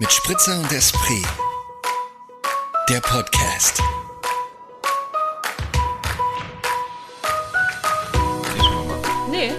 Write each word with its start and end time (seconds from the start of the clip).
Mit 0.00 0.12
Spritzer 0.12 0.58
und 0.60 0.70
Esprit. 0.70 1.26
Der 2.88 3.00
Podcast. 3.00 3.82
Nee. 9.30 9.52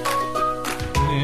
Nee, 1.07 1.23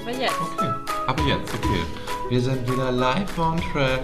aber 0.00 0.10
jetzt. 0.12 0.34
okay. 0.40 0.70
Aber 1.06 1.22
jetzt, 1.22 1.54
okay. 1.54 1.82
Wir 2.28 2.40
sind 2.40 2.70
wieder 2.70 2.92
live 2.92 3.38
on 3.38 3.60
track. 3.72 4.00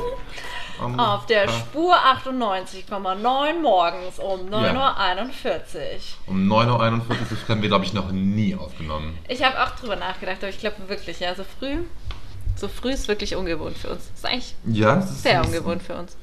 Um, 0.85 0.99
Auf 0.99 1.27
der 1.27 1.49
ah, 1.49 1.53
Spur 1.53 1.95
98,9 1.97 3.61
morgens 3.61 4.19
um 4.19 4.49
9.41 4.49 4.53
Ja. 4.53 4.87
Uhr. 4.87 6.35
Um 6.35 6.53
9.41 6.53 7.11
Uhr, 7.11 7.17
das 7.31 7.49
haben 7.49 7.63
wir, 7.63 7.69
glaube 7.69 7.85
ich, 7.85 7.93
noch 7.93 8.13
nie 8.13 8.55
aufgenommen. 8.55 9.19
Ich 9.29 9.43
habe 9.43 9.61
auch 9.63 9.71
drüber 9.71 9.97
nachgedacht, 9.97 10.39
aber 10.39 10.49
ich 10.49 10.59
glaube 10.61 10.89
wirklich, 10.89 11.19
ja, 11.21 11.35
so 11.35 11.45
früh. 11.59 11.85
So 12.59 12.69
früh 12.69 12.91
ist 12.91 13.07
wirklich 13.09 13.37
ungewohnt 13.37 13.77
für 13.79 13.89
uns. 13.91 14.11
Ist 14.15 14.27
eigentlich 14.27 14.55
Ja, 14.67 14.97
das 14.97 15.11
ist 15.11 15.23
sehr 15.23 15.39
das- 15.39 15.47
ungewohnt 15.47 15.83
für 15.83 15.97
uns. 15.97 16.17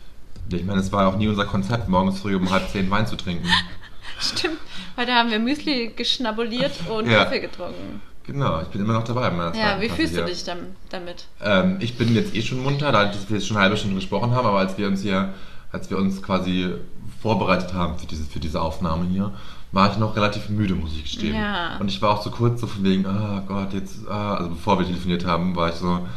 Ich 0.51 0.63
meine, 0.63 0.79
es 0.79 0.91
war 0.91 1.07
auch 1.07 1.17
nie 1.17 1.27
unser 1.27 1.45
Konzept, 1.45 1.87
morgens 1.89 2.19
früh 2.19 2.35
um 2.35 2.49
halb 2.51 2.69
zehn 2.69 2.89
Wein 2.91 3.07
zu 3.07 3.15
trinken. 3.15 3.47
Stimmt. 4.19 4.57
Heute 4.97 5.13
haben 5.13 5.31
wir 5.31 5.39
Müsli 5.39 5.93
geschnabuliert 5.95 6.73
und 6.89 7.09
Ja. 7.09 7.23
Kaffee 7.23 7.39
getrunken. 7.39 8.01
Genau, 8.27 8.61
ich 8.61 8.67
bin 8.69 8.81
immer 8.81 8.93
noch 8.93 9.03
dabei. 9.03 9.31
Ja, 9.57 9.79
wie 9.79 9.89
fühlst 9.89 10.15
du 10.17 10.25
dich 10.25 10.43
dann, 10.43 10.75
damit? 10.89 11.25
Ähm, 11.41 11.77
ich 11.79 11.97
bin 11.97 12.13
jetzt 12.15 12.35
eh 12.35 12.41
schon 12.41 12.61
munter, 12.63 12.91
da 12.91 13.11
wir 13.27 13.37
jetzt 13.37 13.47
schon 13.47 13.57
eine 13.57 13.63
halbe 13.65 13.77
Stunde 13.77 13.95
gesprochen 13.95 14.31
haben, 14.31 14.47
aber 14.47 14.59
als 14.59 14.77
wir 14.77 14.87
uns 14.87 15.01
hier, 15.01 15.33
als 15.71 15.89
wir 15.89 15.97
uns 15.97 16.21
quasi 16.23 16.73
vorbereitet 17.21 17.73
haben 17.73 17.97
für 17.99 18.07
diese, 18.07 18.23
für 18.23 18.39
diese 18.39 18.61
Aufnahme 18.61 19.05
hier, 19.05 19.31
war 19.71 19.91
ich 19.91 19.97
noch 19.97 20.15
relativ 20.15 20.49
müde, 20.49 20.75
muss 20.75 20.91
ich 20.93 21.03
gestehen. 21.03 21.35
Ja. 21.35 21.77
Und 21.77 21.89
ich 21.89 22.01
war 22.01 22.11
auch 22.11 22.23
so 22.23 22.31
kurz 22.31 22.61
so 22.61 22.67
von 22.67 22.83
wegen, 22.83 23.05
ah 23.05 23.43
Gott, 23.47 23.73
jetzt, 23.73 24.07
ah, 24.09 24.35
also 24.35 24.49
bevor 24.51 24.79
wir 24.79 24.85
telefoniert 24.85 25.25
haben, 25.25 25.55
war 25.55 25.69
ich 25.69 25.75
so, 25.75 26.07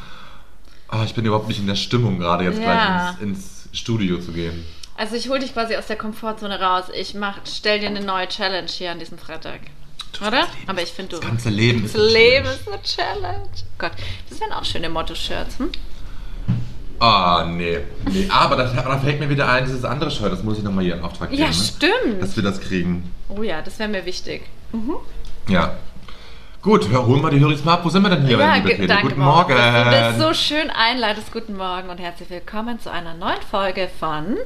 ah, 0.88 1.02
ich 1.04 1.14
bin 1.14 1.24
überhaupt 1.24 1.48
nicht 1.48 1.58
in 1.60 1.66
der 1.66 1.74
Stimmung 1.74 2.18
gerade 2.18 2.44
jetzt 2.44 2.60
Ja. 2.60 3.12
gleich 3.14 3.28
ins, 3.28 3.66
ins 3.70 3.78
Studio 3.78 4.18
zu 4.18 4.32
gehen. 4.32 4.64
Also 4.96 5.14
ich 5.14 5.28
hole 5.28 5.38
dich 5.40 5.52
quasi 5.52 5.76
aus 5.76 5.86
der 5.86 5.96
Komfortzone 5.96 6.60
raus. 6.60 6.86
Ich 6.92 7.14
mach, 7.14 7.38
stell 7.44 7.78
dir 7.80 7.88
eine 7.88 8.00
neue 8.00 8.28
Challenge 8.28 8.68
hier 8.68 8.90
an 8.90 8.98
diesem 8.98 9.18
Freitag. 9.18 9.60
Oder? 10.26 10.46
Aber 10.66 10.82
ich 10.82 10.90
finde 10.90 11.16
du. 11.16 11.20
Das 11.20 11.28
ganze 11.28 11.50
Leben 11.50 11.84
ist 11.84 11.94
eine 11.94 12.04
Leben 12.04 12.46
Challenge. 12.46 12.54
ist 12.54 12.68
eine 12.68 12.82
Challenge. 12.82 13.48
Gott, 13.78 13.92
das 14.28 14.40
wären 14.40 14.52
auch 14.52 14.64
schöne 14.64 14.88
Motto-Shirts, 14.88 15.58
hm? 15.58 15.70
Ah, 17.00 17.46
nee. 17.48 17.78
nee. 18.10 18.28
Aber 18.28 18.56
da, 18.56 18.64
da 18.64 18.98
fällt 18.98 19.20
mir 19.20 19.28
wieder 19.30 19.48
ein, 19.48 19.64
dieses 19.64 19.84
andere 19.84 20.10
Shirt, 20.10 20.32
das 20.32 20.42
muss 20.42 20.58
ich 20.58 20.64
nochmal 20.64 20.84
hier 20.84 20.96
in 20.96 21.02
Auftrag 21.02 21.30
geben. 21.30 21.42
Ja, 21.42 21.48
ne? 21.48 21.54
stimmt. 21.54 22.20
Dass 22.20 22.34
wir 22.34 22.42
das 22.42 22.60
kriegen. 22.60 23.08
Oh 23.28 23.42
ja, 23.42 23.60
das 23.62 23.78
wäre 23.78 23.88
mir 23.88 24.04
wichtig. 24.06 24.42
Ja. 25.48 25.76
Gut, 26.62 26.90
holen 26.92 27.22
wir 27.22 27.30
die 27.30 27.40
Höris 27.40 27.64
mal 27.64 27.74
ab. 27.74 27.84
Wo 27.84 27.88
sind 27.88 28.02
wir 28.02 28.10
denn 28.10 28.26
hier, 28.26 28.38
ja, 28.38 28.56
liebe 28.56 28.86
danke, 28.86 29.08
Guten 29.08 29.20
Morgen. 29.20 29.54
dass 29.54 29.84
du 29.84 29.90
das 29.90 30.18
so 30.18 30.34
schön 30.34 30.70
einleitest. 30.70 31.32
Guten 31.32 31.56
Morgen 31.56 31.88
und 31.88 31.98
herzlich 31.98 32.30
willkommen 32.30 32.80
zu 32.80 32.90
einer 32.90 33.14
neuen 33.14 33.40
Folge 33.50 33.88
von 34.00 34.36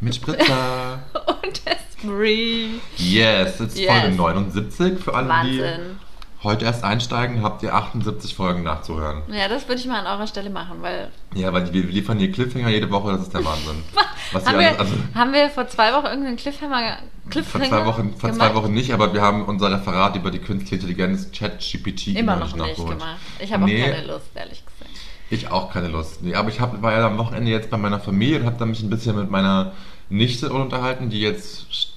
Mit 0.00 0.14
Spritzer. 0.16 1.02
Und 1.42 1.62
Esprit. 1.66 2.80
Yes, 2.96 3.60
it's 3.60 3.78
Yes. 3.78 3.90
Folge 3.90 4.16
79. 4.16 4.98
Für 5.02 5.14
alle, 5.14 5.24
die 5.26 5.60
Wahnsinn. 5.60 5.98
Heute 6.42 6.64
erst 6.64 6.84
einsteigen, 6.84 7.42
habt 7.42 7.62
ihr 7.62 7.74
78 7.74 8.34
Folgen 8.34 8.62
nachzuhören. 8.62 9.22
Ja, 9.28 9.48
das 9.48 9.68
würde 9.68 9.80
ich 9.80 9.86
mal 9.86 10.00
an 10.00 10.06
eurer 10.06 10.26
Stelle 10.26 10.48
machen, 10.50 10.78
weil. 10.80 11.10
Ja, 11.34 11.52
weil 11.52 11.72
wir 11.72 11.82
liefern 11.84 12.18
hier 12.18 12.32
Cliffhanger 12.32 12.68
jede 12.70 12.90
Woche, 12.90 13.12
das 13.12 13.22
ist 13.22 13.34
der 13.34 13.44
Wahnsinn. 13.44 13.82
Was 14.32 14.46
Haben 14.46 14.58
wir, 14.60 14.78
also, 14.78 14.94
haben 15.14 15.32
wir 15.32 15.50
vor 15.50 15.66
zwei 15.68 15.92
Wochen 15.92 16.06
irgendeinen 16.06 16.36
Cliffhanger, 16.36 16.98
vor 17.24 17.30
Cliffhanger 17.30 17.66
zwei, 17.68 17.84
Wochen, 17.86 18.14
vor 18.16 18.32
zwei? 18.32 18.54
Wochen 18.54 18.72
nicht, 18.72 18.92
aber 18.92 19.12
wir 19.12 19.22
haben 19.22 19.44
unser 19.44 19.72
Referat 19.72 20.14
über 20.14 20.30
die 20.30 20.38
künstliche 20.38 20.76
Intelligenz 20.76 21.32
ChatGPT 21.32 22.08
Immer 22.16 22.36
noch 22.36 22.46
nicht 22.46 22.56
nachgeholt. 22.56 22.98
gemacht. 22.98 23.16
Ich 23.40 23.52
habe 23.52 23.64
Nee. 23.64 23.82
auch 23.82 23.90
keine 23.92 24.06
Lust, 24.06 24.26
ehrlich 24.34 24.62
gesagt. 24.64 24.90
Ich 25.30 25.50
auch 25.50 25.72
keine 25.72 25.88
Lust. 25.88 26.22
Nee, 26.22 26.34
aber 26.36 26.48
ich 26.48 26.60
hab, 26.60 26.80
war 26.80 26.92
ja 26.92 27.06
am 27.06 27.18
Wochenende 27.18 27.50
jetzt 27.50 27.70
bei 27.70 27.76
meiner 27.76 27.98
Familie 28.00 28.38
und 28.40 28.46
habe 28.46 28.56
dann 28.58 28.70
mich 28.70 28.82
ein 28.82 28.90
bisschen 28.90 29.16
mit 29.16 29.30
meiner 29.30 29.72
Nichte 30.10 30.48
unterhalten, 30.52 31.10
die 31.10 31.20
jetzt 31.20 31.66
st- 31.72 31.88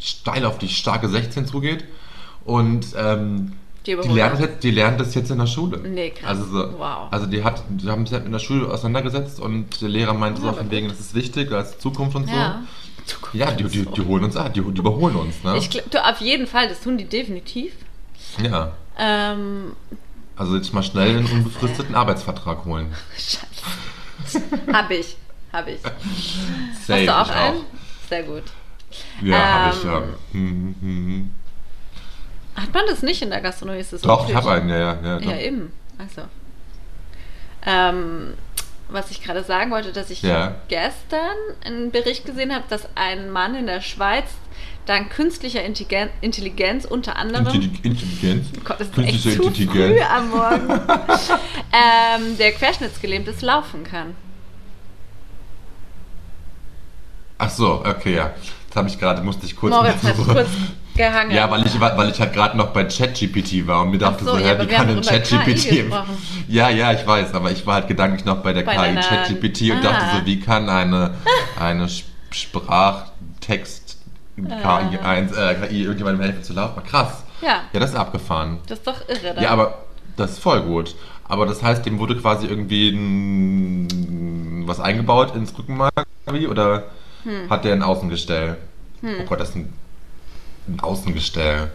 steil 0.00 0.44
auf 0.44 0.58
die 0.58 0.68
starke 0.68 1.08
16 1.08 1.46
zugeht. 1.46 1.84
Und 2.44 2.86
ähm, 2.96 3.52
Die 3.86 3.96
die, 3.96 4.08
lernt 4.08 4.40
jetzt, 4.40 4.62
die 4.62 4.70
lernt 4.70 5.00
das 5.00 5.14
jetzt 5.14 5.30
in 5.30 5.38
der 5.38 5.46
Schule. 5.46 5.78
Nee, 5.78 6.10
krass. 6.10 6.28
Also, 6.30 6.44
so, 6.44 6.78
Wow. 6.78 7.08
also 7.10 7.26
die, 7.26 7.42
hat, 7.44 7.62
die 7.68 7.88
haben 7.88 8.06
sich 8.06 8.14
halt 8.14 8.26
in 8.26 8.32
der 8.32 8.38
Schule 8.38 8.68
auseinandergesetzt 8.70 9.40
und 9.40 9.80
der 9.80 9.88
Lehrer 9.88 10.14
meinte 10.14 10.40
so 10.40 10.46
Ja, 10.48 10.52
von 10.54 10.62
aber 10.66 10.70
wegen, 10.70 10.88
das 10.88 11.00
ist 11.00 11.14
wichtig, 11.14 11.50
das 11.50 11.70
ist 11.72 11.80
Zukunft 11.82 12.16
und 12.16 12.26
so. 12.28 12.34
Ja. 12.34 12.62
Ja, 13.32 13.50
die, 13.52 13.64
die, 13.64 13.86
die 13.86 14.00
holen 14.02 14.24
uns 14.24 14.36
ab, 14.36 14.52
die, 14.52 14.60
die 14.60 14.78
überholen 14.78 15.16
uns. 15.16 15.42
Ne? 15.42 15.56
Ich 15.56 15.70
glaub, 15.70 15.90
du, 15.90 15.98
auf 16.06 16.20
jeden 16.20 16.46
Fall, 16.46 16.68
das 16.68 16.80
tun 16.82 16.98
die 16.98 17.06
definitiv. 17.06 17.72
ja. 18.42 18.72
Ähm, 18.98 19.72
Also 20.36 20.56
jetzt 20.56 20.74
mal 20.74 20.82
schnell 20.82 21.16
einen 21.16 21.26
unbefristeten 21.26 21.94
Arbeitsvertrag 21.94 22.64
holen. 22.66 22.92
Scheiße. 23.16 24.42
hab 24.72 24.90
ich. 24.90 25.16
Hab 25.52 25.66
ich. 25.68 25.80
Safe, 25.80 27.08
Hast 27.08 27.08
du 27.08 27.16
auch 27.16 27.30
einen? 27.30 27.60
Sehr 28.10 28.22
gut. 28.24 28.42
Ja, 29.22 29.38
habe 29.38 29.76
ich 29.76 29.84
Ähm, 29.84 29.90
ja. 29.90 30.02
Hm, 30.32 30.74
hm, 30.80 31.06
hm. 31.06 31.30
Hat 32.60 32.74
man 32.74 32.84
das 32.88 33.02
nicht 33.02 33.22
in 33.22 33.30
der 33.30 33.40
Gastronomie? 33.40 33.80
Ist 33.80 33.92
das 33.92 34.02
Doch, 34.02 34.28
ich 34.28 34.34
habe 34.34 34.50
einen, 34.50 34.68
ja, 34.68 34.78
ja. 34.78 34.98
ja, 35.02 35.18
Ja, 35.20 35.36
eben. 35.38 35.72
Also. 35.98 36.22
Ähm, 37.66 38.34
was 38.88 39.10
ich 39.10 39.22
gerade 39.22 39.44
sagen 39.44 39.70
wollte, 39.70 39.92
dass 39.92 40.10
ich 40.10 40.22
Ja. 40.22 40.54
gestern 40.68 41.36
einen 41.64 41.90
Bericht 41.90 42.24
gesehen 42.24 42.54
habe, 42.54 42.64
dass 42.70 42.88
ein 42.94 43.30
Mann 43.30 43.54
in 43.54 43.66
der 43.66 43.80
Schweiz 43.82 44.24
dank 44.86 45.10
künstlicher 45.10 45.62
Intelligen- 45.62 46.08
Intelligenz 46.22 46.84
unter 46.86 47.16
anderem 47.16 47.46
Intelli- 47.46 47.84
Intelligenz. 47.84 48.46
Oh 48.56 48.60
Gott, 48.64 48.80
das 48.80 48.88
ist 48.88 48.98
echt 48.98 49.10
Künstliche 49.22 49.36
zu 49.42 49.42
Intelligenz. 49.48 49.98
früh 50.00 50.02
am 50.02 50.30
Morgen. 50.30 50.70
ähm, 51.72 52.38
der 52.38 52.52
querschnittsgelähmt 52.52 53.28
ist, 53.28 53.42
laufen 53.42 53.84
kann. 53.84 54.14
Ach 57.38 57.50
so, 57.50 57.84
okay, 57.84 58.16
ja. 58.16 58.32
Das 58.68 58.76
habe 58.76 58.88
ich 58.88 58.98
gerade, 58.98 59.22
musste 59.22 59.46
ich 59.46 59.54
kurz. 59.56 59.72
Moritz 59.74 60.02
hat 60.02 60.16
kurz 60.16 60.48
gehangen. 60.98 61.30
Ja, 61.30 61.50
weil 61.50 61.66
ich, 61.66 61.80
weil 61.80 62.10
ich 62.10 62.20
halt 62.20 62.34
gerade 62.34 62.56
noch 62.58 62.68
bei 62.74 62.84
ChatGPT 62.84 63.66
war 63.66 63.82
und 63.82 63.90
mir 63.92 63.98
dachte 63.98 64.24
so, 64.24 64.32
so, 64.32 64.38
ja, 64.38 64.60
wie 64.60 64.66
kann 64.66 64.86
denn 64.88 65.00
ChatGPT. 65.00 65.84
Ja, 66.48 66.68
ja, 66.68 66.92
ich 66.92 67.06
weiß, 67.06 67.32
aber 67.32 67.50
ich 67.50 67.66
war 67.66 67.74
halt 67.76 67.88
gedanklich 67.88 68.26
noch 68.26 68.42
bei 68.42 68.52
der 68.52 68.62
Bei 68.64 68.76
KI 68.76 69.00
ChatGPT 69.00 69.70
und 69.70 69.82
dachte 69.82 70.04
Ah. 70.04 70.16
so, 70.18 70.26
wie 70.26 70.38
kann 70.40 70.68
eine, 70.68 71.12
eine 71.58 71.84
Sp- 71.88 72.12
Sprachtext 72.30 73.96
KI, 74.36 74.98
1, 74.98 75.32
äh, 75.32 75.54
KI 75.54 75.82
irgendjemandem 75.82 76.22
helfen 76.22 76.42
zu 76.44 76.52
laufen? 76.52 76.82
Krass. 76.84 77.24
Ja. 77.40 77.62
Ja, 77.72 77.80
das 77.80 77.90
ist 77.90 77.96
abgefahren. 77.96 78.58
Das 78.66 78.78
ist 78.78 78.86
doch 78.86 79.00
irre, 79.08 79.32
oder? 79.32 79.42
Ja, 79.42 79.50
aber 79.50 79.78
das 80.16 80.32
ist 80.32 80.38
voll 80.40 80.60
gut. 80.62 80.94
Aber 81.28 81.46
das 81.46 81.62
heißt, 81.62 81.84
dem 81.86 81.98
wurde 81.98 82.16
quasi 82.16 82.46
irgendwie 82.46 82.90
ein, 82.90 84.64
was 84.66 84.80
eingebaut 84.80 85.34
ins 85.34 85.56
Rückenmark 85.58 85.92
oder 86.50 86.84
Hm. 87.24 87.50
hat 87.50 87.64
der 87.64 87.72
ein 87.72 87.82
Außengestell? 87.82 88.56
Oh 89.02 89.24
Gott, 89.28 89.40
das 89.40 89.50
ist 89.50 89.56
ein, 89.56 89.72
ein 90.68 90.80
Außengestell. 90.80 91.70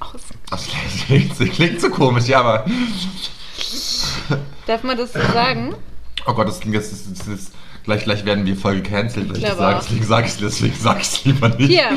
Aus- 0.00 0.20
Das 0.50 0.66
klingt, 1.06 1.40
das 1.40 1.48
klingt 1.48 1.80
so 1.80 1.88
komisch, 1.88 2.26
ja, 2.26 2.40
aber 2.40 2.66
Darf 4.66 4.82
man 4.82 4.98
das 4.98 5.14
so 5.14 5.20
sagen? 5.20 5.74
oh 6.26 6.34
Gott, 6.34 6.46
das 6.46 6.60
klingt 6.60 6.74
jetzt, 6.74 6.92
das, 6.92 7.04
das, 7.08 7.26
das, 7.26 7.52
gleich, 7.84 8.04
gleich 8.04 8.24
werden 8.26 8.44
wir 8.44 8.56
voll 8.56 8.82
gecancelt, 8.82 9.28
wenn 9.28 9.36
ich 9.36 9.42
das 9.42 9.56
glaube 9.56 9.72
sage. 9.72 9.84
Deswegen 9.84 10.04
sage 10.04 10.26
ich 10.26 10.32
es 10.32 10.38
deswegen 10.38 10.74
sag 10.74 11.00
ich's 11.00 11.24
lieber 11.24 11.48
nicht. 11.48 11.70
Hier, 11.70 11.88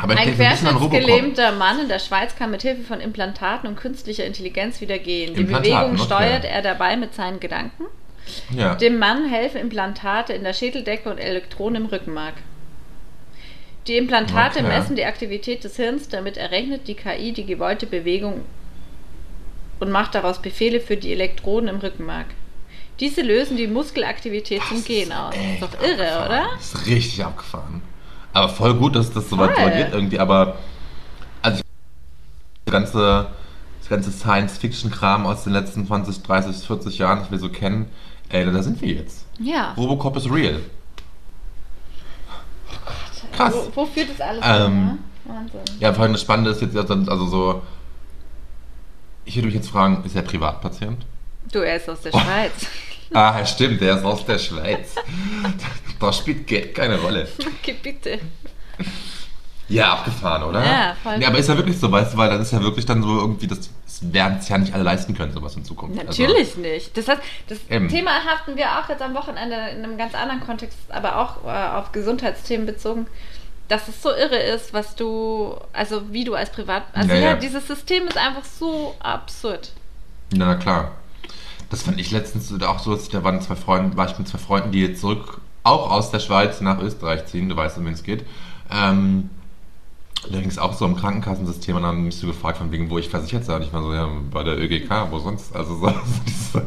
aber 0.00 0.14
ich 0.14 0.20
ein 0.20 0.34
querschnittsgelähmter 0.34 1.52
Mann 1.52 1.80
in 1.80 1.88
der 1.88 1.98
Schweiz 1.98 2.34
kann 2.36 2.50
mit 2.50 2.62
Hilfe 2.62 2.82
von 2.82 3.00
Implantaten 3.00 3.68
und 3.68 3.76
künstlicher 3.76 4.24
Intelligenz 4.24 4.80
wieder 4.80 4.98
gehen. 4.98 5.34
Die 5.34 5.44
Bewegung 5.44 5.92
okay. 5.92 6.02
steuert 6.04 6.44
er 6.44 6.62
dabei 6.62 6.96
mit 6.96 7.14
seinen 7.14 7.40
Gedanken. 7.40 7.84
Ja. 8.56 8.74
Dem 8.74 8.98
Mann 8.98 9.28
helfen 9.28 9.60
Implantate 9.60 10.32
in 10.32 10.44
der 10.44 10.54
Schädeldecke 10.54 11.10
und 11.10 11.18
Elektronen 11.18 11.82
im 11.82 11.88
Rückenmark. 11.88 12.34
Die 13.86 13.96
Implantate 13.96 14.60
Okay. 14.60 14.68
messen 14.68 14.96
die 14.96 15.04
Aktivität 15.04 15.64
des 15.64 15.76
Hirns, 15.76 16.08
damit 16.08 16.36
errechnet 16.36 16.86
die 16.86 16.94
KI 16.94 17.32
die 17.32 17.44
gewollte 17.44 17.86
Bewegung 17.86 18.42
und 19.80 19.90
macht 19.90 20.14
daraus 20.14 20.40
Befehle 20.40 20.80
für 20.80 20.96
die 20.96 21.12
Elektroden 21.12 21.68
im 21.68 21.76
Rückenmark. 21.76 22.26
Diese 23.00 23.22
lösen 23.22 23.56
die 23.56 23.66
Muskelaktivität 23.66 24.62
zum 24.68 24.84
Gehen 24.84 25.12
aus. 25.12 25.34
Ist 25.34 25.62
doch 25.62 25.80
irre, 25.82 26.02
abgefahren. 26.12 26.26
oder? 26.28 26.44
Das 26.56 26.74
ist 26.74 26.86
richtig 26.86 27.24
abgefahren. 27.24 27.82
Aber 28.32 28.48
voll 28.48 28.74
gut, 28.74 28.94
dass 28.94 29.12
das 29.12 29.28
so 29.28 29.36
weit 29.38 29.56
geht 29.56 29.92
irgendwie, 29.92 30.18
aber 30.20 30.56
also 31.42 31.62
das 32.64 32.72
ganze, 32.72 33.26
das 33.80 33.88
ganze 33.88 34.12
Science-Fiction-Kram 34.12 35.26
aus 35.26 35.42
den 35.44 35.52
letzten 35.52 35.86
20, 35.86 36.22
30, 36.22 36.64
40 36.66 36.98
Jahren, 36.98 37.18
das 37.20 37.30
wir 37.32 37.38
so 37.38 37.48
kennen, 37.48 37.90
ey, 38.28 38.44
da 38.44 38.62
sind 38.62 38.80
wir 38.80 38.88
jetzt. 38.94 39.26
Ja. 39.40 39.72
Robocop 39.76 40.16
ist 40.16 40.30
real. 40.30 40.60
Krass. 43.42 43.54
Wo, 43.74 43.82
wo 43.82 43.86
führt 43.86 44.10
das 44.10 44.20
alles 44.20 44.44
Ähm, 44.44 44.72
hin? 44.72 44.84
Ne? 44.86 44.98
Wahnsinn. 45.24 45.60
Ja, 45.80 45.92
vor 45.92 46.02
allem 46.04 46.12
das 46.12 46.22
Spannende 46.22 46.50
ist 46.50 46.60
jetzt, 46.60 46.76
also 46.76 46.94
also 46.94 47.26
so, 47.26 47.62
ich 49.24 49.36
würde 49.36 49.46
mich 49.46 49.54
jetzt 49.54 49.70
fragen, 49.70 50.02
ist 50.04 50.16
er 50.16 50.22
Privatpatient? 50.22 51.04
Du, 51.52 51.60
er 51.60 51.76
ist 51.76 51.88
aus 51.88 52.00
der 52.00 52.10
Schweiz. 52.10 52.52
Ah, 53.14 53.44
stimmt, 53.44 53.82
der 53.82 53.98
ist 53.98 54.04
aus 54.06 54.24
der 54.24 54.38
Schweiz. 54.38 54.94
da 56.00 56.12
spielt 56.14 56.46
Geld 56.46 56.74
keine 56.74 56.98
Rolle. 56.98 57.28
Okay, 57.60 57.76
bitte. 57.82 58.18
Ja, 59.68 59.92
abgefahren, 59.92 60.42
oder? 60.42 60.64
Ja, 60.64 60.96
voll 61.02 61.20
Ja, 61.20 61.28
aber 61.28 61.38
ist 61.38 61.48
ja 61.48 61.56
wirklich 61.56 61.78
so, 61.78 61.90
weißt 61.92 62.14
du, 62.14 62.18
weil 62.18 62.30
das 62.30 62.40
ist 62.40 62.52
ja 62.52 62.62
wirklich 62.62 62.84
dann 62.84 63.02
so 63.02 63.18
irgendwie, 63.20 63.46
das 63.46 63.70
werden 64.02 64.38
es 64.38 64.48
ja 64.48 64.58
nicht 64.58 64.74
alle 64.74 64.82
leisten 64.82 65.14
können, 65.14 65.32
sowas 65.32 65.54
in 65.56 65.64
Zukunft. 65.64 65.98
Also, 65.98 66.22
Natürlich 66.22 66.56
nicht. 66.56 66.96
Das 66.96 67.08
heißt, 67.08 67.20
das 67.48 67.58
Eben. 67.70 67.88
Thema 67.88 68.10
haften 68.24 68.56
wir 68.56 68.66
auch 68.78 68.88
jetzt 68.88 69.02
am 69.02 69.14
Wochenende 69.14 69.56
in 69.76 69.84
einem 69.84 69.96
ganz 69.96 70.14
anderen 70.14 70.40
Kontext, 70.40 70.78
aber 70.88 71.18
auch 71.18 71.44
äh, 71.44 71.78
auf 71.78 71.92
Gesundheitsthemen 71.92 72.66
bezogen, 72.66 73.06
dass 73.72 73.88
es 73.88 74.02
so 74.02 74.10
irre 74.10 74.36
ist, 74.36 74.74
was 74.74 74.96
du, 74.96 75.56
also 75.72 76.12
wie 76.12 76.24
du 76.24 76.34
als 76.34 76.50
Privat, 76.50 76.82
also 76.92 77.08
Ja, 77.08 77.14
ja, 77.14 77.30
ja. 77.30 77.36
dieses 77.36 77.66
System 77.66 78.06
ist 78.06 78.18
einfach 78.18 78.44
so 78.44 78.94
absurd. 79.00 79.72
Ja, 80.30 80.44
na 80.44 80.54
klar. 80.56 80.92
Das 81.70 81.84
fand 81.84 81.98
ich 81.98 82.10
letztens 82.10 82.52
auch 82.62 82.80
so, 82.80 82.94
dass 82.94 83.04
ich, 83.04 83.08
da 83.08 83.24
waren 83.24 83.40
zwei 83.40 83.56
Freunde, 83.56 83.96
war 83.96 84.10
ich 84.10 84.18
mit 84.18 84.28
zwei 84.28 84.36
Freunden, 84.36 84.72
die 84.72 84.82
jetzt 84.82 85.00
zurück, 85.00 85.40
auch 85.62 85.90
aus 85.90 86.10
der 86.10 86.18
Schweiz 86.18 86.60
nach 86.60 86.80
Österreich 86.80 87.24
ziehen, 87.24 87.48
du 87.48 87.56
weißt, 87.56 87.78
um 87.78 87.86
wen 87.86 87.94
es 87.94 88.02
geht. 88.02 88.26
Ähm, 88.70 89.30
da 90.30 90.38
ging 90.40 90.48
es 90.48 90.58
auch 90.58 90.72
so 90.72 90.84
im 90.86 90.96
Krankenkassensystem 90.96 91.74
und 91.76 91.82
dann 91.82 91.92
haben 91.96 92.04
mich 92.04 92.16
so 92.16 92.26
gefragt, 92.28 92.58
von 92.58 92.70
wegen, 92.70 92.88
wo 92.90 92.98
ich 92.98 93.08
versichert 93.08 93.44
sei. 93.44 93.56
Und 93.56 93.62
ich 93.62 93.72
war 93.72 93.82
so, 93.82 93.92
ja, 93.92 94.08
bei 94.30 94.44
der 94.44 94.56
ÖGK, 94.56 94.88
wo 95.10 95.18
sonst? 95.18 95.54
Also, 95.54 95.74
so, 95.76 95.88
diese- 96.26 96.66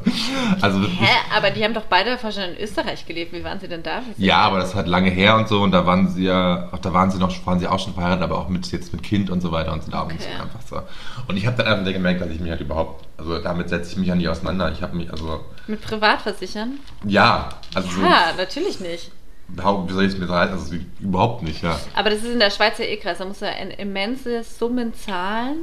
also 0.62 0.81
Hä? 0.81 1.07
Aber 1.36 1.52
die 1.52 1.63
haben 1.63 1.74
doch 1.74 1.86
beide 1.86 2.18
wahrscheinlich 2.22 2.57
in 2.60 2.63
Österreich 2.66 3.06
gelebt. 3.06 3.31
Wie 3.34 3.44
waren 3.44 3.60
sie 3.60 3.68
denn 3.69 3.81
da? 3.81 4.02
ja, 4.18 4.38
aber 4.40 4.57
das 4.60 4.75
hat 4.75 4.88
lange 4.88 5.10
her 5.10 5.38
und 5.38 5.48
so 5.48 5.62
und 5.62 5.72
da 5.72 5.86
waren 5.86 6.10
sie 6.10 6.25
ja, 6.25 6.68
auch 6.72 6.80
da 6.80 6.92
waren 6.94 7.10
sie 7.12 7.18
noch, 7.18 7.31
waren 7.46 7.60
sie 7.60 7.68
auch 7.68 7.80
schon 7.80 7.94
verheiratet, 7.94 8.24
aber 8.24 8.38
auch 8.40 8.50
mit 8.50 8.69
jetzt 8.72 8.92
mit 8.92 9.04
Kind 9.04 9.30
und 9.30 9.40
so 9.42 9.52
weiter 9.52 9.72
und 9.74 9.84
so 9.84 9.90
da 9.92 10.01
und 10.01 10.12
so 10.12 10.28
Okay. 10.28 10.42
einfach 10.42 10.62
so. 10.68 10.81
Und 11.28 11.38
ich 11.38 11.48
habe 11.48 11.56
dann 11.63 11.68
einfach 11.80 11.94
gemerkt, 11.94 12.19
dass 12.22 12.30
ich 12.30 12.40
mich 12.42 12.50
halt 12.51 12.62
überhaupt, 12.62 13.06
also 13.18 13.40
damit 13.40 13.69
setze 13.69 13.92
ich 13.92 13.98
mich 13.98 14.08
ja 14.08 14.16
nie 14.16 14.28
auseinander. 14.28 14.72
Ich 14.72 14.81
habe 14.81 14.96
mich, 14.98 15.10
also, 15.12 15.40
Mit 15.68 15.81
Privatversichern? 15.81 16.80
ja, 17.06 17.50
also 17.74 17.88
so, 17.90 18.01
Ja, 18.01 18.34
natürlich 18.38 18.80
nicht. 18.81 19.12
Wie 19.47 19.94
soll 19.94 20.03
ich 20.06 20.13
es 20.13 20.18
mir 20.18 20.27
sagen? 20.27 20.51
Also 20.51 20.75
überhaupt 21.00 21.44
nicht, 21.44 21.62
ja. 21.63 21.80
Aber 21.94 22.09
das 22.09 22.19
ist 22.24 22.31
in 22.33 22.39
der 22.39 22.50
Schweiz 22.50 22.77
ja 22.77 22.86
eh 22.86 22.97
krass. 22.97 23.19
Da 23.19 23.25
musst 23.25 23.42
du 23.42 23.45
ja 23.45 23.51
immense 23.51 24.44
Summen 24.44 24.94
zahlen. 24.94 25.57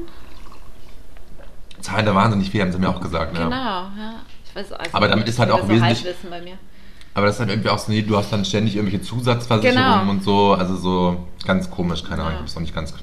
Zahlen 1.80 2.06
da 2.06 2.14
wahnsinnig 2.14 2.50
viel, 2.50 2.60
haben 2.60 2.72
sie 2.72 2.78
mir 2.78 2.88
auch 2.88 3.00
gesagt. 3.00 3.34
Genau, 3.34 3.48
Ne? 3.48 3.54
ja. 3.56 4.14
Ich 4.48 4.54
weiß, 4.54 4.72
also 4.72 4.90
Aber 4.96 5.08
damit 5.08 5.28
ist 5.28 5.38
halt 5.38 5.50
auch 5.50 5.62
so 5.62 5.68
wesentlich- 5.68 6.04
Halbwissen 6.04 6.30
bei 6.30 6.40
mir. 6.42 6.58
Aber 7.14 7.26
das 7.26 7.34
ist 7.36 7.40
halt 7.40 7.50
irgendwie 7.50 7.68
auch 7.68 7.78
so, 7.78 7.90
nee, 7.92 8.02
du 8.02 8.16
hast 8.16 8.32
dann 8.32 8.44
ständig 8.44 8.76
irgendwelche 8.76 9.04
Zusatzversicherungen 9.04 10.00
Genau. 10.00 10.10
und 10.10 10.22
so, 10.24 10.52
also 10.54 10.76
so 10.76 11.26
ganz 11.46 11.70
komisch, 11.70 12.04
keine 12.04 12.22
Ahnung, 12.22 12.32
Ja. 12.32 12.34
ich 12.36 12.40
hab's 12.42 12.56
auch 12.56 12.60
nicht 12.60 12.74
ganz, 12.74 12.94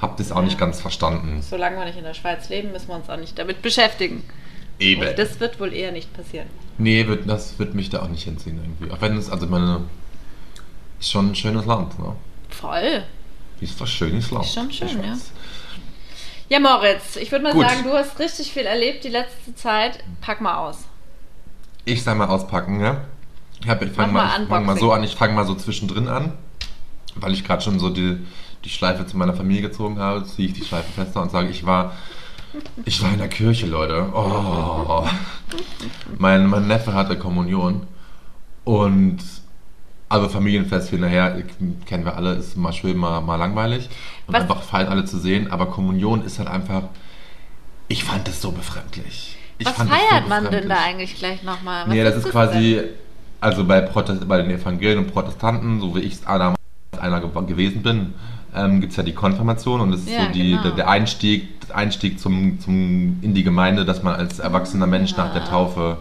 hab 0.00 0.16
das 0.16 0.30
auch 0.30 0.36
Ja. 0.36 0.42
nicht 0.42 0.58
ganz 0.58 0.80
verstanden. 0.80 1.40
Solange 1.42 1.76
wir 1.78 1.84
nicht 1.86 1.98
in 1.98 2.04
der 2.04 2.14
Schweiz 2.14 2.48
leben, 2.50 2.70
müssen 2.72 2.88
wir 2.88 2.96
uns 2.96 3.08
auch 3.08 3.16
nicht 3.16 3.38
damit 3.38 3.62
beschäftigen. 3.62 4.22
Eben. 4.78 5.00
Und 5.08 5.18
das 5.18 5.40
wird 5.40 5.58
wohl 5.58 5.72
eher 5.72 5.90
nicht 5.90 6.12
passieren. 6.12 6.46
Nee, 6.76 7.08
wird, 7.08 7.28
das 7.28 7.58
wird 7.58 7.74
mich 7.74 7.90
da 7.90 8.02
auch 8.02 8.08
nicht 8.08 8.22
hinziehen 8.22 8.60
irgendwie. 8.62 8.92
Auch 8.94 9.00
wenn 9.00 9.16
es, 9.16 9.28
also 9.30 9.46
meine, 9.46 9.80
ist 11.00 11.10
schon 11.10 11.30
ein 11.30 11.34
schönes 11.34 11.64
Land, 11.66 11.98
ne? 11.98 12.14
Voll. 12.50 13.04
Ist 13.60 13.80
doch 13.80 13.86
schönes 13.86 14.30
Land. 14.30 14.44
Ist 14.44 14.54
schon 14.54 14.70
schön, 14.70 14.88
Schweiz. 14.88 15.30
Ja, 16.48 16.60
Moritz, 16.60 17.16
ich 17.16 17.30
würde 17.30 17.44
mal 17.44 17.52
Gut. 17.52 17.68
sagen, 17.68 17.82
du 17.84 17.92
hast 17.92 18.18
richtig 18.18 18.52
viel 18.52 18.64
erlebt 18.64 19.04
die 19.04 19.08
letzte 19.10 19.54
Zeit. 19.54 20.02
Pack 20.20 20.40
mal 20.40 20.56
aus. 20.56 20.78
Ich 21.84 22.02
sag 22.02 22.16
mal 22.16 22.28
auspacken, 22.28 22.80
ja? 22.80 23.02
Ich, 23.60 23.68
hab- 23.68 23.82
ich 23.82 23.92
fange 23.92 24.12
mal, 24.12 24.24
mal 24.26 24.42
ich 24.42 24.48
fang 24.48 24.66
mal 24.66 24.78
so 24.78 24.92
an, 24.92 25.02
ich 25.02 25.14
fange 25.14 25.34
mal 25.34 25.44
so 25.44 25.54
zwischendrin 25.54 26.08
an, 26.08 26.32
weil 27.16 27.32
ich 27.32 27.44
gerade 27.44 27.62
schon 27.62 27.78
so 27.78 27.90
die, 27.90 28.18
die 28.64 28.68
Schleife 28.70 29.04
zu 29.06 29.16
meiner 29.16 29.34
Familie 29.34 29.62
gezogen 29.62 29.98
habe, 29.98 30.24
ziehe 30.24 30.48
ich 30.48 30.54
die 30.54 30.64
Schleife 30.64 30.90
fester 30.92 31.20
und 31.20 31.30
sage, 31.30 31.48
ich 31.48 31.66
war, 31.66 31.92
ich 32.84 33.02
war 33.02 33.10
in 33.12 33.18
der 33.18 33.28
Kirche, 33.28 33.66
Leute. 33.66 34.10
Oh. 34.14 35.06
Mein, 36.18 36.46
mein 36.46 36.66
Neffe 36.66 36.94
hatte 36.94 37.18
Kommunion 37.18 37.86
und 38.64 39.18
also 40.08 40.28
Familienfest 40.28 40.90
hin 40.90 41.00
nachher, 41.00 41.42
kennen 41.86 42.04
wir 42.04 42.16
alle, 42.16 42.34
ist 42.34 42.56
mal 42.56 42.72
schön, 42.72 42.96
mal, 42.96 43.20
mal 43.20 43.36
langweilig 43.36 43.88
und 44.26 44.34
Was- 44.34 44.42
einfach 44.42 44.62
fein 44.62 44.88
alle 44.88 45.04
zu 45.04 45.18
sehen, 45.18 45.50
aber 45.50 45.66
Kommunion 45.66 46.24
ist 46.24 46.38
halt 46.38 46.48
einfach, 46.48 46.84
ich 47.88 48.04
fand 48.04 48.28
es 48.28 48.40
so 48.40 48.52
befremdlich. 48.52 49.36
Ich 49.58 49.66
Was 49.66 49.72
es 49.74 49.78
so 49.80 49.88
feiert 49.88 50.28
man 50.28 50.50
denn 50.50 50.68
da 50.68 50.76
eigentlich 50.84 51.16
gleich 51.16 51.42
nochmal? 51.42 51.86
Nee, 51.88 52.02
das 52.04 52.16
ist 52.16 52.24
denn? 52.24 52.32
quasi, 52.32 52.80
also 53.40 53.64
bei, 53.64 53.80
Protest, 53.80 54.26
bei 54.28 54.40
den 54.40 54.50
Evangelien 54.50 54.98
und 54.98 55.12
Protestanten, 55.12 55.80
so 55.80 55.94
wie 55.96 56.00
ich 56.00 56.14
es 56.14 56.26
einer 56.26 56.54
ge 57.20 57.44
gewesen 57.46 57.82
bin, 57.82 58.14
ähm, 58.54 58.80
gibt 58.80 58.92
es 58.92 58.96
ja 58.96 59.02
die 59.02 59.12
Konfirmation 59.14 59.80
und 59.80 59.90
das 59.90 60.00
ist 60.00 60.10
Ja, 60.10 60.26
so 60.26 60.32
die, 60.32 60.50
genau. 60.50 60.62
der, 60.62 60.70
der 60.72 60.88
Einstieg, 60.88 61.60
der 61.66 61.76
Einstieg 61.76 62.18
zum, 62.18 62.58
zum, 62.60 63.18
in 63.20 63.34
die 63.34 63.42
Gemeinde, 63.44 63.84
dass 63.84 64.02
man 64.02 64.14
als 64.14 64.38
erwachsener 64.38 64.86
Mensch 64.86 65.16
nach 65.16 65.32
der 65.34 65.42
Ah. 65.42 65.46
Taufe 65.48 65.98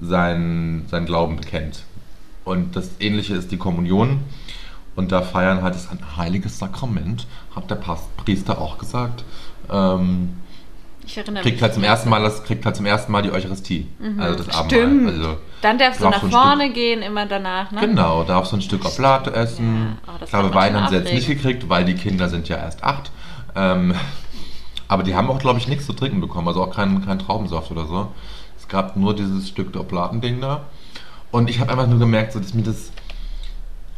seinen, 0.00 0.86
seinen 0.88 1.06
Glauben 1.06 1.36
bekennt. 1.36 1.84
Und 2.48 2.76
das 2.76 2.90
Ähnliche 2.98 3.34
ist 3.34 3.52
die 3.52 3.58
Kommunion. 3.58 4.20
Und 4.96 5.12
da 5.12 5.22
feiern 5.22 5.62
halt 5.62 5.74
das 5.74 5.90
ein 5.90 6.00
heiliges 6.16 6.58
Sakrament, 6.58 7.26
hat 7.54 7.70
der 7.70 7.76
Priester 7.76 8.60
auch 8.60 8.78
gesagt. 8.78 9.22
Ähm, 9.70 10.38
Ich 11.06 11.16
erinnere 11.16 11.42
kriegt 11.42 11.56
mich. 11.56 11.62
halt 11.62 11.74
zum 11.74 11.84
ersten 11.84 12.08
Mal 12.08 12.20
das 12.22 12.42
kriegt 12.42 12.66
halt 12.66 12.74
zum 12.74 12.84
ersten 12.84 13.12
Mal 13.12 13.22
die 13.22 13.30
Eucharistie, 13.30 13.86
also 14.18 14.42
das 14.42 14.48
Abendmahl. 14.48 14.86
Mhm. 14.88 14.98
Stimmt. 14.98 15.08
Also, 15.10 15.36
Dann 15.62 15.78
darfst 15.78 16.00
du 16.00 16.08
nach 16.08 16.22
so 16.22 16.28
vorne 16.28 16.72
gehen, 16.72 17.02
immer 17.02 17.26
danach, 17.26 17.70
ne? 17.70 17.80
Genau, 17.80 18.24
darf 18.24 18.46
so 18.46 18.56
ein 18.56 18.62
Stück 18.62 18.84
Oblate 18.84 19.32
essen. 19.32 19.98
Ja, 20.04 20.12
oh, 20.14 20.16
das 20.18 20.28
ich 20.28 20.32
glaube, 20.32 20.54
Wein 20.54 20.74
haben 20.74 20.88
sie 20.88 20.96
jetzt 20.96 21.12
nicht 21.12 21.28
gekriegt, 21.28 21.68
weil 21.68 21.84
die 21.84 21.94
Kinder 21.94 22.28
sind 22.28 22.48
ja 22.48 22.56
erst 22.56 22.82
acht. 22.82 23.12
Ähm, 23.54 23.94
aber 24.88 25.04
die 25.04 25.14
haben 25.14 25.30
auch, 25.30 25.38
glaube 25.38 25.60
ich, 25.60 25.68
nichts 25.68 25.86
zu 25.86 25.92
trinken 25.92 26.20
bekommen, 26.20 26.48
also 26.48 26.62
auch 26.62 26.74
keinen 26.74 27.04
kein 27.06 27.20
Traubensaft 27.20 27.70
oder 27.70 27.86
so. 27.86 28.08
Es 28.58 28.66
gab 28.66 28.96
nur 28.96 29.14
dieses 29.14 29.48
Stück 29.48 29.76
Oblatending 29.76 30.40
da. 30.40 30.64
Und 31.30 31.50
ich 31.50 31.60
habe 31.60 31.70
einfach 31.72 31.86
nur 31.86 31.98
gemerkt, 31.98 32.32
so, 32.32 32.40
dass 32.40 32.54
mir 32.54 32.62
das 32.62 32.90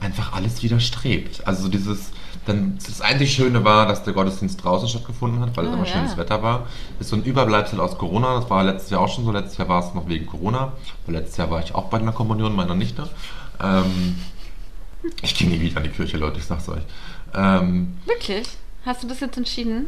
einfach 0.00 0.32
alles 0.32 0.62
widerstrebt. 0.62 1.46
Also 1.46 1.64
so 1.64 1.68
dieses, 1.68 2.10
dann 2.46 2.78
das 2.84 3.00
einzig 3.00 3.32
Schöne 3.34 3.64
war, 3.64 3.86
dass 3.86 4.02
der 4.02 4.14
Gottesdienst 4.14 4.64
draußen 4.64 4.88
stattgefunden 4.88 5.40
hat, 5.40 5.56
weil 5.56 5.66
es 5.66 5.70
Ah, 5.70 5.74
immer 5.74 5.86
ja. 5.86 5.92
schönes 5.92 6.16
Wetter 6.16 6.42
war. 6.42 6.66
Ist 6.98 7.10
so 7.10 7.16
ein 7.16 7.22
Überbleibsel 7.22 7.80
aus 7.80 7.98
Corona. 7.98 8.40
Das 8.40 8.48
war 8.50 8.64
letztes 8.64 8.90
Jahr 8.90 9.00
auch 9.02 9.14
schon 9.14 9.24
so. 9.24 9.32
Letztes 9.32 9.58
Jahr 9.58 9.68
war 9.68 9.86
es 9.86 9.94
noch 9.94 10.08
wegen 10.08 10.26
Corona. 10.26 10.72
Weil 11.06 11.16
letztes 11.16 11.36
Jahr 11.36 11.50
war 11.50 11.62
ich 11.62 11.74
auch 11.74 11.84
bei 11.84 11.98
einer 11.98 12.12
Kommunion 12.12 12.54
meiner 12.56 12.74
Nichte. 12.74 13.08
Ähm, 13.62 14.16
ich 15.22 15.34
gehe 15.34 15.48
nie 15.48 15.60
wieder 15.60 15.78
in 15.78 15.84
die 15.84 15.90
Kirche, 15.90 16.16
Leute, 16.16 16.38
ich 16.38 16.44
sag's 16.46 16.68
euch. 16.68 16.82
Ähm, 17.34 17.96
Wirklich? 18.06 18.48
Hast 18.84 19.02
du 19.02 19.06
das 19.08 19.20
jetzt 19.20 19.36
entschieden? 19.36 19.86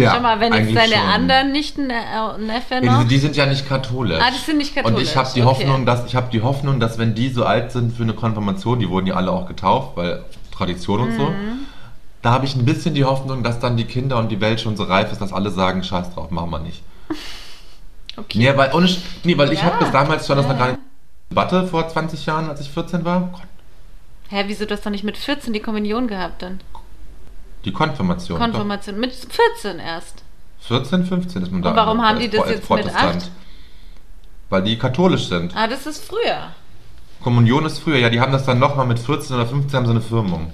Ja, 0.00 0.14
Schau 0.14 0.20
mal, 0.20 0.40
wenn 0.40 0.52
jetzt 0.52 0.74
deine 0.76 0.94
schon. 0.94 1.08
anderen 1.08 1.52
Nichten 1.52 1.90
äh, 1.90 2.38
Neffe 2.38 2.80
noch... 2.84 3.02
die, 3.02 3.08
die 3.08 3.18
sind 3.18 3.36
ja 3.36 3.46
nicht 3.46 3.68
katholisch. 3.68 4.20
Ah, 4.22 4.30
die 4.30 4.38
sind 4.44 4.58
nicht 4.58 4.74
katholisch, 4.74 4.96
Und 4.98 5.02
ich 5.02 5.16
habe 5.16 5.28
die 5.34 5.42
okay. 5.42 5.48
Hoffnung, 5.50 5.86
dass 5.86 6.06
ich 6.06 6.14
habe 6.16 6.28
die 6.32 6.42
Hoffnung, 6.42 6.80
dass 6.80 6.98
wenn 6.98 7.14
die 7.14 7.28
so 7.30 7.44
alt 7.44 7.72
sind 7.72 7.96
für 7.96 8.02
eine 8.02 8.12
Konfirmation, 8.14 8.78
die 8.80 8.88
wurden 8.88 9.06
ja 9.06 9.14
alle 9.14 9.30
auch 9.32 9.46
getauft, 9.46 9.96
weil 9.96 10.24
Tradition 10.52 11.00
und 11.00 11.12
so. 11.16 11.24
Mhm. 11.24 11.58
Da 12.22 12.30
habe 12.32 12.44
ich 12.46 12.56
ein 12.56 12.64
bisschen 12.64 12.94
die 12.94 13.04
Hoffnung, 13.04 13.42
dass 13.42 13.60
dann 13.60 13.76
die 13.76 13.84
Kinder 13.84 14.18
und 14.18 14.30
die 14.30 14.40
Welt 14.40 14.60
schon 14.60 14.76
so 14.76 14.84
reif 14.84 15.12
ist, 15.12 15.20
dass 15.20 15.32
alle 15.32 15.50
sagen, 15.50 15.82
scheiß 15.84 16.14
drauf, 16.14 16.30
machen 16.30 16.50
wir 16.50 16.58
nicht. 16.60 16.82
Okay. 18.18 18.38
Nee, 18.38 18.56
weil, 18.56 18.72
ohne, 18.72 18.88
nee, 19.24 19.36
weil 19.36 19.52
ich 19.52 19.58
Ja. 19.58 19.66
habe 19.66 19.78
bis 19.84 19.92
damals 19.92 20.26
schon 20.26 20.38
das 20.38 20.46
noch 20.46 20.54
Ja. 20.54 20.58
gar 20.58 20.66
nicht 20.68 20.80
Debatte 21.30 21.66
vor 21.66 21.86
20 21.86 22.24
Jahren, 22.24 22.48
als 22.48 22.60
ich 22.62 22.70
14 22.70 23.04
war. 23.04 23.28
Gott, 23.32 23.42
Hä, 24.30 24.44
wieso 24.46 24.64
du 24.64 24.72
hast 24.72 24.86
doch 24.86 24.90
nicht 24.90 25.04
mit 25.04 25.18
14 25.18 25.52
die 25.52 25.60
Kommunion 25.60 26.08
gehabt 26.08 26.40
dann? 26.40 26.60
Die 27.66 27.72
Konfirmation. 27.72 28.38
Konfirmation. 28.38 28.98
Mit 28.98 29.12
14 29.14 29.78
erst. 29.78 30.22
Doch. 30.60 30.66
14, 30.78 31.04
15 31.04 31.42
ist 31.42 31.52
man 31.52 31.62
da. 31.62 31.70
Und 31.70 31.76
warum 31.76 32.02
haben 32.02 32.18
die 32.18 32.28
das 32.30 32.48
jetzt 32.48 32.68
mit 32.70 32.80
Protestant. 32.80 33.22
acht? 33.24 33.30
Weil 34.48 34.62
die 34.62 34.78
katholisch 34.78 35.28
sind. 35.28 35.54
Ah, 35.56 35.66
das 35.66 35.86
ist 35.86 36.04
früher. 36.04 36.48
Kommunion 37.22 37.66
ist 37.66 37.78
früher, 37.80 37.98
ja, 37.98 38.08
die 38.08 38.20
haben 38.20 38.32
das 38.32 38.44
dann 38.46 38.58
nochmal 38.58 38.86
mit 38.86 38.98
14 38.98 39.34
oder 39.36 39.46
15 39.46 39.76
haben 39.76 39.86
sie 39.86 39.90
eine 39.90 40.00
Firmung. 40.00 40.52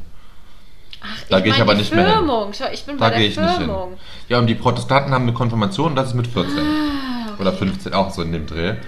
Ach, 1.03 1.07
Da 1.29 1.41
gehe 1.41 1.53
ich 1.53 1.61
aber 1.61 1.75
nicht 1.75 1.95
mehr 1.95 2.05
hin. 2.07 2.15
Firmung. 2.15 2.53
Schau, 2.53 2.67
ich 2.73 2.85
bin 2.85 2.97
Da 2.97 3.07
bei 3.09 3.11
der 3.17 3.21
ich 3.27 3.37
nicht 3.37 3.49
hin. 3.51 3.67
Firmung. 3.67 3.95
Ja, 4.29 4.39
und 4.39 4.47
die 4.47 4.55
Protestanten 4.55 5.13
haben 5.13 5.23
eine 5.25 5.33
Konfirmation 5.35 5.89
und 5.91 5.97
das 5.97 6.09
ist 6.09 6.15
mit 6.15 6.27
14. 6.27 6.59
Ah, 6.59 7.33
okay. 7.33 7.41
Oder 7.43 7.53
15, 7.53 7.93
auch 7.95 8.11
so 8.11 8.23
in 8.23 8.33
dem 8.33 8.47
Dreh. 8.47 8.71
Okay. 8.71 8.79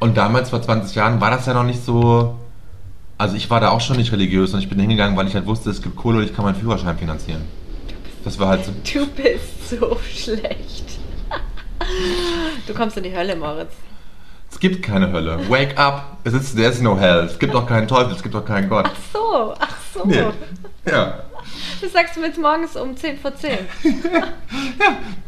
Und 0.00 0.16
damals, 0.16 0.50
vor 0.50 0.62
20 0.62 0.94
Jahren, 0.96 1.20
war 1.20 1.30
das 1.30 1.46
ja 1.46 1.54
noch 1.54 1.64
nicht 1.64 1.84
so. 1.84 2.36
Also, 3.22 3.36
ich 3.36 3.48
war 3.50 3.60
da 3.60 3.70
auch 3.70 3.80
schon 3.80 3.98
nicht 3.98 4.10
religiös 4.10 4.52
und 4.52 4.58
ich 4.58 4.68
bin 4.68 4.80
hingegangen, 4.80 5.16
weil 5.16 5.28
ich 5.28 5.34
halt 5.36 5.46
wusste, 5.46 5.70
es 5.70 5.80
gibt 5.80 5.94
Kohle 5.94 6.18
und 6.18 6.24
ich 6.24 6.34
kann 6.34 6.44
meinen 6.44 6.56
Führerschein 6.56 6.98
finanzieren. 6.98 7.42
Das 8.24 8.36
war 8.40 8.48
halt 8.48 8.64
so. 8.64 8.72
Du 8.72 9.06
bist 9.06 9.70
so 9.70 9.96
schlecht. 10.12 10.98
Du 12.66 12.74
kommst 12.74 12.96
in 12.96 13.04
die 13.04 13.14
Hölle, 13.14 13.36
Moritz. 13.36 13.72
Es 14.50 14.58
gibt 14.58 14.82
keine 14.82 15.12
Hölle. 15.12 15.48
Wake 15.48 15.78
up! 15.78 16.18
Es 16.24 16.32
ist, 16.32 16.56
there 16.56 16.70
is 16.70 16.80
no 16.80 16.98
hell. 16.98 17.20
Es 17.20 17.38
gibt 17.38 17.54
auch 17.54 17.66
keinen 17.66 17.86
Teufel, 17.86 18.12
es 18.12 18.22
gibt 18.22 18.34
auch 18.34 18.44
keinen 18.44 18.68
Gott. 18.68 18.88
Ach 18.88 19.12
so, 19.12 19.54
ach 19.58 19.76
so. 19.94 20.04
Nee. 20.04 20.24
Ja. 20.84 21.20
Das 21.80 21.92
sagst 21.92 22.16
du 22.16 22.20
mir 22.20 22.26
jetzt 22.28 22.40
morgens 22.40 22.76
um 22.76 22.96
10 22.96 23.18
vor 23.18 23.34
10. 23.36 23.58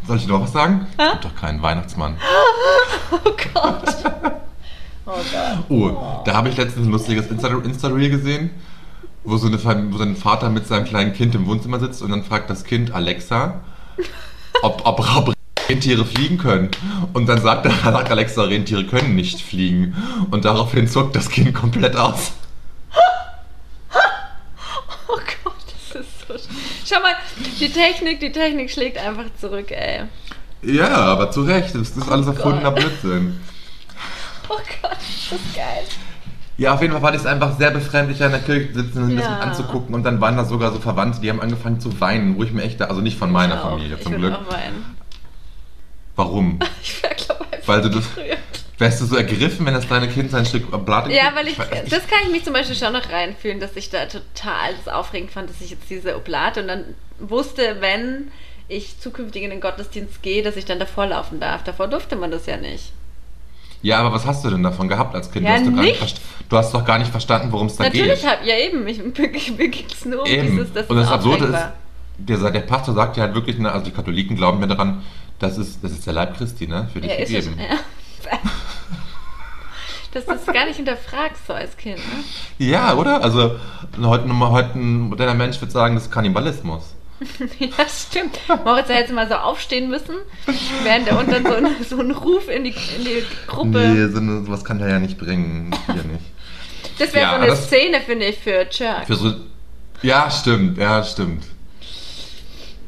Soll 0.07 0.17
ich 0.17 0.27
dir 0.27 0.33
noch 0.33 0.43
was 0.43 0.53
sagen? 0.53 0.87
Es 0.97 1.13
gibt 1.13 1.25
doch 1.27 1.37
keinen 1.37 1.63
Weihnachtsmann. 1.63 2.17
Oh 3.13 3.31
Gott. 3.55 4.44
Oh. 5.07 5.13
Oh, 5.69 6.23
da 6.25 6.35
habe 6.35 6.49
ich 6.49 6.57
letztens 6.57 6.87
ein 6.87 6.93
lustiges 6.93 7.27
Insta- 7.31 7.63
Insta-Reel 7.63 8.11
gesehen, 8.11 8.51
wo 9.23 9.37
so, 9.37 9.47
eine, 9.49 9.59
wo 9.93 9.97
so 9.99 10.03
ein 10.03 10.17
Vater 10.17 10.49
mit 10.51 10.67
seinem 10.67 10.85
kleinen 10.85 11.13
Kind 11.13 11.35
im 11.35 11.47
Wohnzimmer 11.47 11.79
sitzt 11.79 12.03
und 12.03 12.11
dann 12.11 12.25
fragt 12.25 12.49
das 12.51 12.65
Kind 12.65 12.93
Alexa, 12.95 13.61
ob, 14.63 14.83
ob, 14.87 15.01
ob 15.17 15.35
Rentiere 15.69 16.05
fliegen 16.05 16.39
können. 16.39 16.71
Und 17.13 17.27
dann 17.29 17.41
sagt, 17.41 17.67
er, 17.67 17.73
sagt 17.93 18.11
Alexa, 18.11 18.43
Rentiere 18.45 18.85
können 18.85 19.15
nicht 19.15 19.41
fliegen. 19.41 19.95
Und 20.31 20.45
daraufhin 20.45 20.89
zuckt 20.89 21.15
das 21.17 21.29
Kind 21.29 21.55
komplett 21.55 21.97
aus. 21.97 22.33
Oh 25.09 25.19
Gott, 25.45 25.55
das 25.93 26.01
ist 26.01 26.27
so. 26.27 26.35
sch- 26.35 26.49
Schau 26.87 27.01
mal, 27.01 27.15
die 27.61 27.69
Technik, 27.71 28.21
die 28.21 28.33
Technik 28.33 28.71
schlägt 28.71 28.97
einfach 28.99 29.27
zurück, 29.39 29.71
ey. 29.71 30.05
Ja, 30.63 30.89
aber 30.97 31.31
zu 31.31 31.43
Recht. 31.43 31.75
Das 31.75 31.91
ist 31.91 32.09
alles 32.11 32.27
erfundener. 32.27 32.71
Blödsinn. 32.71 33.39
Oh 34.49 34.57
Gott, 34.83 34.93
das 34.93 35.33
ist 35.39 35.55
geil. 35.57 35.85
Ja, 36.57 36.75
auf 36.75 36.81
jeden 36.83 36.93
Fall 36.93 37.01
fand 37.03 37.17
ich 37.17 37.23
es 37.23 37.27
einfach 37.27 37.59
sehr 37.59 37.71
befremdlich, 37.73 38.21
in 38.21 38.31
der 38.31 38.41
Kirche 38.41 38.73
zu 38.73 38.83
sitzen 38.83 38.99
und 38.99 39.11
ein 39.11 39.17
bisschen 39.17 39.33
Ja. 39.33 39.41
anzugucken. 39.41 39.95
Und 39.95 40.05
dann 40.05 40.21
waren 40.21 40.37
da 40.37 40.45
sogar 40.45 40.73
so 40.73 40.79
Verwandte, 40.81 41.21
die 41.21 41.29
haben 41.31 41.41
angefangen 41.41 41.81
zu 41.81 42.01
weinen, 42.01 42.37
wo 42.37 42.45
ich 42.45 42.53
mir 42.53 42.63
echt, 42.63 42.81
da, 42.81 42.85
also 42.87 43.01
nicht 43.01 43.19
von 43.19 43.33
meiner 43.33 43.55
Ich 43.55 43.61
auch. 43.61 43.71
Familie 43.71 43.97
ich 43.97 44.03
zum 44.03 44.13
würde 44.13 44.29
Glück. 44.29 44.41
Auch 44.49 44.53
weinen. 44.53 44.97
Warum? 46.17 46.59
Ich 46.83 47.03
wäre, 47.03 47.15
glaube 47.15 47.45
einfach 47.51 47.69
Weil 47.69 47.81
du 47.83 47.89
das-. 47.91 48.05
Wärst 48.79 49.01
du 49.01 49.07
so 49.07 49.17
ergriffen, 49.17 49.65
wenn 49.67 49.75
das 49.75 49.87
kleine 49.87 50.09
Kind 50.09 50.31
sein 50.33 50.45
Stück 50.45 50.69
Blatt 50.85 51.09
Ja, 51.09 51.31
weil 51.35 51.47
ich, 51.47 51.57
weiß 51.59 51.71
nicht. 51.71 51.93
das 51.93 52.07
kann 52.09 52.19
ich 52.25 52.31
mich 52.31 52.45
zum 52.45 52.53
Beispiel 52.53 52.75
schon 52.77 52.93
noch 52.93 53.09
reinfühlen, 53.09 53.61
dass 53.61 53.77
ich 53.77 53.89
da 53.89 54.05
total 54.07 54.75
das 54.85 54.93
aufregend 54.93 55.31
fand, 55.31 55.49
dass 55.49 55.61
ich 55.61 55.71
jetzt 55.71 55.89
diese 55.89 56.17
Oblate 56.17 56.61
und 56.63 56.69
dann 56.69 56.85
wusste, 57.21 57.77
wenn 57.81 58.33
ich 58.67 58.99
zukünftig 58.99 59.43
in 59.45 59.51
den 59.51 59.61
Gottesdienst 59.61 60.23
gehe, 60.23 60.43
dass 60.43 60.57
ich 60.57 60.65
dann 60.65 60.81
davor 60.81 61.07
laufen 61.07 61.39
darf. 61.39 61.63
Davor 61.63 61.87
durfte 61.87 62.17
man 62.17 62.31
das 62.33 62.47
ja 62.47 62.57
nicht. 62.57 62.93
Ja, 63.85 63.99
aber 63.99 64.13
was 64.15 64.25
hast 64.25 64.43
du 64.45 64.49
denn 64.51 64.63
davon 64.63 64.89
gehabt 64.89 65.15
als 65.15 65.31
Kind? 65.31 65.45
Ja, 65.47 65.59
du, 65.61 65.67
hast 65.67 65.69
doch 65.69 65.75
gar 65.77 65.83
nicht 65.85 66.21
du 66.49 66.57
hast 66.57 66.75
doch 66.75 66.85
gar 66.87 66.99
nicht 66.99 67.11
verstanden, 67.11 67.53
worum 67.53 67.67
es 67.67 67.77
da 67.77 67.85
Natürlich 67.85 68.23
geht. 68.23 68.27
hab 68.31 68.45
ja 68.45 68.57
eben, 68.57 68.87
ich, 68.89 68.99
mir 69.59 69.69
ging 69.69 69.85
es 69.93 70.05
nur 70.07 70.23
um 70.23 70.27
Eben. 70.27 70.51
dieses, 70.51 70.73
dass 70.73 70.87
und 70.87 70.97
das 70.97 71.07
es 71.07 71.13
Absurde 71.13 71.45
ist, 71.45 71.63
der, 72.17 72.51
der 72.51 72.61
Pastor 72.61 72.95
sagt 72.95 73.19
ja 73.19 73.25
halt 73.25 73.35
wirklich, 73.35 73.59
ne, 73.59 73.71
also 73.71 73.85
die 73.85 73.91
Katholiken 73.91 74.37
glauben 74.37 74.59
mir 74.59 74.69
daran, 74.69 75.03
das 75.39 75.59
ist, 75.59 75.85
das 75.85 75.93
ist 75.93 76.07
der 76.07 76.15
Leib 76.15 76.35
Christi, 76.39 76.67
ne? 76.67 76.89
Für 76.93 77.03
dich 77.03 77.11
Ja, 77.11 77.17
ist 77.19 77.31
es, 77.31 77.45
gegeben. 77.45 77.61
ja. 77.61 78.39
Dass 80.13 80.25
du 80.27 80.33
es 80.33 80.47
gar 80.47 80.65
nicht 80.65 80.77
hinterfragst 80.77 81.47
so 81.47 81.53
als 81.53 81.77
Kind, 81.77 81.99
ne? 81.99 82.25
Ja, 82.59 82.95
oder? 82.95 83.23
Also 83.23 83.57
heute, 84.01 84.39
heute 84.51 84.79
ein 84.79 85.01
moderner 85.01 85.35
Mensch 85.35 85.61
würde 85.61 85.73
sagen, 85.73 85.97
das 85.97 86.05
ist 86.05 86.11
Kannibalismus. 86.13 86.94
Ja, 87.59 87.85
stimmt. 87.89 88.39
Moritz 88.65 88.89
hätte 88.89 89.13
mal 89.13 89.29
so 89.29 89.35
aufstehen 89.35 89.89
müssen, 89.89 90.17
während 90.83 91.09
er 91.09 91.19
und 91.19 91.31
dann 91.31 91.45
so, 91.45 91.55
ein, 91.55 91.67
so 91.89 91.99
einen 91.99 92.11
Ruf 92.11 92.49
in 92.49 92.65
die, 92.65 92.71
in 92.97 93.05
die 93.05 93.23
Gruppe. 93.47 93.79
Nee, 93.79 94.09
so 94.13 94.19
eine, 94.19 94.45
sowas 94.45 94.65
kann 94.65 94.81
er 94.81 94.89
ja 94.89 94.99
nicht 94.99 95.17
bringen. 95.19 95.75
Hier 95.87 95.95
nicht. 96.05 96.25
Das 96.99 97.13
wäre 97.15 97.25
Ja, 97.25 97.31
so 97.31 97.37
eine 97.37 97.47
das- 97.47 97.67
Szene, 97.67 98.01
finde 98.01 98.27
ich, 98.27 98.39
für 98.39 98.69
Chuck. 98.69 99.07
Für 99.07 99.15
so, 99.17 99.33
ja, 100.03 100.31
stimmt, 100.31 100.77
ja, 100.79 101.03
stimmt. 101.03 101.45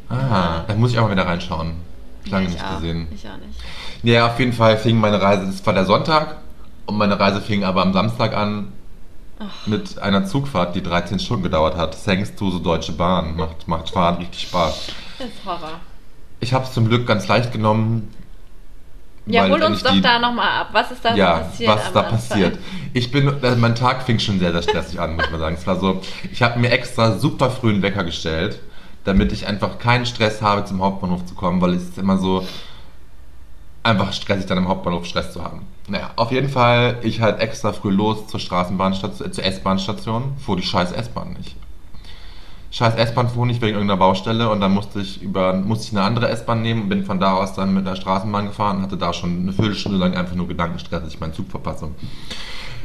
Ah, 0.08 0.62
da 0.68 0.74
muss 0.74 0.92
ich 0.92 0.98
auch 0.98 1.04
mal 1.04 1.12
wieder 1.12 1.26
reinschauen. 1.26 1.74
Lange 2.30 2.46
ich 2.46 2.52
nicht 2.52 2.64
auch. 2.64 2.76
gesehen. 2.76 3.08
Ich 3.14 3.26
auch 3.28 3.36
nicht. 3.36 3.58
Ja, 4.02 4.26
auf 4.26 4.38
jeden 4.38 4.52
Fall 4.52 4.76
fing 4.78 4.98
meine 4.98 5.20
Reise, 5.20 5.46
das 5.46 5.64
war 5.66 5.72
der 5.74 5.84
Sonntag 5.86 6.36
und 6.86 6.96
meine 6.98 7.18
Reise 7.18 7.40
fing 7.40 7.64
aber 7.64 7.82
am 7.82 7.92
Samstag 7.92 8.36
an 8.36 8.72
mit 9.66 9.98
einer 9.98 10.24
Zugfahrt, 10.24 10.74
die 10.74 10.82
13 10.82 11.18
Stunden 11.18 11.42
gedauert 11.42 11.76
hat. 11.76 11.96
Thanks 12.04 12.34
to 12.34 12.50
so 12.50 12.58
Deutsche 12.58 12.92
Bahn. 12.92 13.36
Macht, 13.36 13.68
macht 13.68 13.90
Fahren 13.90 14.16
richtig 14.16 14.42
Spaß. 14.42 14.88
Das 15.18 15.28
ist 15.28 15.44
Horror. 15.44 15.80
Ich 16.40 16.52
habe 16.52 16.64
es 16.64 16.72
zum 16.72 16.88
Glück 16.88 17.06
ganz 17.06 17.28
leicht 17.28 17.52
genommen. 17.52 18.12
Ja, 19.26 19.48
hol 19.48 19.60
uns 19.62 19.82
doch 19.82 19.90
die- 19.90 20.00
da 20.00 20.18
nochmal 20.18 20.60
ab. 20.60 20.68
Was 20.72 20.92
ist 20.92 21.04
da 21.04 21.10
so 21.10 21.16
ja, 21.18 21.38
passiert? 21.38 21.70
was 21.70 21.86
am 21.86 21.94
da 21.94 22.00
Anfang? 22.02 22.18
passiert. 22.18 22.58
Ich 22.92 23.10
bin, 23.10 23.28
also 23.42 23.56
mein 23.58 23.74
Tag 23.74 24.02
fing 24.04 24.18
schon 24.20 24.38
sehr, 24.38 24.52
sehr 24.52 24.62
stressig 24.62 25.00
an, 25.00 25.16
muss 25.16 25.30
man 25.30 25.40
sagen. 25.40 25.56
Es 25.58 25.66
war 25.66 25.78
so, 25.80 26.00
ich 26.30 26.42
habe 26.42 26.60
mir 26.60 26.70
extra 26.70 27.18
super 27.18 27.50
früh 27.50 27.70
einen 27.70 27.82
Wecker 27.82 28.04
gestellt, 28.04 28.60
damit 29.04 29.32
ich 29.32 29.46
einfach 29.48 29.78
keinen 29.78 30.06
Stress 30.06 30.40
habe, 30.42 30.64
zum 30.64 30.80
Hauptbahnhof 30.80 31.26
zu 31.26 31.34
kommen, 31.34 31.60
weil 31.60 31.74
es 31.74 31.82
ist 31.84 31.98
immer 31.98 32.18
so 32.18 32.46
einfach 33.82 34.12
stressig, 34.12 34.46
dann 34.46 34.58
im 34.58 34.68
Hauptbahnhof 34.68 35.06
Stress 35.06 35.32
zu 35.32 35.42
haben. 35.42 35.66
Naja, 35.88 36.10
auf 36.16 36.32
jeden 36.32 36.48
Fall, 36.48 36.98
ich 37.02 37.20
halt 37.20 37.40
extra 37.40 37.72
früh 37.72 37.90
los 37.90 38.26
zur 38.26 38.40
Straßenbahnstation, 38.40 39.28
äh, 39.28 39.30
zur 39.30 39.44
S-Bahn-Station, 39.44 40.36
fuhr 40.38 40.56
die 40.56 40.62
scheiß 40.62 40.92
S-Bahn 40.92 41.34
nicht. 41.34 41.54
Scheiß 42.72 42.96
S-Bahn 42.96 43.28
fuhr 43.28 43.46
nicht 43.46 43.62
wegen 43.62 43.74
irgendeiner 43.74 43.98
Baustelle 43.98 44.50
und 44.50 44.60
dann 44.60 44.74
musste 44.74 45.00
ich 45.00 45.22
über 45.22 45.54
musste 45.54 45.86
ich 45.86 45.92
eine 45.92 46.02
andere 46.02 46.28
S-Bahn 46.28 46.60
nehmen 46.60 46.82
und 46.82 46.88
bin 46.88 47.04
von 47.04 47.20
da 47.20 47.34
aus 47.34 47.54
dann 47.54 47.72
mit 47.72 47.86
der 47.86 47.96
Straßenbahn 47.96 48.48
gefahren 48.48 48.78
und 48.78 48.82
hatte 48.82 48.96
da 48.96 49.12
schon 49.12 49.42
eine 49.42 49.52
Viertelstunde 49.52 49.96
lang 49.96 50.14
einfach 50.14 50.34
nur 50.34 50.48
Gedankenstress, 50.48 51.02
dass 51.02 51.14
ich 51.14 51.20
meinen 51.20 51.32
Zug 51.34 51.48
verpasse. 51.50 51.88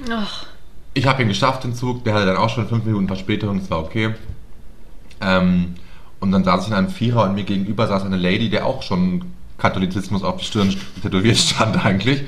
Ach, 0.10 0.46
Ich 0.94 1.08
habe 1.08 1.24
ihn 1.24 1.28
geschafft, 1.28 1.64
den 1.64 1.74
Zug, 1.74 2.04
der 2.04 2.14
hatte 2.14 2.26
dann 2.28 2.38
auch 2.38 2.50
schon 2.50 2.68
fünf 2.68 2.86
Minuten 2.86 3.08
Verspätung, 3.08 3.60
das 3.60 3.70
war 3.72 3.80
okay. 3.80 4.14
Ähm, 5.22 5.76
und 6.20 6.32
dann 6.32 6.44
saß 6.44 6.64
ich 6.64 6.68
in 6.70 6.76
einem 6.76 6.90
Vierer 6.90 7.24
und 7.24 7.36
mir 7.36 7.44
gegenüber 7.44 7.88
saß 7.88 8.04
eine 8.04 8.18
Lady, 8.18 8.50
der 8.50 8.66
auch 8.66 8.84
schon 8.84 9.26
Katholizismus 9.62 10.24
auf 10.24 10.38
die 10.38 10.46
Stirn 10.46 10.76
tätowiert 11.02 11.38
stand 11.38 11.86
eigentlich, 11.86 12.24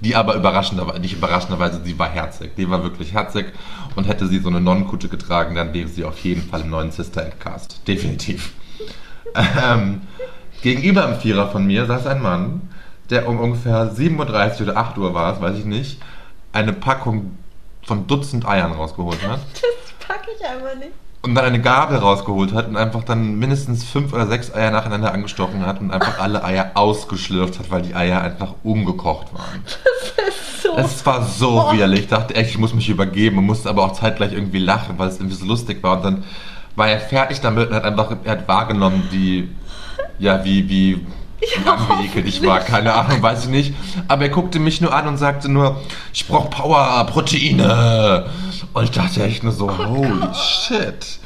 die 0.00 0.14
aber 0.14 0.34
überraschenderweise, 0.34 1.00
nicht 1.00 1.14
überraschenderweise, 1.14 1.80
sie 1.82 1.98
war 1.98 2.10
herzig. 2.10 2.54
Die 2.56 2.68
war 2.68 2.82
wirklich 2.82 3.14
herzig 3.14 3.46
und 3.96 4.06
hätte 4.06 4.26
sie 4.26 4.38
so 4.38 4.48
eine 4.48 4.60
Nonnenkutte 4.60 5.08
getragen, 5.08 5.54
dann 5.54 5.72
wäre 5.72 5.88
sie 5.88 6.04
auf 6.04 6.18
jeden 6.18 6.42
Fall 6.42 6.60
im 6.60 6.70
neuen 6.70 6.90
Sister 6.90 7.26
Act 7.26 7.40
Cast. 7.40 7.88
Definitiv. 7.88 8.52
ähm, 9.34 10.02
gegenüber 10.62 11.08
im 11.08 11.18
Vierer 11.18 11.48
von 11.48 11.66
mir 11.66 11.86
saß 11.86 12.06
ein 12.06 12.20
Mann, 12.20 12.68
der 13.08 13.28
um 13.28 13.40
ungefähr 13.40 13.92
7.30 13.92 14.60
Uhr 14.60 14.62
oder 14.62 14.76
8 14.76 14.98
Uhr 14.98 15.14
war 15.14 15.34
es, 15.34 15.40
weiß 15.40 15.58
ich 15.58 15.64
nicht, 15.64 16.00
eine 16.52 16.72
Packung 16.72 17.38
von 17.82 18.06
Dutzend 18.06 18.46
Eiern 18.46 18.72
rausgeholt 18.72 19.26
hat 19.26 19.40
das 20.26 20.38
packe 20.38 20.38
ich 20.38 20.46
einfach 20.46 20.78
nicht. 20.78 20.92
und 21.22 21.34
dann 21.34 21.44
eine 21.44 21.60
Gabel 21.60 21.98
rausgeholt 21.98 22.52
hat 22.52 22.68
und 22.68 22.76
einfach 22.76 23.04
dann 23.04 23.38
mindestens 23.38 23.84
fünf 23.84 24.12
oder 24.12 24.26
sechs 24.26 24.52
Eier 24.54 24.70
nacheinander 24.70 25.12
angestochen 25.12 25.64
hat 25.64 25.80
und 25.80 25.90
einfach 25.90 26.18
alle 26.18 26.44
Eier 26.44 26.72
ausgeschlürft 26.74 27.58
hat, 27.58 27.70
weil 27.70 27.82
die 27.82 27.94
Eier 27.94 28.20
einfach 28.20 28.54
umgekocht 28.62 29.32
waren. 29.34 29.64
So. 30.62 30.74
Es 30.78 31.04
war 31.04 31.22
so 31.22 31.72
widerlich. 31.72 32.00
Ich 32.00 32.08
dachte 32.08 32.34
echt, 32.34 32.48
ich 32.48 32.58
muss 32.58 32.72
mich 32.72 32.88
übergeben 32.88 33.36
und 33.36 33.44
musste 33.44 33.68
aber 33.68 33.84
auch 33.84 33.92
zeitgleich 33.92 34.32
irgendwie 34.32 34.60
lachen, 34.60 34.98
weil 34.98 35.08
es 35.08 35.18
irgendwie 35.18 35.36
so 35.36 35.44
lustig 35.44 35.82
war. 35.82 35.98
Und 35.98 36.04
dann 36.04 36.24
war 36.74 36.88
er 36.88 37.00
fertig 37.00 37.42
damit 37.42 37.68
und 37.68 37.74
hat 37.74 37.84
einfach, 37.84 38.16
er 38.24 38.32
hat 38.32 38.48
wahrgenommen, 38.48 39.06
wie, 39.10 39.50
ja, 40.18 40.42
wie, 40.42 40.66
wie, 40.70 41.06
wie 41.52 42.06
ekelig 42.06 42.40
ich 42.40 42.46
war. 42.46 42.60
Keine 42.60 42.92
Ahnung, 42.94 43.22
weiß 43.22 43.44
ich 43.44 43.50
nicht. 43.50 43.74
Aber 44.08 44.22
er 44.22 44.28
guckte 44.30 44.58
mich 44.58 44.80
nur 44.80 44.92
an 44.94 45.06
und 45.08 45.16
sagte 45.16 45.48
nur, 45.48 45.80
ich 46.12 46.26
brauch 46.26 46.50
Power, 46.50 47.04
Proteine. 47.06 48.30
Und 48.72 48.84
ich 48.84 48.90
dachte 48.90 49.22
echt 49.22 49.42
nur 49.42 49.52
so, 49.52 49.70
holy 49.70 50.34
shit. 50.34 51.18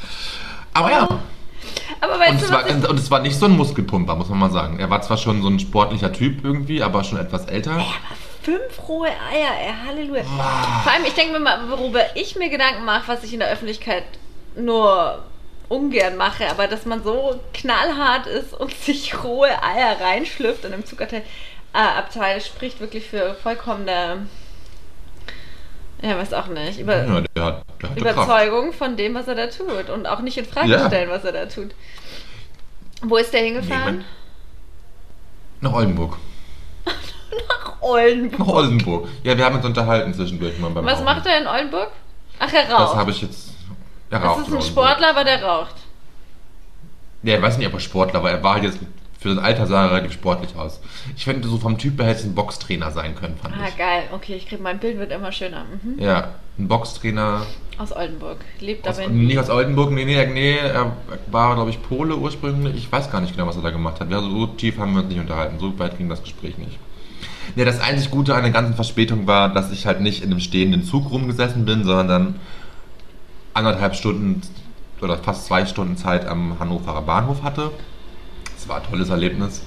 Aber 0.73 0.91
ja, 0.91 1.07
Aber 2.01 2.13
und 2.13 2.19
weißt 2.19 2.41
es, 2.41 2.47
du, 2.47 2.53
war, 2.53 2.67
ich, 2.67 2.89
und 2.89 2.99
es 2.99 3.11
war 3.11 3.19
nicht 3.19 3.37
so 3.37 3.45
ein 3.45 3.57
Muskelpumper, 3.57 4.15
muss 4.15 4.29
man 4.29 4.39
mal 4.39 4.51
sagen. 4.51 4.79
Er 4.79 4.89
war 4.89 5.01
zwar 5.01 5.17
schon 5.17 5.41
so 5.41 5.49
ein 5.49 5.59
sportlicher 5.59 6.13
Typ 6.13 6.43
irgendwie, 6.43 6.81
aber 6.83 7.03
schon 7.03 7.19
etwas 7.19 7.45
älter. 7.45 7.83
fünf 8.43 8.87
rohe 8.87 9.07
Eier, 9.07 9.67
ey, 9.67 9.73
Halleluja. 9.87 10.23
Vor 10.23 10.91
allem, 10.91 11.05
ich 11.05 11.13
denke 11.13 11.33
mir 11.33 11.39
mal, 11.39 11.59
worüber 11.69 12.01
ich 12.15 12.35
mir 12.35 12.49
Gedanken 12.49 12.85
mache, 12.85 13.07
was 13.07 13.23
ich 13.23 13.33
in 13.33 13.39
der 13.39 13.49
Öffentlichkeit 13.49 14.03
nur 14.55 15.23
ungern 15.69 16.17
mache, 16.17 16.49
aber 16.49 16.67
dass 16.67 16.85
man 16.85 17.03
so 17.03 17.39
knallhart 17.53 18.27
ist 18.27 18.53
und 18.53 18.73
sich 18.83 19.23
rohe 19.23 19.49
Eier 19.63 19.99
reinschlüpft 20.01 20.65
und 20.65 20.73
im 20.73 20.85
Zugabteil 20.85 21.21
äh, 21.73 21.77
Abteil 21.77 22.41
spricht 22.41 22.79
wirklich 22.79 23.07
für 23.07 23.35
vollkommene, 23.35 24.25
ja, 26.01 26.17
weiß 26.17 26.33
auch 26.33 26.47
nicht, 26.47 26.79
über, 26.79 27.05
Ja, 27.05 27.21
der 27.35 27.43
hat, 27.43 27.63
der 27.81 27.89
hatte 27.89 28.01
Kraft. 28.01 28.15
Überzeugung 28.15 28.73
von 28.73 28.97
dem, 28.97 29.13
was 29.15 29.27
er 29.27 29.35
da 29.35 29.47
tut 29.47 29.89
und 29.89 30.07
auch 30.07 30.19
nicht 30.21 30.37
in 30.37 30.45
Frage 30.45 30.69
Ja. 30.69 30.87
stellen, 30.87 31.09
was 31.09 31.23
er 31.25 31.31
da 31.33 31.45
tut. 31.45 31.71
Wo 33.01 33.17
ist 33.17 33.31
der 33.33 33.41
hingefahren? 33.41 33.99
Nee, 33.99 34.03
Nach 35.61 35.73
Oldenburg. 35.73 36.17
Nach 36.85 37.81
Oldenburg. 37.81 38.39
Nach 38.39 38.47
Oldenburg. 38.47 39.07
Ja, 39.23 39.37
wir 39.37 39.45
haben 39.45 39.55
uns 39.57 39.65
unterhalten 39.65 40.13
zwischendurch 40.13 40.57
mal 40.57 40.69
beim 40.71 40.85
Was 40.85 40.95
Rauchen. 40.95 41.05
macht 41.05 41.25
er 41.27 41.39
in 41.39 41.47
Oldenburg? 41.47 41.91
Ach, 42.39 42.51
er 42.51 42.63
Das 42.63 42.71
raucht. 42.79 42.95
habe 42.95 43.11
ich 43.11 43.21
jetzt. 43.21 43.49
Er 44.09 44.19
Das 44.19 44.27
raucht 44.29 44.41
ist 44.41 44.47
in 44.49 44.55
ein. 44.55 44.61
Sportler, 44.61 45.09
aber 45.11 45.23
der 45.23 45.43
raucht. 45.43 45.75
Ja, 47.23 47.35
ich 47.35 47.41
weiß 47.41 47.57
nicht, 47.57 47.67
ob 47.67 47.73
er 47.73 47.79
Sportler 47.79 48.23
war. 48.23 48.31
Er 48.31 48.43
war 48.43 48.55
halt 48.55 48.63
jetzt 48.63 48.79
für 49.19 49.35
sein 49.35 49.43
Alter 49.43 49.67
sah 49.67 49.83
er 49.85 49.91
relativ 49.91 50.13
sportlich 50.13 50.55
aus. 50.55 50.79
Ich 51.17 51.25
finde, 51.25 51.45
so 51.49 51.57
vom 51.57 51.77
Typ 51.77 51.99
her 51.99 52.07
hätte 52.07 52.19
es 52.21 52.25
ein 52.25 52.35
Boxtrainer 52.35 52.89
sein 52.91 53.15
können, 53.15 53.35
fand 53.35 53.53
Ah, 53.55 53.67
ich. 53.67 53.77
geil. 53.77 54.03
Okay, 54.13 54.35
ich 54.35 54.47
krieg 54.47 54.61
mein 54.61 54.79
Bild 54.79 54.97
wird 54.97 55.11
immer 55.11 55.33
schöner. 55.33 55.65
Mhm. 55.83 56.01
Ja, 56.01 56.35
ein 56.57 56.69
Boxtrainer. 56.69 57.45
Aus 57.77 57.93
Oldenburg. 57.93 58.37
Lebt 58.61 58.87
Aus, 58.87 58.97
aber 58.97 59.07
in 59.07 59.27
nicht 59.27 59.37
aus 59.37 59.49
Oldenburg, 59.49 59.91
nee, 59.91 60.05
nee, 60.05 60.25
nee, 60.27 60.55
er 60.57 60.93
war, 61.27 61.55
glaube 61.55 61.69
ich, 61.69 61.81
Pole 61.83 62.15
ursprünglich. 62.15 62.75
Ich 62.75 62.89
weiß 62.89 63.11
gar 63.11 63.19
nicht 63.19 63.35
genau, 63.35 63.47
was 63.47 63.57
er 63.57 63.61
da 63.61 63.71
gemacht 63.71 63.99
hat. 63.99 64.09
Ja, 64.09 64.21
so 64.21 64.47
tief 64.47 64.77
haben 64.77 64.93
wir 64.93 65.01
uns 65.01 65.09
nicht 65.09 65.19
unterhalten. 65.19 65.59
So 65.59 65.77
weit 65.79 65.97
ging 65.97 66.07
das 66.07 66.23
Gespräch 66.23 66.57
nicht. 66.57 66.79
Ja, 67.57 67.65
das 67.65 67.81
einzig 67.81 68.11
Gute 68.11 68.35
an 68.35 68.43
der 68.43 68.51
ganzen 68.53 68.75
Verspätung 68.75 69.27
war, 69.27 69.53
dass 69.53 69.69
ich 69.73 69.85
halt 69.85 69.99
nicht 69.99 70.23
in 70.23 70.31
einem 70.31 70.39
stehenden 70.39 70.83
Zug 70.83 71.11
rumgesessen 71.11 71.65
bin, 71.65 71.83
sondern 71.83 72.07
dann 72.07 72.35
anderthalb 73.59 73.95
Stunden 73.95 74.41
oder 75.01 75.17
fast 75.17 75.45
zwei 75.45 75.65
Stunden 75.65 75.97
Zeit 75.97 76.25
am 76.27 76.59
Hannoverer 76.59 77.01
Bahnhof 77.01 77.43
hatte. 77.43 77.71
Das 78.55 78.67
war 78.67 78.77
ein 78.77 78.83
tolles 78.89 79.09
Erlebnis. 79.09 79.63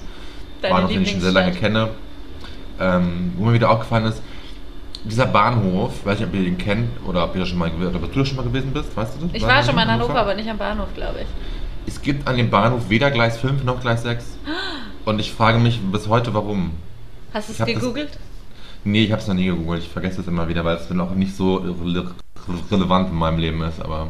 deine 0.61 0.75
Bahnhof, 0.75 0.91
den 0.91 1.01
ich 1.01 1.11
schon 1.11 1.21
sehr 1.21 1.31
lange 1.31 1.51
kenne. 1.51 1.89
Ähm, 2.79 3.33
wo 3.37 3.45
mir 3.45 3.53
wieder 3.53 3.69
aufgefallen 3.69 4.05
ist, 4.05 4.21
dieser 5.03 5.25
Bahnhof, 5.25 6.05
weiß 6.05 6.19
nicht, 6.19 6.27
ob 6.29 6.33
ihr 6.35 6.43
den 6.43 6.57
kennt 6.57 6.89
oder 7.05 7.23
ob 7.25 7.35
ihr 7.35 7.45
schon 7.45 7.57
mal 7.59 7.69
oder 7.71 7.95
ob 7.95 8.13
du 8.13 8.19
da 8.19 8.25
schon 8.25 8.37
mal 8.37 8.43
gewesen 8.43 8.71
bist, 8.73 8.95
weißt 8.95 9.15
du 9.21 9.25
das? 9.27 9.29
Ich 9.35 9.43
war 9.43 9.63
schon 9.63 9.75
mal 9.75 9.83
in 9.83 9.91
Hannover, 9.91 10.15
aber 10.15 10.33
nicht 10.33 10.49
am 10.49 10.57
Bahnhof, 10.57 10.87
glaube 10.95 11.19
ich. 11.21 11.27
Es 11.85 12.01
gibt 12.01 12.27
an 12.27 12.37
dem 12.37 12.49
Bahnhof 12.49 12.89
weder 12.89 13.11
Gleis 13.11 13.37
5 13.37 13.63
noch 13.63 13.81
Gleis 13.81 14.03
6. 14.03 14.37
Und 15.05 15.19
ich 15.19 15.31
frage 15.33 15.59
mich 15.59 15.81
bis 15.81 16.07
heute, 16.07 16.33
warum. 16.33 16.71
Hast 17.33 17.49
du 17.49 17.53
es 17.53 17.59
hab 17.59 17.67
das- 17.67 17.75
gegoogelt? 17.75 18.17
Nee, 18.83 19.05
ich 19.05 19.11
habe 19.11 19.21
es 19.21 19.27
noch 19.27 19.35
nie 19.35 19.45
gegoogelt. 19.45 19.83
Ich 19.83 19.89
vergesse 19.89 20.21
es 20.21 20.27
immer 20.27 20.47
wieder, 20.47 20.65
weil 20.65 20.75
es 20.75 20.87
dann 20.87 20.99
auch 21.01 21.11
nicht 21.11 21.35
so 21.35 21.55
rele 21.57 22.11
relevant 22.71 23.09
in 23.09 23.15
meinem 23.15 23.39
Leben 23.39 23.61
ist. 23.63 23.81
Aber 23.81 24.09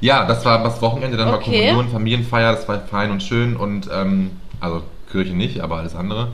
Ja, 0.00 0.24
das 0.26 0.44
war 0.44 0.62
das 0.62 0.80
Wochenende, 0.80 1.16
dann 1.16 1.28
war 1.28 1.38
Okay. 1.38 1.68
Kommunion, 1.68 1.88
Familienfeier, 1.90 2.52
das 2.52 2.66
war 2.68 2.80
fein 2.80 3.10
und 3.10 3.22
schön 3.22 3.56
und 3.56 3.88
ähm, 3.92 4.30
also 4.60 4.82
Kirche 5.10 5.34
nicht, 5.34 5.60
aber 5.60 5.78
alles 5.78 5.94
andere. 5.94 6.28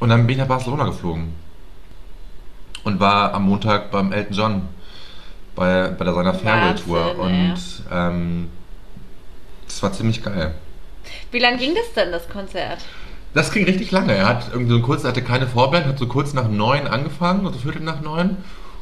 Und 0.00 0.10
dann 0.10 0.26
bin 0.26 0.34
ich 0.34 0.38
nach 0.38 0.48
Barcelona 0.48 0.84
geflogen 0.84 1.32
und 2.84 3.00
war 3.00 3.32
am 3.34 3.44
Montag 3.44 3.90
beim 3.90 4.12
Elton 4.12 4.34
John 4.36 4.62
bei, 5.54 5.88
bei 5.88 6.12
seiner 6.12 6.34
Farewell 6.34 6.74
Tour 6.76 7.18
Wahnsinn, 7.18 7.50
und 7.50 7.56
ähm, 7.90 8.50
das 9.66 9.82
war 9.82 9.92
ziemlich 9.92 10.22
geil. 10.22 10.54
Wie 11.30 11.38
lange 11.38 11.58
ging 11.58 11.74
das 11.74 11.92
denn, 11.94 12.12
das 12.12 12.28
Konzert? 12.28 12.84
Das 13.38 13.52
ging 13.52 13.66
richtig 13.66 13.92
lange. 13.92 14.14
Er 14.14 14.26
hat 14.26 14.48
irgendwie 14.52 14.72
so 14.72 14.80
kurz, 14.80 15.04
er 15.04 15.10
hatte 15.10 15.22
keine 15.22 15.46
Vorband, 15.46 15.86
hat 15.86 15.96
so 15.96 16.08
kurz 16.08 16.34
nach 16.34 16.48
neun 16.48 16.88
angefangen, 16.88 17.46
also 17.46 17.56
Viertel 17.60 17.82
nach 17.82 18.00
neun. 18.00 18.38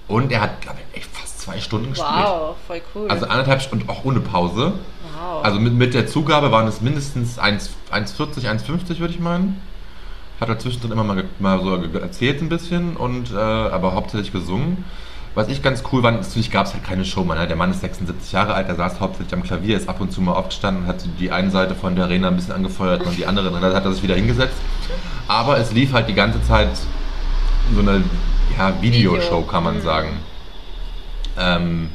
Und 0.08 0.32
er 0.32 0.40
hat, 0.40 0.62
glaube 0.62 0.78
ich, 0.78 0.96
echt 0.96 1.10
fast 1.14 1.42
zwei 1.42 1.60
Stunden 1.60 1.90
gespielt. 1.90 2.24
Wow, 2.24 2.56
voll 2.66 2.80
cool. 2.94 3.06
Also 3.10 3.26
anderthalb 3.26 3.60
Stunden, 3.60 3.86
auch 3.90 4.06
ohne 4.06 4.20
Pause. 4.20 4.72
wow. 5.20 5.44
Also 5.44 5.60
mit, 5.60 5.74
mit 5.74 5.92
der 5.92 6.06
Zugabe 6.06 6.52
waren 6.52 6.66
es 6.66 6.80
mindestens 6.80 7.38
1 7.38 7.68
1,40, 7.92 8.48
1,50 8.48 8.98
würde 8.98 9.12
ich 9.12 9.20
meinen. 9.20 9.60
Hat 10.40 10.48
er 10.48 10.58
zwischendrin 10.58 10.92
immer 10.92 11.04
mal, 11.04 11.24
mal 11.38 11.62
so 11.62 11.98
erzählt 11.98 12.40
ein 12.40 12.48
bisschen, 12.48 12.96
und, 12.96 13.32
äh, 13.34 13.36
aber 13.36 13.92
hauptsächlich 13.92 14.32
gesungen. 14.32 14.86
Was 15.36 15.48
ich 15.48 15.62
ganz 15.62 15.82
cool 15.92 16.00
fand, 16.00 16.22
natürlich 16.22 16.50
gab 16.50 16.64
es 16.66 16.72
halt 16.72 16.82
keine 16.82 17.04
Showman. 17.04 17.36
Ne? 17.36 17.46
Der 17.46 17.56
Mann 17.56 17.70
ist 17.70 17.82
76 17.82 18.32
Jahre 18.32 18.54
alt, 18.54 18.68
der 18.68 18.74
saß 18.74 19.00
hauptsächlich 19.00 19.34
am 19.34 19.42
Klavier, 19.42 19.76
ist 19.76 19.86
ab 19.86 20.00
und 20.00 20.10
zu 20.10 20.22
mal 20.22 20.32
aufgestanden 20.32 20.84
und 20.84 20.88
hat 20.88 21.04
die 21.20 21.30
eine 21.30 21.50
Seite 21.50 21.74
von 21.74 21.94
der 21.94 22.06
Arena 22.06 22.28
ein 22.28 22.36
bisschen 22.36 22.54
angefeuert 22.54 23.02
und 23.02 23.16
die 23.18 23.26
andere, 23.26 23.50
dann 23.50 23.62
hat 23.74 23.84
er 23.84 23.92
sich 23.92 24.02
wieder 24.02 24.14
hingesetzt. 24.14 24.56
Aber 25.28 25.58
es 25.58 25.72
lief 25.72 25.92
halt 25.92 26.08
die 26.08 26.14
ganze 26.14 26.42
Zeit 26.42 26.70
so 27.74 27.80
eine 27.80 28.02
ja, 28.56 28.72
Videoshow, 28.80 29.18
Video. 29.26 29.42
kann 29.42 29.62
man 29.64 29.76
Mhm. 29.76 29.82
sagen. 29.82 30.08
Ähm, 31.38 31.90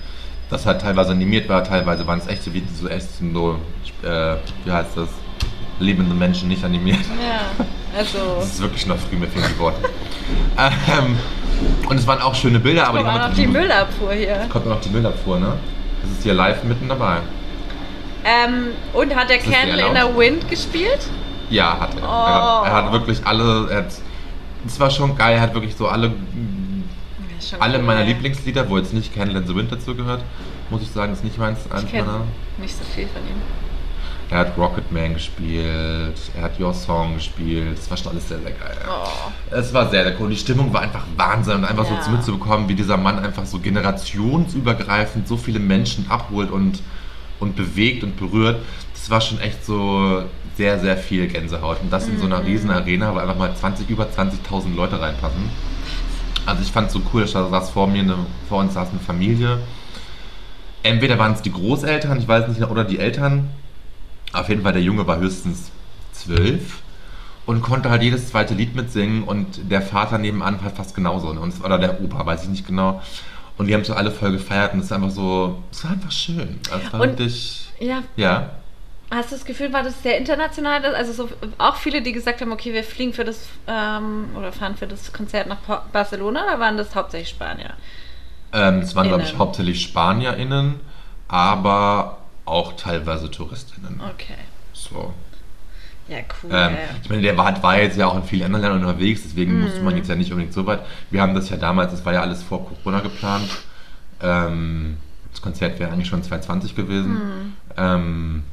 das 0.51 0.67
halt 0.67 0.81
teilweise 0.81 1.11
animiert 1.13 1.49
war, 1.49 1.63
teilweise 1.63 2.05
waren 2.05 2.19
es 2.19 2.27
echte 2.27 2.53
Videos, 2.53 2.77
so 2.79 2.87
echt 2.89 3.07
so, 3.33 3.57
äh, 4.03 4.35
wie 4.65 4.71
heißt 4.71 4.91
das, 4.97 5.09
lebende 5.79 6.13
Menschen, 6.13 6.47
nicht 6.47 6.63
animiert. 6.63 6.99
ja, 7.19 7.65
also. 7.97 8.35
Das 8.37 8.45
ist 8.53 8.61
wirklich 8.61 8.85
noch 8.85 8.97
früh, 8.97 9.15
mir 9.15 9.27
fehlen 9.27 9.45
die 9.51 9.59
Worte. 9.59 9.81
ähm, 10.57 11.17
und 11.89 11.97
es 11.97 12.07
waren 12.07 12.21
auch 12.21 12.35
schöne 12.35 12.59
Bilder, 12.59 12.87
aber 12.87 12.99
die 12.99 13.05
haben 13.05 13.29
noch 13.29 13.35
die 13.35 13.47
Müllabfuhr 13.47 14.13
hier. 14.13 14.47
Kommt 14.49 14.67
noch 14.67 14.81
die 14.81 14.89
Müllabfuhr, 14.89 15.39
ne? 15.39 15.53
Das 16.01 16.11
ist 16.11 16.23
hier 16.23 16.33
live 16.33 16.63
mitten 16.63 16.89
dabei. 16.89 17.17
Ähm, 18.23 18.67
und 18.93 19.15
hat 19.15 19.29
der 19.29 19.39
Candle 19.39 19.87
in 19.87 19.93
der 19.93 20.15
Wind 20.15 20.49
gespielt? 20.49 21.07
Ja, 21.49 21.79
hat 21.79 21.95
er. 21.95 22.03
Oh. 22.03 22.05
Er, 22.05 22.33
hat, 22.33 22.65
er 22.65 22.73
hat 22.73 22.91
wirklich 22.91 23.25
alle, 23.25 23.69
er 23.69 23.77
hat, 23.77 23.93
es 24.65 24.79
war 24.79 24.89
schon 24.89 25.15
geil, 25.17 25.35
er 25.35 25.41
hat 25.41 25.53
wirklich 25.53 25.75
so 25.75 25.87
alle, 25.87 26.13
alle 27.59 27.77
cool, 27.77 27.83
meiner 27.83 28.01
ja. 28.01 28.07
Lieblingslieder, 28.07 28.69
wo 28.69 28.77
jetzt 28.77 28.93
nicht 28.93 29.13
Candle 29.13 29.39
in 29.39 29.47
the 29.47 29.55
Wind 29.55 29.71
dazu 29.71 29.95
gehört, 29.95 30.23
muss 30.69 30.81
ich 30.81 30.91
sagen, 30.91 31.13
ist 31.13 31.23
nicht 31.23 31.37
meins. 31.37 31.59
eins 31.71 31.83
Ich 31.83 31.91
kenne 31.91 32.21
nicht 32.57 32.77
so 32.77 32.83
viel 32.95 33.07
von 33.07 33.21
ihm. 33.23 33.41
Er 34.31 34.39
hat 34.39 34.57
Rocketman 34.57 35.13
gespielt, 35.13 36.15
er 36.37 36.41
hat 36.43 36.57
Your 36.57 36.73
Song 36.73 37.15
gespielt, 37.15 37.77
das 37.77 37.89
war 37.89 37.97
schon 37.97 38.13
alles 38.13 38.29
sehr, 38.29 38.39
sehr 38.39 38.51
geil. 38.51 38.77
Oh. 38.87 39.29
Es 39.53 39.73
war 39.73 39.89
sehr, 39.89 40.05
sehr 40.05 40.15
cool. 40.21 40.29
Die 40.29 40.37
Stimmung 40.37 40.71
war 40.73 40.81
einfach 40.83 41.03
Wahnsinn 41.17 41.55
und 41.55 41.65
einfach 41.65 41.85
Ja. 41.89 42.01
so 42.01 42.11
mitzubekommen, 42.11 42.69
wie 42.69 42.75
dieser 42.75 42.95
Mann 42.95 43.19
einfach 43.19 43.45
so 43.45 43.59
generationsübergreifend 43.59 45.27
so 45.27 45.35
viele 45.35 45.59
Menschen 45.59 46.05
abholt 46.09 46.49
und, 46.49 46.81
und 47.41 47.57
bewegt 47.57 48.03
und 48.05 48.15
berührt. 48.17 48.61
Das 48.93 49.09
war 49.09 49.19
schon 49.19 49.39
echt 49.41 49.65
so 49.65 50.23
sehr, 50.55 50.79
sehr 50.79 50.95
viel 50.95 51.27
Gänsehaut. 51.27 51.81
Und 51.81 51.91
das 51.91 52.07
in 52.07 52.17
so 52.17 52.25
einer 52.25 52.39
Mhm. 52.39 52.45
riesen 52.45 52.69
Arena, 52.71 53.13
wo 53.13 53.19
einfach 53.19 53.37
mal 53.37 53.53
20, 53.53 53.89
über 53.89 54.05
20.000 54.09 54.75
Leute 54.75 55.01
reinpassen. 55.01 55.49
Also 56.45 56.61
ich 56.63 56.71
fand 56.71 56.87
es 56.87 56.93
so 56.93 57.01
cool, 57.13 57.25
da 57.25 57.49
saß 57.49 57.69
vor 57.71 57.87
mir, 57.87 57.99
eine, 58.03 58.15
vor 58.47 58.59
uns 58.59 58.75
saß 58.75 58.89
eine 58.91 58.99
Familie. 58.99 59.57
Entweder 60.83 61.19
waren 61.19 61.33
es 61.33 61.41
die 61.41 61.51
Großeltern, 61.51 62.17
ich 62.17 62.27
weiß 62.27 62.47
nicht, 62.47 62.61
oder 62.63 62.85
die 62.85 62.97
Eltern. 62.97 63.49
Auf 64.33 64.49
jeden 64.49 64.63
Fall, 64.63 64.73
der 64.73 64.81
Junge 64.81 65.05
war 65.07 65.17
höchstens 65.17 65.71
zwölf 66.13 66.81
und 67.45 67.61
konnte 67.61 67.89
halt 67.89 68.01
jedes 68.03 68.29
zweite 68.29 68.53
Lied 68.53 68.75
mitsingen 68.75 69.23
und 69.23 69.69
der 69.71 69.81
Vater 69.81 70.17
nebenan 70.17 70.61
halt 70.63 70.75
fast 70.75 70.95
genauso. 70.95 71.33
Ne? 71.33 71.39
Und 71.39 71.53
oder 71.63 71.77
der 71.77 72.01
Opa, 72.01 72.25
weiß 72.25 72.43
ich 72.43 72.49
nicht 72.49 72.67
genau. 72.67 73.01
Und 73.57 73.67
die 73.67 73.73
haben 73.73 73.83
so 73.83 73.93
alle 73.93 74.11
voll 74.11 74.31
gefeiert 74.31 74.73
und 74.73 74.79
es 74.79 74.85
ist 74.85 74.91
einfach 74.91 75.09
so, 75.11 75.61
es 75.71 75.83
war 75.83 75.91
einfach 75.91 76.11
schön. 76.11 76.59
Es 76.63 76.93
war 76.93 77.01
Und- 77.01 77.09
wirklich, 77.09 77.69
Ja, 77.79 78.03
ja. 78.15 78.49
hast 79.11 79.31
du 79.31 79.35
das 79.35 79.45
Gefühl, 79.45 79.73
war 79.73 79.83
das 79.83 80.01
sehr 80.01 80.17
international? 80.17 80.83
Also 80.95 81.11
so, 81.13 81.29
auch 81.57 81.75
viele, 81.75 82.01
die 82.01 82.11
gesagt 82.13 82.41
haben, 82.41 82.51
okay, 82.51 82.73
wir 82.73 82.83
fliegen 82.83 83.13
für 83.13 83.25
das 83.25 83.47
ähm, 83.67 84.29
oder 84.37 84.51
fahren 84.51 84.75
für 84.77 84.87
das 84.87 85.11
Konzert 85.11 85.47
nach 85.47 85.57
Barcelona, 85.91 86.45
oder 86.45 86.59
waren 86.59 86.77
das 86.77 86.95
hauptsächlich 86.95 87.29
Spanier? 87.29 87.73
Ähm, 88.53 88.79
es 88.79 88.95
waren, 88.95 89.07
glaube 89.09 89.23
ich, 89.23 89.37
hauptsächlich 89.37 89.81
SpanierInnen, 89.81 90.79
aber 91.27 92.17
auch 92.45 92.73
teilweise 92.75 93.29
TouristInnen. 93.29 94.01
Okay. 94.13 94.35
So. 94.73 95.13
Ja, 96.07 96.17
cool. 96.43 96.49
Ähm, 96.53 96.75
ich 97.03 97.09
meine, 97.09 97.21
der 97.21 97.37
war, 97.37 97.61
war 97.63 97.79
jetzt 97.79 97.97
ja 97.97 98.07
auch 98.07 98.15
in 98.15 98.23
vielen 98.23 98.43
anderen 98.43 98.63
Ländern 98.63 98.83
unterwegs, 98.89 99.21
deswegen 99.23 99.55
Mhm. 99.57 99.61
musste 99.63 99.81
man 99.81 99.95
jetzt 99.95 100.09
ja 100.09 100.15
nicht 100.15 100.31
unbedingt 100.31 100.53
so 100.53 100.65
weit. 100.65 100.81
Wir 101.09 101.21
haben 101.21 101.33
das 101.35 101.49
ja 101.49 101.57
damals, 101.57 101.91
das 101.91 102.05
war 102.05 102.13
ja 102.13 102.21
alles 102.21 102.43
vor 102.43 102.67
Corona 102.67 102.99
geplant. 102.99 103.49
Ähm, 104.21 104.97
das 105.31 105.41
Konzert 105.41 105.79
wäre 105.79 105.91
eigentlich 105.91 106.07
schon 106.09 106.21
2020 106.23 106.75
gewesen. 106.75 107.13
Mhm. 107.13 107.53
Ähm, 107.77 108.43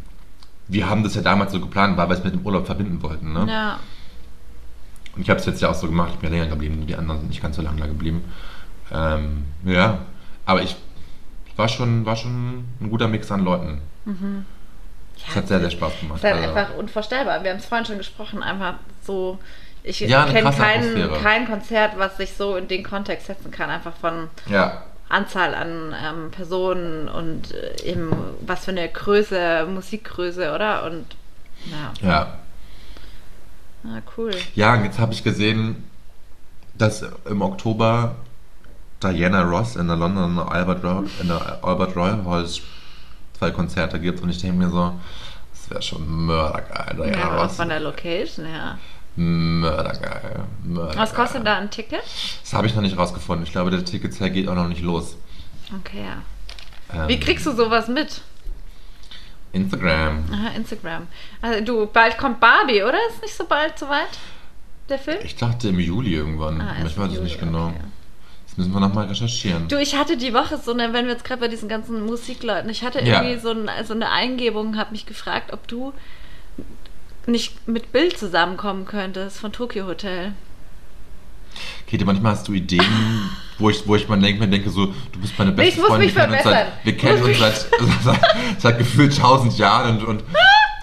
wir 0.68 0.88
haben 0.88 1.03
das 1.03 1.14
ja 1.14 1.22
damals 1.22 1.51
so 1.53 1.61
geplant, 1.61 1.96
weil 1.96 2.09
wir 2.09 2.14
es 2.16 2.22
mit 2.22 2.35
dem 2.35 2.42
Urlaub 2.46 2.66
verbinden 2.66 3.03
wollten. 3.03 3.33
Ne? 3.33 3.46
ja. 3.48 3.79
Und 5.16 5.22
ich 5.22 5.31
habe 5.31 5.40
es 5.40 5.46
jetzt 5.46 5.61
ja 5.61 5.70
auch 5.70 5.74
so 5.74 5.88
gemacht, 5.88 6.11
ich 6.14 6.18
bin 6.20 6.33
ja 6.33 6.38
länger 6.38 6.53
geblieben, 6.53 6.87
die 6.87 6.94
anderen 6.94 7.20
sind 7.20 7.31
nicht 7.31 7.42
ganz 7.42 7.57
so 7.57 7.62
lange 7.62 7.81
da 7.81 7.87
geblieben. 7.88 8.22
Ähm, 8.92 9.44
ja, 9.64 9.98
aber 10.46 10.62
ich 10.62 10.77
war 11.59 11.68
schon, 11.68 12.07
war 12.07 12.16
schon 12.16 12.64
ein 12.81 12.88
guter 12.88 13.09
Mix 13.09 13.31
an 13.33 13.44
Leuten. 13.44 13.81
Es 15.16 15.35
hat 15.35 15.49
sehr, 15.49 15.59
sehr 15.61 15.71
Spaß 15.71 16.01
gemacht. 16.01 16.18
ist 16.18 16.25
halt 16.25 16.37
Also- 16.37 16.55
einfach 16.55 16.75
unvorstellbar. 16.77 17.42
Wir 17.42 17.51
haben 17.51 17.59
es 17.59 17.66
vorhin 17.66 17.85
schon 17.85 17.99
gesprochen, 17.99 18.42
einfach 18.42 18.75
so. 19.05 19.38
Ich 19.83 20.01
Ja, 20.01 20.25
kenne 20.27 20.51
kein, 20.53 21.11
kein 21.23 21.47
Konzert, 21.47 21.99
was 21.99 22.16
sich 22.16 22.33
so 22.35 22.57
in 22.57 22.68
den 22.68 22.83
Kontext 22.85 23.27
setzen 23.27 23.51
kann, 23.51 23.71
einfach 23.71 23.94
von 23.97 24.29
ja, 24.47 24.83
Anzahl 25.09 25.55
an 25.55 25.94
ähm, 26.05 26.31
Personen 26.31 27.09
und 27.09 27.53
äh, 27.55 27.83
eben 27.85 28.11
was 28.40 28.64
für 28.66 28.73
eine 28.73 28.88
Größe, 28.88 29.66
Musikgröße, 29.73 30.53
oder? 30.55 30.85
Und 30.85 31.07
ja, 32.03 32.09
ja. 32.09 32.38
ah, 33.85 34.01
cool. 34.16 34.33
Ja, 34.55 34.75
und 34.75 34.85
jetzt 34.85 34.99
habe 34.99 35.12
ich 35.12 35.25
gesehen, 35.25 35.85
dass 36.75 37.05
im 37.25 37.40
Oktober 37.42 38.16
Diana 39.03 39.43
Ross 39.43 39.77
in 39.77 39.87
der 39.87 39.97
London 39.97 40.39
Albert, 40.39 40.83
Royal, 40.83 41.05
in 41.21 41.29
der 41.29 41.63
Albert 41.63 41.95
Royal 41.97 42.25
Hall 42.25 42.47
zwei 43.39 43.51
Konzerte 43.53 44.01
gibt 44.01 44.21
und 44.23 44.31
ich 44.31 44.39
denke 44.41 44.57
mir 44.57 44.71
so, 44.71 44.93
das 45.53 45.71
wäre 45.71 45.83
schon 45.83 46.27
mördergeil, 46.27 46.97
Diana 46.97 47.17
Ja, 47.19 47.43
Ross. 47.43 47.57
von 47.57 47.69
der 47.69 47.81
Location, 47.81 48.47
ja. 48.47 48.79
Mördergeil, 49.17 50.45
mördergeil. 50.65 50.99
Was 51.03 51.15
kostet 51.15 51.47
da 51.47 51.59
ein 51.59 51.71
Ticket? 51.71 52.03
Das 52.43 52.53
habe 52.53 52.67
ich 52.67 52.75
noch 52.75 52.83
nicht 52.83 52.97
rausgefunden. 52.97 53.45
Ich 53.47 53.53
glaube, 53.53 53.71
der 53.71 53.85
Ticketsale 53.85 54.31
geht 54.31 54.49
auch 54.49 54.55
noch 54.55 54.69
nicht 54.69 54.83
los. 54.83 55.17
Okay, 55.81 56.05
ja. 56.05 57.03
Ähm, 57.03 57.09
Wie 57.09 57.21
kriegst 57.21 57.45
du 57.47 57.53
sowas 57.53 57.89
mit? 57.89 58.21
Instagram. 59.53 60.25
Aha, 60.33 60.49
Instagram. 60.57 61.07
Also 61.43 61.65
du, 61.65 61.87
bald 61.87 62.19
kommt 62.19 62.39
Barbie, 62.41 62.83
oder? 62.83 62.99
Ist 63.13 63.23
nicht 63.23 63.35
so 63.37 63.45
bald 63.47 63.79
soweit? 63.79 64.19
Der 64.89 64.99
Film? 64.99 65.19
Ich 65.25 65.37
dachte 65.37 65.69
im 65.69 65.79
Juli 65.79 66.15
irgendwann. 66.15 66.61
Ah, 66.61 66.77
ich 66.85 66.97
weiß 66.97 67.13
es 67.13 67.21
nicht 67.21 67.41
genau. 67.41 67.69
okay. 67.69 67.81
Müssen 68.59 68.73
wir 68.73 68.81
nochmal 68.81 69.07
recherchieren. 69.07 69.68
Du, 69.68 69.79
ich 69.79 69.94
hatte 69.94 70.16
die 70.16 70.35
Woche 70.35 70.59
so 70.59 70.73
eine, 70.73 70.92
wenn 70.92 71.07
wir 71.07 71.12
jetzt 71.12 71.25
gerade 71.25 71.40
bei 71.40 71.47
diesen 71.49 71.68
ganzen 71.68 72.05
Musikleuten, 72.05 72.68
ich 72.68 72.83
hatte 72.83 73.01
Ja. 73.05 73.23
irgendwie 73.23 73.40
so, 73.40 73.53
ein, 73.53 73.71
so 73.87 73.94
eine 73.94 74.11
Eingebung, 74.11 74.77
habe 74.77 74.90
mich 74.90 75.07
gefragt, 75.07 75.53
ob 75.53 75.68
du 75.68 75.94
nicht 77.27 77.68
mit 77.68 77.92
Bill 77.92 78.12
zusammenkommen 78.16 78.85
könntest 78.85 79.38
von 79.38 79.53
Tokyo 79.53 79.87
Hotel. 79.87 80.33
Käthe, 81.87 82.05
manchmal 82.05 82.33
hast 82.33 82.49
du 82.49 82.53
Ideen, 82.53 82.85
wo 83.59 83.71
ich, 83.71 83.87
wo 83.87 83.94
ich 83.94 84.09
mal 84.09 84.18
denke, 84.18 84.40
mir 84.40 84.49
denke 84.49 84.71
so, 84.71 84.87
du 84.87 85.21
bist 85.21 85.38
meine 85.38 85.53
beste 85.53 85.71
Ich 85.75 85.79
muss 85.79 85.87
Freundin. 85.88 86.07
mich 86.07 86.16
wir 86.16 86.23
kennen 86.23 86.33
uns 86.35 86.42
verbessern. 86.42 86.73
seit, 86.83 86.85
wir 86.85 86.97
kennen 86.97 87.23
uns 87.23 87.38
seit, 87.38 87.66
seit, 88.05 88.21
seit 88.59 88.79
gefühlt 88.79 89.16
tausend 89.16 89.57
Jahren 89.57 89.99
und, 89.99 90.05
und 90.05 90.25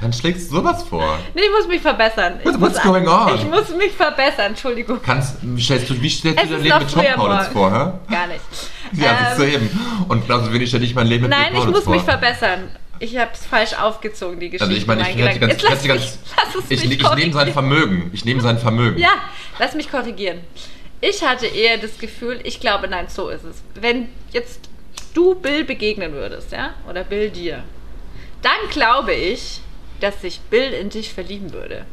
dann 0.06 0.14
schlägst 0.14 0.52
du 0.52 0.58
sowas 0.58 0.84
vor. 0.84 1.18
Nee, 1.34 1.42
ich 1.42 1.52
muss 1.52 1.68
mich 1.68 1.82
verbessern. 1.82 2.36
Ich 2.40 2.46
What- 2.46 2.60
muss, 2.60 2.70
what's 2.76 2.82
going 2.84 3.08
on? 3.08 3.36
Ich 3.36 3.44
muss 3.46 3.70
mich 3.76 3.92
verbessern, 3.92 4.48
Entschuldigung. 4.48 5.00
Kannst, 5.04 5.38
stellst 5.60 5.90
du, 5.90 6.02
wie 6.02 6.10
stellst 6.10 6.38
Es 6.44 6.50
du 6.50 6.56
dein 6.56 6.60
ist 6.60 6.64
Leben 6.66 6.80
mit 6.80 7.16
Tom 7.16 7.28
morgen. 7.28 7.46
vor, 7.52 7.72
hä? 7.72 8.14
Gar 8.14 8.28
nicht. 8.28 8.42
Ja, 8.94 9.10
Ähm, 9.10 9.18
siehst 9.28 9.40
du 9.40 9.44
eben. 9.56 10.06
Und 10.08 10.28
genauso 10.28 10.54
wenig 10.54 10.70
stelle 10.70 10.86
ich 10.86 10.94
mein 10.94 11.08
Leben 11.08 11.24
mit 11.24 11.32
Nein, 11.32 11.46
Bill 11.50 11.58
ich 11.58 11.66
Paulitz 11.66 11.86
muss 11.86 11.96
mich 11.96 12.04
verbessern. 12.04 12.70
Ich 13.00 13.18
habe 13.18 13.32
es 13.34 13.46
falsch 13.46 13.74
aufgezogen, 13.74 14.40
die 14.40 14.50
Geschichte. 14.52 14.66
Also 14.66 14.78
ich 14.78 14.86
meine, 14.88 15.02
ich 15.10 15.18
Gedanke. 15.18 15.40
ganz, 15.40 15.62
lass 15.64 15.82
ich, 15.82 15.88
ganz, 15.88 16.04
es 16.04 16.20
ich, 16.70 16.88
mich 16.88 17.02
ich 17.02 17.16
nehme 17.16 17.34
sein. 17.34 17.52
Vermögen. 17.52 18.10
Ich 18.14 18.24
nehme 18.26 18.42
sein 18.42 18.58
Vermögen. 18.60 18.98
Ja, 19.00 19.10
lass 19.60 19.74
mich 19.74 19.90
korrigieren. 19.92 20.40
Ich 21.02 21.24
hatte 21.24 21.48
eher 21.48 21.78
das 21.78 21.98
Gefühl, 21.98 22.40
ich 22.44 22.60
glaube, 22.62 22.88
nein, 22.88 23.08
so 23.10 23.30
ist 23.30 23.44
es. 23.44 23.64
Wenn 23.74 24.08
jetzt 24.32 24.70
du 25.16 25.36
Bill 25.36 25.66
begegnen 25.66 26.14
würdest, 26.14 26.52
ja, 26.52 26.74
oder 26.90 27.04
Bill 27.04 27.32
dir, 27.32 27.64
dann 28.44 28.70
glaube 28.72 29.14
ich, 29.14 29.60
dass 30.00 30.22
sich 30.22 30.40
Bill 30.42 30.74
in 30.74 30.90
dich 30.90 31.14
verlieben 31.14 31.54
würde. 31.54 31.86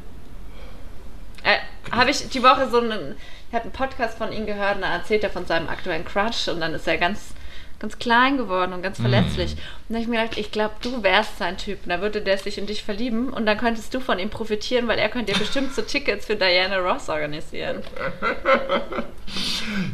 Äh, 1.44 1.58
Habe 1.90 2.10
ich 2.10 2.28
die 2.28 2.42
Woche 2.42 2.68
so 2.70 2.78
einen, 2.78 3.16
ich 3.48 3.54
habe 3.54 3.64
einen 3.64 3.72
Podcast 3.72 4.18
von 4.18 4.32
ihm 4.32 4.46
gehört 4.46 4.76
und 4.76 4.82
da 4.82 4.92
erzählt 4.94 5.24
er 5.24 5.30
von 5.30 5.46
seinem 5.46 5.68
aktuellen 5.68 6.04
Crush 6.04 6.48
und 6.48 6.60
dann 6.60 6.74
ist 6.74 6.86
er 6.86 6.98
ganz, 6.98 7.34
ganz 7.82 7.98
klein 7.98 8.38
geworden 8.38 8.72
und 8.72 8.80
ganz 8.82 8.98
Mm. 8.98 9.02
verletzlich. 9.02 9.50
Und 9.52 9.58
dann 9.90 9.96
habe 9.96 10.02
ich 10.04 10.08
mir 10.08 10.22
gedacht, 10.22 10.38
ich 10.38 10.50
glaube, 10.50 10.72
du 10.80 11.02
wärst 11.02 11.36
sein 11.38 11.58
Typ. 11.58 11.80
Und 11.84 11.90
dann 11.90 12.00
würde 12.00 12.22
der 12.22 12.38
sich 12.38 12.56
in 12.56 12.66
dich 12.66 12.82
verlieben 12.82 13.28
und 13.28 13.44
dann 13.44 13.58
könntest 13.58 13.92
du 13.92 14.00
von 14.00 14.18
ihm 14.18 14.30
profitieren, 14.30 14.88
weil 14.88 14.98
er 14.98 15.10
könnte 15.10 15.32
dir 15.34 15.38
bestimmt 15.38 15.74
so 15.74 15.82
Tickets 15.82 16.24
für 16.26 16.36
Diana 16.36 16.78
Ross 16.78 17.10
organisieren. 17.10 17.82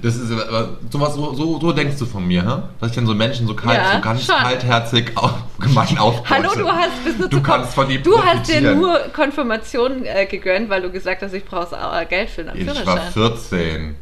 Das 0.02 0.16
ist 0.16 0.32
aber 0.32 0.78
sowas, 0.90 1.14
so, 1.14 1.32
so, 1.34 1.60
so 1.60 1.72
denkst 1.72 1.96
du 1.98 2.06
von 2.06 2.26
mir, 2.26 2.42
hä? 2.42 2.62
Dass 2.80 2.90
ich 2.90 2.96
dann 2.96 3.06
so 3.06 3.14
Menschen 3.14 3.46
so 3.46 3.54
kalt, 3.54 3.78
Ja, 3.78 3.92
so 3.96 4.00
ganz 4.00 4.24
schon. 4.24 4.34
kaltherzig 4.34 5.12
auf, 5.16 5.32
gemein 5.60 5.96
aufbaue. 5.98 6.28
Hallo, 6.38 6.50
du 6.56 6.68
hast 6.68 7.04
bist 7.04 7.18
nur 7.20 7.28
Du 7.28 7.36
zu 7.36 7.42
kannst 7.42 7.74
von 7.74 7.88
ihm 7.90 8.02
Du 8.02 8.20
hast 8.20 8.48
dir 8.50 8.74
nur 8.74 8.98
Konfirmation 9.14 10.04
äh, 10.04 10.26
gegönnt, 10.26 10.68
weil 10.70 10.82
du 10.82 10.90
gesagt 10.90 11.22
hast, 11.22 11.34
ich 11.34 11.44
brauche 11.44 11.76
äh, 11.76 12.04
Geld 12.06 12.30
für 12.30 12.40
einen 12.42 12.60
Ich 12.60 12.66
war 12.66 12.74
Führerschein. 12.74 13.12
14. 13.12 13.96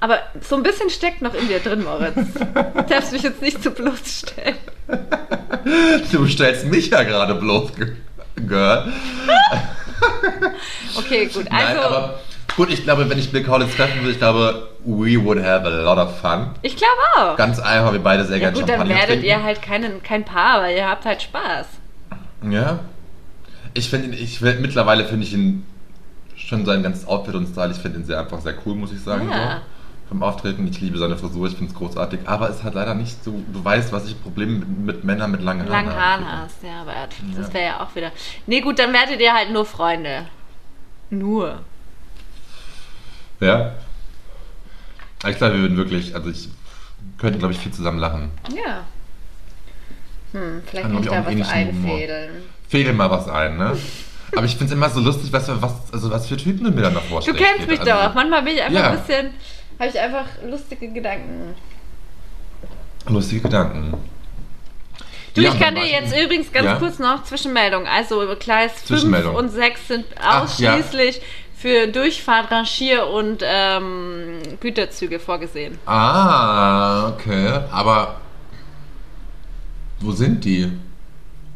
Aber 0.00 0.18
so 0.40 0.56
ein 0.56 0.62
bisschen 0.62 0.90
steckt 0.90 1.22
noch 1.22 1.34
in 1.34 1.48
dir 1.48 1.60
drin, 1.60 1.84
Moritz. 1.84 2.14
Du 2.14 2.82
darfst 2.88 3.12
mich 3.12 3.22
jetzt 3.22 3.40
nicht 3.42 3.62
zu 3.62 3.70
bloßstellen. 3.70 4.56
Du 6.10 6.26
stellst 6.26 6.66
mich 6.66 6.90
ja 6.90 7.02
gerade 7.04 7.34
bloß, 7.36 7.70
Girl. 8.36 8.92
Okay, 10.96 11.26
gut. 11.26 11.46
Nein, 11.50 11.66
Also, 11.66 11.80
aber 11.82 12.20
gut, 12.56 12.70
ich 12.70 12.82
glaube, 12.82 13.08
wenn 13.08 13.18
ich 13.18 13.30
Bill 13.30 13.44
Collins 13.44 13.74
treffen 13.76 14.00
würde, 14.00 14.12
ich 14.12 14.18
glaube, 14.18 14.68
we 14.84 15.22
would 15.22 15.42
have 15.42 15.64
a 15.66 15.70
lot 15.70 15.98
of 15.98 16.18
fun. 16.20 16.50
ich 16.62 16.76
glaube 16.76 16.92
auch. 17.16 17.36
Ganz 17.36 17.58
einfach, 17.60 17.92
wir 17.92 18.00
beide 18.02 18.24
sehr 18.24 18.38
ja 18.38 18.50
gerne 18.50 18.58
gut, 18.58 18.68
dann 18.68 18.78
Champagner 18.78 18.94
werdet 18.96 19.08
trinken. 19.20 19.26
ihr 19.26 19.42
halt 19.42 19.62
keinen, 19.62 20.02
kein 20.02 20.24
Paar, 20.24 20.62
weil 20.62 20.76
ihr 20.76 20.88
habt 20.88 21.04
halt 21.04 21.22
Spaß. 21.22 21.66
Ja. 22.50 22.80
Ich 23.74 23.88
finde 23.88 24.08
ihn, 24.08 24.12
ich 24.14 24.40
mittlerweile 24.40 25.04
finde 25.04 25.24
ich 25.24 25.32
ihn 25.32 25.64
schon 26.36 26.66
sein 26.66 26.82
ganzes 26.82 27.06
Outfit 27.06 27.34
und 27.36 27.46
Style, 27.46 27.70
ich 27.70 27.78
finde 27.78 28.00
ihn 28.00 28.04
sehr 28.04 28.18
einfach 28.18 28.40
sehr 28.40 28.54
cool, 28.66 28.74
muss 28.74 28.92
ich 28.92 29.00
sagen. 29.00 29.28
Ja. 29.30 29.36
So. 29.56 29.60
Vom 30.12 30.22
Auftreten, 30.22 30.68
ich 30.68 30.78
liebe 30.78 30.98
seine 30.98 31.16
Frisur, 31.16 31.46
ich 31.48 31.54
finde 31.56 31.72
es 31.72 31.78
großartig, 31.78 32.20
aber 32.26 32.50
es 32.50 32.62
hat 32.62 32.74
leider 32.74 32.92
nicht 32.92 33.24
so, 33.24 33.42
du 33.50 33.64
weißt, 33.64 33.94
was 33.94 34.06
ich 34.06 34.22
Probleme 34.22 34.58
mit, 34.58 34.68
mit 34.84 35.04
Männern 35.04 35.30
mit 35.30 35.40
langen 35.40 35.62
Haaren 35.62 35.86
Langen 35.86 35.88
habe. 35.90 36.26
Haaren 36.26 36.42
hast, 36.42 36.62
ja, 36.62 36.82
aber 36.82 36.92
das 37.34 37.48
Ja. 37.48 37.54
wäre 37.54 37.64
ja 37.64 37.80
auch 37.80 37.94
wieder. 37.96 38.12
Nee, 38.46 38.60
gut, 38.60 38.78
dann 38.78 38.92
werdet 38.92 39.18
ihr 39.22 39.32
halt 39.32 39.50
nur 39.52 39.64
Freunde. 39.64 40.26
Nur. 41.08 41.60
Ja. 43.40 43.72
Ich 45.26 45.36
glaube, 45.38 45.54
wir 45.54 45.62
würden 45.62 45.78
wirklich, 45.78 46.14
also 46.14 46.28
ich 46.28 46.50
könnten, 47.16 47.38
glaube 47.38 47.54
ich, 47.54 47.60
viel 47.60 47.72
zusammen 47.72 47.98
lachen. 47.98 48.32
Ja. 48.54 48.82
Hm, 50.38 50.62
vielleicht 50.66 50.88
kann 50.90 50.98
ich 51.02 51.06
da 51.08 51.20
auch 51.22 51.24
was 51.24 51.32
Humor. 51.32 51.46
einfädeln. 51.94 52.30
Fehlt 52.68 52.94
mal 52.94 53.10
was 53.10 53.28
ein, 53.30 53.56
ne? 53.56 53.78
Aber 54.36 54.44
ich 54.44 54.52
finde 54.56 54.66
es 54.66 54.72
immer 54.72 54.90
so 54.90 55.00
lustig, 55.00 55.32
was, 55.32 55.46
für- 55.46 55.62
was, 55.62 55.72
also 55.90 56.10
was 56.10 56.26
für 56.26 56.36
Typen 56.36 56.64
du 56.64 56.70
mir 56.70 56.82
dann 56.82 56.92
noch 56.92 57.00
Du 57.02 57.08
vorstellst. 57.08 57.40
kennst 57.42 57.66
mich 57.66 57.80
Also, 57.80 57.92
doch. 57.92 58.14
Manchmal 58.14 58.42
bin 58.42 58.56
ich 58.56 58.62
einfach 58.62 58.78
Ja. 58.78 58.90
ein 58.90 58.98
bisschen. 58.98 59.30
Habe 59.82 59.90
ich 59.90 59.98
einfach 59.98 60.26
lustige 60.48 60.86
Gedanken. 60.92 61.56
Lustige 63.08 63.40
Gedanken. 63.40 63.94
Du, 65.34 65.40
Ja, 65.40 65.52
ich 65.52 65.58
kann 65.58 65.74
dir 65.74 65.82
ich- 65.82 65.90
jetzt 65.90 66.16
übrigens 66.16 66.52
ganz 66.52 66.66
Ja? 66.66 66.76
kurz 66.76 67.00
noch 67.00 67.24
Zwischenmeldung. 67.24 67.84
Also 67.88 68.20
Gleis 68.38 68.70
5 68.74 68.84
Zwischenmeldung. 68.84 69.34
und 69.34 69.48
6 69.48 69.88
sind 69.88 70.04
Ach, 70.20 70.56
ja. 70.60 70.74
ausschließlich 70.74 71.20
für 71.56 71.88
Durchfahrt, 71.88 72.52
Rangier- 72.52 73.08
und 73.08 73.42
ähm, 73.44 74.38
Güterzüge 74.60 75.18
vorgesehen. 75.18 75.76
Ah, 75.84 77.08
okay. 77.08 77.48
Aber 77.72 78.20
wo 79.98 80.12
sind 80.12 80.44
die? 80.44 80.70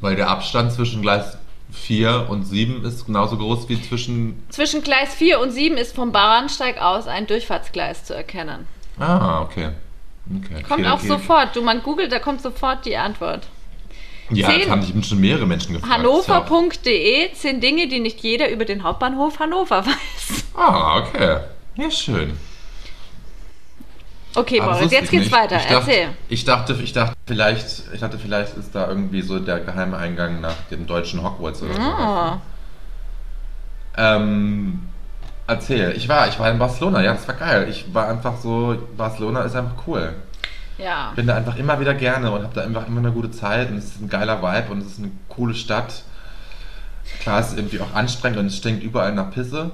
Weil 0.01 0.17
der 0.17 0.29
Abstand 0.31 0.73
zwischen 0.73 1.01
Gleis 1.01 1.39
4 1.77 2.27
und 2.29 2.45
7 2.45 2.85
ist 2.85 3.07
genauso 3.07 3.37
groß 3.37 3.69
wie 3.69 3.81
zwischen. 3.81 4.43
Zwischen 4.49 4.83
Gleis 4.83 5.15
4 5.15 5.41
und 5.41 5.51
7 5.53 5.77
ist 5.77 5.95
vom 5.95 6.13
Bahnsteig 6.13 6.81
aus 6.81 7.07
ein 7.07 7.27
Durchfahrtsgleis 7.27 8.05
zu 8.05 8.15
erkennen. 8.15 8.67
Ah, 8.99 9.43
okay. 9.43 9.71
okay. 10.39 10.63
Kommt 10.63 10.81
okay, 10.81 10.89
auch 10.89 10.99
okay. 10.99 11.07
sofort. 11.09 11.55
Du, 11.57 11.63
man 11.63 11.83
googelt, 11.83 12.11
da 12.13 12.19
kommt 12.19 12.43
sofort 12.43 12.85
die 12.87 12.97
Antwort. 12.97 13.47
Ja, 14.31 14.49
das 14.49 14.57
Zehn- 14.57 14.71
haben 14.71 14.83
sich 14.83 15.07
schon 15.07 15.21
mehrere 15.21 15.47
Menschen 15.47 15.75
gefragt. 15.75 15.93
Hannover.de, 15.93 17.33
10 17.33 17.61
Dinge, 17.61 17.87
die 17.89 18.01
nicht 18.01 18.21
jeder 18.21 18.51
über 18.51 18.65
den 18.65 18.83
Hauptbahnhof 18.83 19.39
Hannover 19.39 19.87
weiß. 19.87 20.45
Ah, 20.55 20.99
okay. 20.99 21.39
Ja, 21.77 21.91
schön. 21.91 22.37
Okay, 24.37 24.61
Aber 24.61 24.75
Boris, 24.75 24.93
jetzt 24.93 25.11
geht's 25.11 25.25
nicht. 25.25 25.33
weiter. 25.33 25.57
Ich 25.57 25.63
dachte, 25.67 25.91
Erzähl. 25.91 26.09
Ich 26.29 26.45
dachte, 26.45 26.73
ich 26.75 26.93
dachte, 26.93 27.17
vielleicht, 27.27 27.83
ich 27.93 28.01
dachte, 28.01 28.19
vielleicht 28.19 28.57
ist 28.57 28.75
da 28.75 28.87
irgendwie 28.87 29.23
so 29.23 29.39
der 29.39 29.61
geheime 29.61 29.97
Eingang 29.97 30.41
nach 30.43 30.57
dem 30.71 30.87
deutschen 30.87 31.23
Hogwarts 31.23 31.63
oder 31.63 31.75
so. 31.75 31.81
Oh. 31.81 32.33
Ähm, 33.97 34.81
erzähl. 35.47 35.93
Ich 35.97 36.07
war, 36.09 36.29
ich 36.29 36.39
war 36.39 36.51
in 36.51 36.59
Barcelona. 36.59 37.03
Ja, 37.03 37.15
das 37.15 37.27
war 37.27 37.35
geil. 37.35 37.67
Ich 37.71 37.93
war 37.95 38.09
einfach 38.09 38.37
so, 38.37 38.77
Barcelona 38.97 39.41
ist 39.43 39.57
einfach 39.57 39.87
cool. 39.87 40.15
Ja. 40.79 41.13
bin 41.17 41.27
da 41.27 41.35
einfach 41.37 41.57
immer 41.57 41.81
wieder 41.81 41.95
gerne 41.95 42.31
und 42.31 42.43
habe 42.43 42.55
da 42.55 42.61
einfach 42.63 42.87
immer 42.87 42.99
eine 43.01 43.11
gute 43.11 43.31
Zeit 43.31 43.71
und 43.71 43.79
es 43.79 43.87
ist 43.87 44.03
ein 44.03 44.11
geiler 44.11 44.43
Vibe 44.43 44.73
und 44.73 44.81
es 44.81 44.89
ist 44.89 44.99
eine 44.99 45.11
coole 45.31 45.55
Stadt. 45.55 46.03
Klar, 47.21 47.41
es 47.41 47.49
ist 47.49 47.57
irgendwie 47.57 47.81
auch 47.81 47.95
anstrengend 47.95 48.39
und 48.39 48.47
es 48.47 48.59
stinkt 48.59 48.83
überall 48.83 49.15
nach 49.15 49.31
Pisse, 49.31 49.71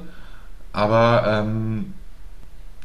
aber 0.72 1.25
ähm, 1.27 1.94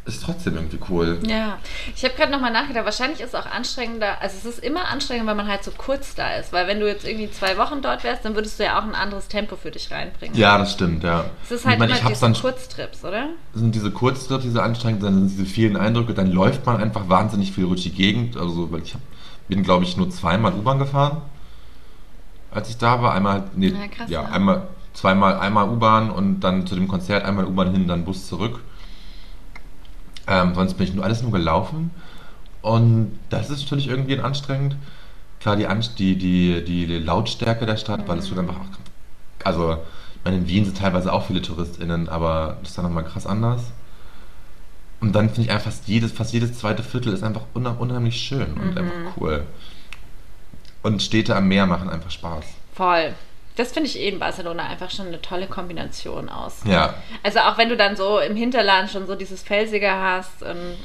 ist 0.07 0.23
trotzdem 0.23 0.55
irgendwie 0.55 0.79
cool. 0.89 1.19
Ja, 1.27 1.59
ich 1.95 2.03
habe 2.03 2.15
gerade 2.15 2.31
nochmal 2.31 2.51
nachgedacht, 2.51 2.85
wahrscheinlich 2.85 3.19
ist 3.19 3.29
es 3.29 3.35
auch 3.35 3.45
anstrengender, 3.45 4.21
also 4.21 4.37
es 4.37 4.45
ist 4.45 4.63
immer 4.63 4.87
anstrengender, 4.87 5.31
wenn 5.31 5.37
man 5.37 5.47
halt 5.47 5.63
so 5.63 5.71
kurz 5.71 6.15
da 6.15 6.35
ist, 6.35 6.53
weil 6.53 6.67
wenn 6.67 6.79
du 6.79 6.87
jetzt 6.87 7.05
irgendwie 7.05 7.29
zwei 7.29 7.57
Wochen 7.57 7.81
dort 7.81 8.03
wärst, 8.03 8.23
dann 8.23 8.35
würdest 8.35 8.59
du 8.59 8.63
ja 8.63 8.79
auch 8.79 8.83
ein 8.83 8.95
anderes 8.95 9.27
Tempo 9.27 9.55
für 9.55 9.71
dich 9.71 9.91
reinbringen. 9.91 10.37
Ja, 10.37 10.57
das 10.57 10.73
stimmt, 10.73 11.03
ja. 11.03 11.25
Es 11.43 11.51
ist 11.51 11.65
halt 11.65 11.75
ich 11.75 11.79
meine, 11.79 11.93
ich 11.93 11.99
immer 11.99 12.09
diese 12.09 12.21
dann 12.21 12.33
Kurztrips, 12.33 13.03
oder? 13.03 13.29
sind 13.53 13.75
diese 13.75 13.91
Kurztrips, 13.91 14.43
diese 14.43 14.63
anstrengend, 14.63 15.03
dann 15.03 15.15
sind 15.15 15.31
diese 15.31 15.45
vielen 15.45 15.75
Eindrücke, 15.77 16.13
dann 16.13 16.31
läuft 16.31 16.65
man 16.65 16.77
einfach 16.77 17.09
wahnsinnig 17.09 17.51
viel 17.51 17.65
durch 17.65 17.83
die 17.83 17.91
Gegend. 17.91 18.37
Also, 18.37 18.71
weil 18.71 18.81
ich 18.83 18.93
hab, 18.93 19.01
bin, 19.47 19.63
glaube 19.63 19.83
ich, 19.83 19.97
nur 19.97 20.09
zweimal 20.09 20.53
U-Bahn 20.53 20.79
gefahren, 20.79 21.21
als 22.51 22.69
ich 22.69 22.77
da 22.77 23.01
war. 23.01 23.13
Einmal, 23.13 23.49
nee, 23.55 23.69
Ja, 23.69 23.87
krass, 23.87 24.09
ja, 24.09 24.23
ja. 24.23 24.29
einmal, 24.29 24.67
zweimal, 24.93 25.39
einmal 25.39 25.69
U-Bahn 25.69 26.09
und 26.09 26.39
dann 26.41 26.65
zu 26.65 26.75
dem 26.75 26.87
Konzert 26.87 27.25
einmal 27.25 27.45
U-Bahn 27.45 27.71
hin, 27.71 27.87
dann 27.87 28.05
Bus 28.05 28.27
zurück. 28.27 28.61
Ähm, 30.27 30.53
sonst 30.55 30.73
bin 30.75 30.87
ich 30.87 30.93
nur 30.93 31.03
alles 31.05 31.21
nur 31.21 31.31
gelaufen. 31.31 31.91
Und 32.61 33.17
das 33.29 33.49
ist 33.49 33.61
natürlich 33.63 33.87
irgendwie 33.87 34.19
anstrengend. 34.19 34.75
Klar, 35.39 35.55
die, 35.55 35.65
die, 35.95 36.17
die, 36.17 36.63
die 36.65 36.97
Lautstärke 36.97 37.65
der 37.65 37.77
Stadt, 37.77 38.07
weil 38.07 38.17
es 38.17 38.27
schon 38.27 38.39
einfach 38.39 38.55
auch, 38.55 39.45
also, 39.45 39.73
ich 39.73 40.25
meine, 40.25 40.37
in 40.37 40.47
Wien 40.47 40.65
sind 40.65 40.77
teilweise 40.77 41.13
auch 41.13 41.27
viele 41.27 41.41
TouristInnen, 41.41 42.09
aber 42.09 42.57
das 42.61 42.69
ist 42.71 42.77
dann 42.77 42.85
nochmal 42.85 43.05
krass 43.05 43.25
anders. 43.27 43.61
Und 44.99 45.13
dann 45.13 45.29
finde 45.29 45.43
ich 45.43 45.51
einfach 45.51 45.65
fast 45.65 45.87
jedes, 45.87 46.11
fast 46.11 46.33
jedes 46.33 46.57
zweite 46.57 46.81
Viertel 46.83 47.13
ist 47.13 47.23
einfach 47.23 47.43
unheim- 47.53 47.77
unheimlich 47.77 48.19
schön 48.19 48.53
und 48.55 48.71
Mhm. 48.71 48.77
einfach 48.77 48.93
cool. 49.17 49.43
Und 50.81 51.01
Städte 51.03 51.35
am 51.35 51.47
Meer 51.47 51.67
machen 51.67 51.89
einfach 51.89 52.09
Spaß. 52.11 52.45
Voll. 52.73 53.13
Das 53.57 53.71
finde 53.71 53.89
ich 53.89 53.99
eh 53.99 54.09
in 54.09 54.19
Barcelona 54.19 54.67
einfach 54.67 54.89
schon 54.91 55.07
eine 55.07 55.21
tolle 55.21 55.47
Kombination 55.47 56.29
aus. 56.29 56.61
Ja, 56.65 56.93
Also 57.23 57.39
auch 57.39 57.57
wenn 57.57 57.69
du 57.69 57.75
dann 57.75 57.95
so 57.97 58.19
im 58.19 58.35
Hinterland 58.35 58.89
schon 58.89 59.07
so 59.07 59.15
dieses 59.15 59.41
Felsige 59.41 59.91
hast 59.91 60.43
und 60.43 60.77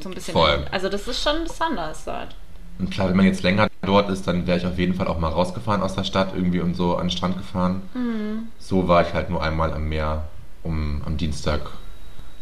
so 0.00 0.08
ein 0.08 0.14
bisschen. 0.14 0.32
Voll. 0.32 0.66
Also 0.70 0.88
das 0.88 1.06
ist 1.06 1.22
schon 1.22 1.44
besonders 1.44 2.04
dort. 2.04 2.34
und 2.78 2.90
klar, 2.90 3.08
wenn 3.08 3.16
man 3.16 3.26
jetzt 3.26 3.42
länger 3.42 3.68
dort 3.82 4.10
ist, 4.10 4.26
dann 4.26 4.46
wäre 4.46 4.58
ich 4.58 4.66
auf 4.66 4.78
jeden 4.78 4.94
Fall 4.94 5.08
auch 5.08 5.18
mal 5.18 5.28
rausgefahren 5.28 5.82
aus 5.82 5.94
der 5.94 6.04
Stadt 6.04 6.32
irgendwie 6.34 6.60
und 6.60 6.74
so 6.74 6.96
an 6.96 7.04
den 7.04 7.10
Strand 7.10 7.36
gefahren. 7.36 7.82
Mhm. 7.94 8.48
So 8.58 8.88
war 8.88 9.06
ich 9.06 9.14
halt 9.14 9.30
nur 9.30 9.42
einmal 9.42 9.72
am 9.72 9.88
Meer, 9.88 10.28
um 10.62 11.02
am 11.04 11.16
Dienstag 11.16 11.60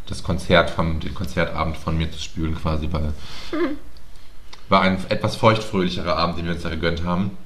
das 0.07 0.23
Konzert 0.23 0.71
vom, 0.71 1.01
den 1.01 1.15
Konzertabend 1.15 1.77
von 1.77 1.97
mir 1.99 2.11
zu 2.11 2.19
spülen 2.21 2.55
quasi, 2.55 2.89
weil 2.93 3.13
war 4.69 4.83
ein 4.83 4.99
etwas 5.09 5.37
feuchtfröhlicherer 5.37 6.17
Abend, 6.17 6.39
den 6.39 6.47
wir 6.47 6.53
uns 6.53 6.63
da 6.63 6.71
gegönnt 6.71 7.05
haben. 7.05 7.37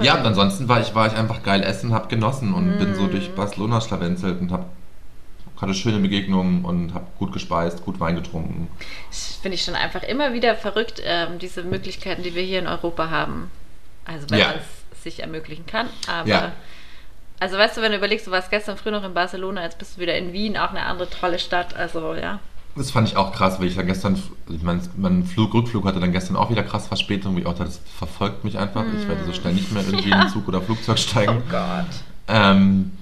Ja, 0.00 0.14
und 0.18 0.26
ansonsten 0.26 0.68
war 0.68 0.80
ich, 0.80 0.94
war 0.94 1.06
ich 1.06 1.14
einfach 1.14 1.42
geil 1.42 1.62
essen, 1.62 1.92
hab 1.92 2.08
genossen 2.08 2.54
und 2.54 2.78
bin 2.78 2.94
so 2.94 3.06
durch 3.06 3.34
Barcelona 3.34 3.80
schlawenzelt 3.80 4.40
und 4.40 4.52
hab, 4.52 4.66
hatte 5.60 5.74
schöne 5.74 5.98
Begegnungen 5.98 6.64
und 6.64 6.92
hab 6.94 7.16
gut 7.18 7.32
gespeist, 7.32 7.84
gut 7.84 8.00
Wein 8.00 8.16
getrunken. 8.16 8.68
Das 9.10 9.38
finde 9.40 9.54
ich 9.54 9.62
schon 9.64 9.74
einfach 9.74 10.02
immer 10.02 10.32
wieder 10.34 10.54
verrückt, 10.56 11.00
ähm, 11.04 11.38
diese 11.38 11.62
Möglichkeiten, 11.62 12.22
die 12.22 12.34
wir 12.34 12.42
hier 12.42 12.58
in 12.58 12.66
Europa 12.66 13.10
haben. 13.10 13.50
Also 14.04 14.28
wenn 14.30 14.38
Ja. 14.40 14.48
man 14.48 14.56
es 14.56 15.02
sich 15.02 15.20
ermöglichen 15.20 15.66
kann. 15.66 15.88
Aber 16.08 16.28
Ja. 16.28 16.52
also 17.40 17.56
weißt 17.58 17.76
du, 17.76 17.82
wenn 17.82 17.92
du 17.92 17.98
überlegst, 17.98 18.26
du 18.26 18.30
warst 18.32 18.50
gestern 18.50 18.76
früh 18.76 18.90
noch 18.90 19.04
in 19.04 19.14
Barcelona, 19.14 19.62
jetzt 19.62 19.78
bist 19.78 19.96
du 19.96 20.00
wieder 20.00 20.16
in 20.16 20.32
Wien, 20.32 20.56
auch 20.56 20.70
eine 20.70 20.82
andere 20.84 21.08
tolle 21.10 21.38
Stadt. 21.38 21.74
Also 21.76 22.14
ja. 22.14 22.40
Das 22.74 22.90
fand 22.90 23.06
ich 23.08 23.16
auch 23.16 23.32
krass, 23.32 23.60
weil 23.60 23.66
ich 23.66 23.76
dann 23.76 23.86
gestern, 23.86 24.20
ich 24.48 24.62
mein, 24.62 24.80
mein 24.96 25.24
Flug, 25.26 25.52
Rückflug 25.52 25.84
hatte 25.84 26.00
dann 26.00 26.12
gestern 26.12 26.36
auch 26.36 26.50
wieder 26.50 26.62
krass 26.62 26.86
Verspätung, 26.86 27.34
wo 27.34 27.38
ich 27.38 27.44
auch 27.46 27.52
dachte, 27.52 27.64
das 27.66 27.80
verfolgt 27.98 28.44
mich 28.44 28.58
einfach. 28.58 28.84
Ich 28.98 29.06
werde 29.06 29.24
so 29.26 29.32
schnell 29.34 29.52
nicht 29.52 29.70
mehr 29.72 29.82
irgendwie 29.84 30.04
in 30.10 30.10
Ja. 30.10 30.20
ein 30.20 30.28
Zug 30.30 30.48
oder 30.48 30.62
Flugzeug 30.62 30.98
steigen. 30.98 31.42
Gott. 31.50 31.84
Ähm, 32.28 32.92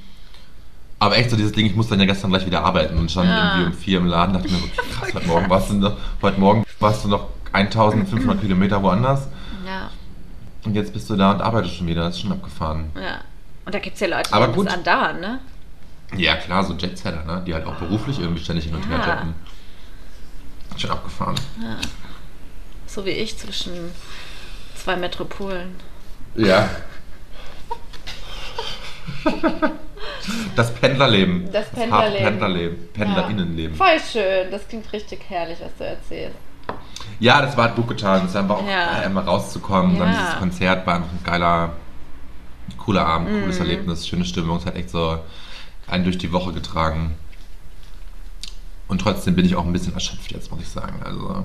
aber 0.98 1.16
echt 1.16 1.30
so 1.30 1.36
dieses 1.36 1.52
Ding, 1.52 1.66
ich 1.66 1.76
muss 1.76 1.86
dann 1.88 2.00
ja 2.00 2.06
gestern 2.06 2.30
gleich 2.30 2.44
wieder 2.46 2.64
arbeiten 2.64 2.98
und 2.98 3.10
stand 3.10 3.28
Ja. 3.28 3.54
irgendwie 3.58 3.66
um 3.72 3.72
vier 3.80 3.98
im 3.98 4.06
Laden, 4.06 4.32
dachte 4.34 4.48
mir, 4.50 4.56
okay, 4.58 4.80
krass, 4.92 5.14
heute 5.14 5.26
Morgen 5.28 5.48
warst 5.48 5.70
du 5.70 5.74
noch, 5.74 5.96
heute 6.20 6.40
Morgen 6.40 6.64
warst 6.80 7.04
du 7.04 7.08
noch 7.08 7.28
1500 7.52 8.40
Kilometer 8.40 8.82
woanders 8.82 9.28
Ja, 9.66 9.90
und 10.64 10.74
jetzt 10.74 10.92
bist 10.92 11.08
du 11.10 11.16
da 11.16 11.30
und 11.30 11.40
arbeitest 11.42 11.76
schon 11.76 11.86
wieder, 11.86 12.02
das 12.02 12.16
ist 12.16 12.22
schon 12.22 12.32
abgefahren. 12.32 12.90
ja. 12.96 13.20
Und 13.66 13.74
da 13.74 13.78
gibt 13.78 13.94
es 13.94 14.00
ja 14.00 14.08
Leute, 14.08 14.28
die 14.30 14.34
Aber 14.34 14.48
gut. 14.48 14.66
das 14.66 14.74
andauern, 14.74 15.20
ne? 15.20 15.38
Ja 16.16 16.34
klar, 16.36 16.64
so 16.64 16.74
Jetsetter, 16.74 17.24
ne? 17.24 17.42
die 17.46 17.54
halt 17.54 17.66
auch 17.66 17.74
beruflich 17.76 18.18
irgendwie 18.18 18.42
ständig 18.42 18.64
hin 18.64 18.74
und 18.74 18.88
her 18.88 18.98
jetten. 19.06 19.34
Schon 20.80 20.90
abgefahren. 20.90 21.34
So 22.86 23.04
wie 23.04 23.10
ich 23.10 23.36
zwischen 23.38 23.92
zwei 24.74 24.96
Metropolen. 24.96 25.74
Ja. 26.36 26.68
Das 30.54 30.72
Pendlerleben. 30.74 31.50
Das 31.52 31.68
Pendlerleben. 31.70 32.24
Pendlerleben. 32.24 32.88
Pendlerinnenleben. 32.92 33.76
Ja. 33.76 33.84
Voll 33.84 34.00
schön. 34.00 34.50
Das 34.50 34.66
klingt 34.68 34.92
richtig 34.92 35.20
herrlich, 35.28 35.58
was 35.60 35.74
du 35.78 35.84
erzählst. 35.84 36.36
Ja, 37.18 37.40
das 37.42 37.56
war 37.56 37.70
gut 37.70 37.88
getan. 37.88 38.22
Es 38.24 38.30
ist 38.30 38.36
einfach 38.36 38.58
auch 38.58 38.68
Ja. 38.68 38.90
einmal 38.90 39.24
rauszukommen. 39.24 39.98
Dann 39.98 40.12
Ja. 40.12 40.18
dieses 40.18 40.38
Konzert 40.38 40.86
war 40.86 40.96
einfach 40.96 41.10
ein 41.10 41.24
geiler, 41.24 41.72
cooler 42.78 43.06
Abend, 43.06 43.28
cooles 43.42 43.58
Erlebnis, 43.58 44.06
schöne 44.06 44.24
Stimmung. 44.24 44.58
Es 44.58 44.66
hat 44.66 44.76
echt 44.76 44.90
so 44.90 45.18
einen 45.88 46.04
durch 46.04 46.18
die 46.18 46.32
Woche 46.32 46.52
getragen. 46.52 47.14
Und 48.90 49.00
trotzdem 49.00 49.34
bin 49.36 49.46
ich 49.46 49.54
auch 49.56 49.64
ein 49.64 49.72
bisschen 49.72 49.94
erschöpft 49.94 50.32
jetzt, 50.32 50.50
muss 50.50 50.60
ich 50.60 50.68
sagen. 50.68 51.00
Also 51.04 51.44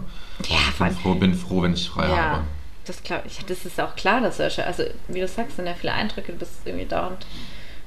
Ja, 0.49 0.57
ich 0.69 0.75
bin 0.77 0.91
froh, 0.91 1.15
bin 1.15 1.33
froh, 1.35 1.61
wenn 1.61 1.73
ich 1.73 1.87
frei 1.89 2.09
ja, 2.09 2.15
habe. 2.17 2.43
das 2.85 3.01
glaube 3.03 3.23
ich. 3.27 3.45
Das 3.45 3.65
ist 3.65 3.79
auch 3.79 3.95
klar, 3.95 4.19
dass 4.19 4.37
du 4.37 4.43
ersch- 4.43 4.61
also 4.63 4.83
wie 5.07 5.21
du 5.21 5.27
sagst, 5.27 5.55
sind 5.55 5.67
ja 5.67 5.73
viele 5.75 5.93
Eindrücke, 5.93 6.31
du 6.33 6.39
bist 6.39 6.53
irgendwie 6.65 6.85
dauernd 6.85 7.25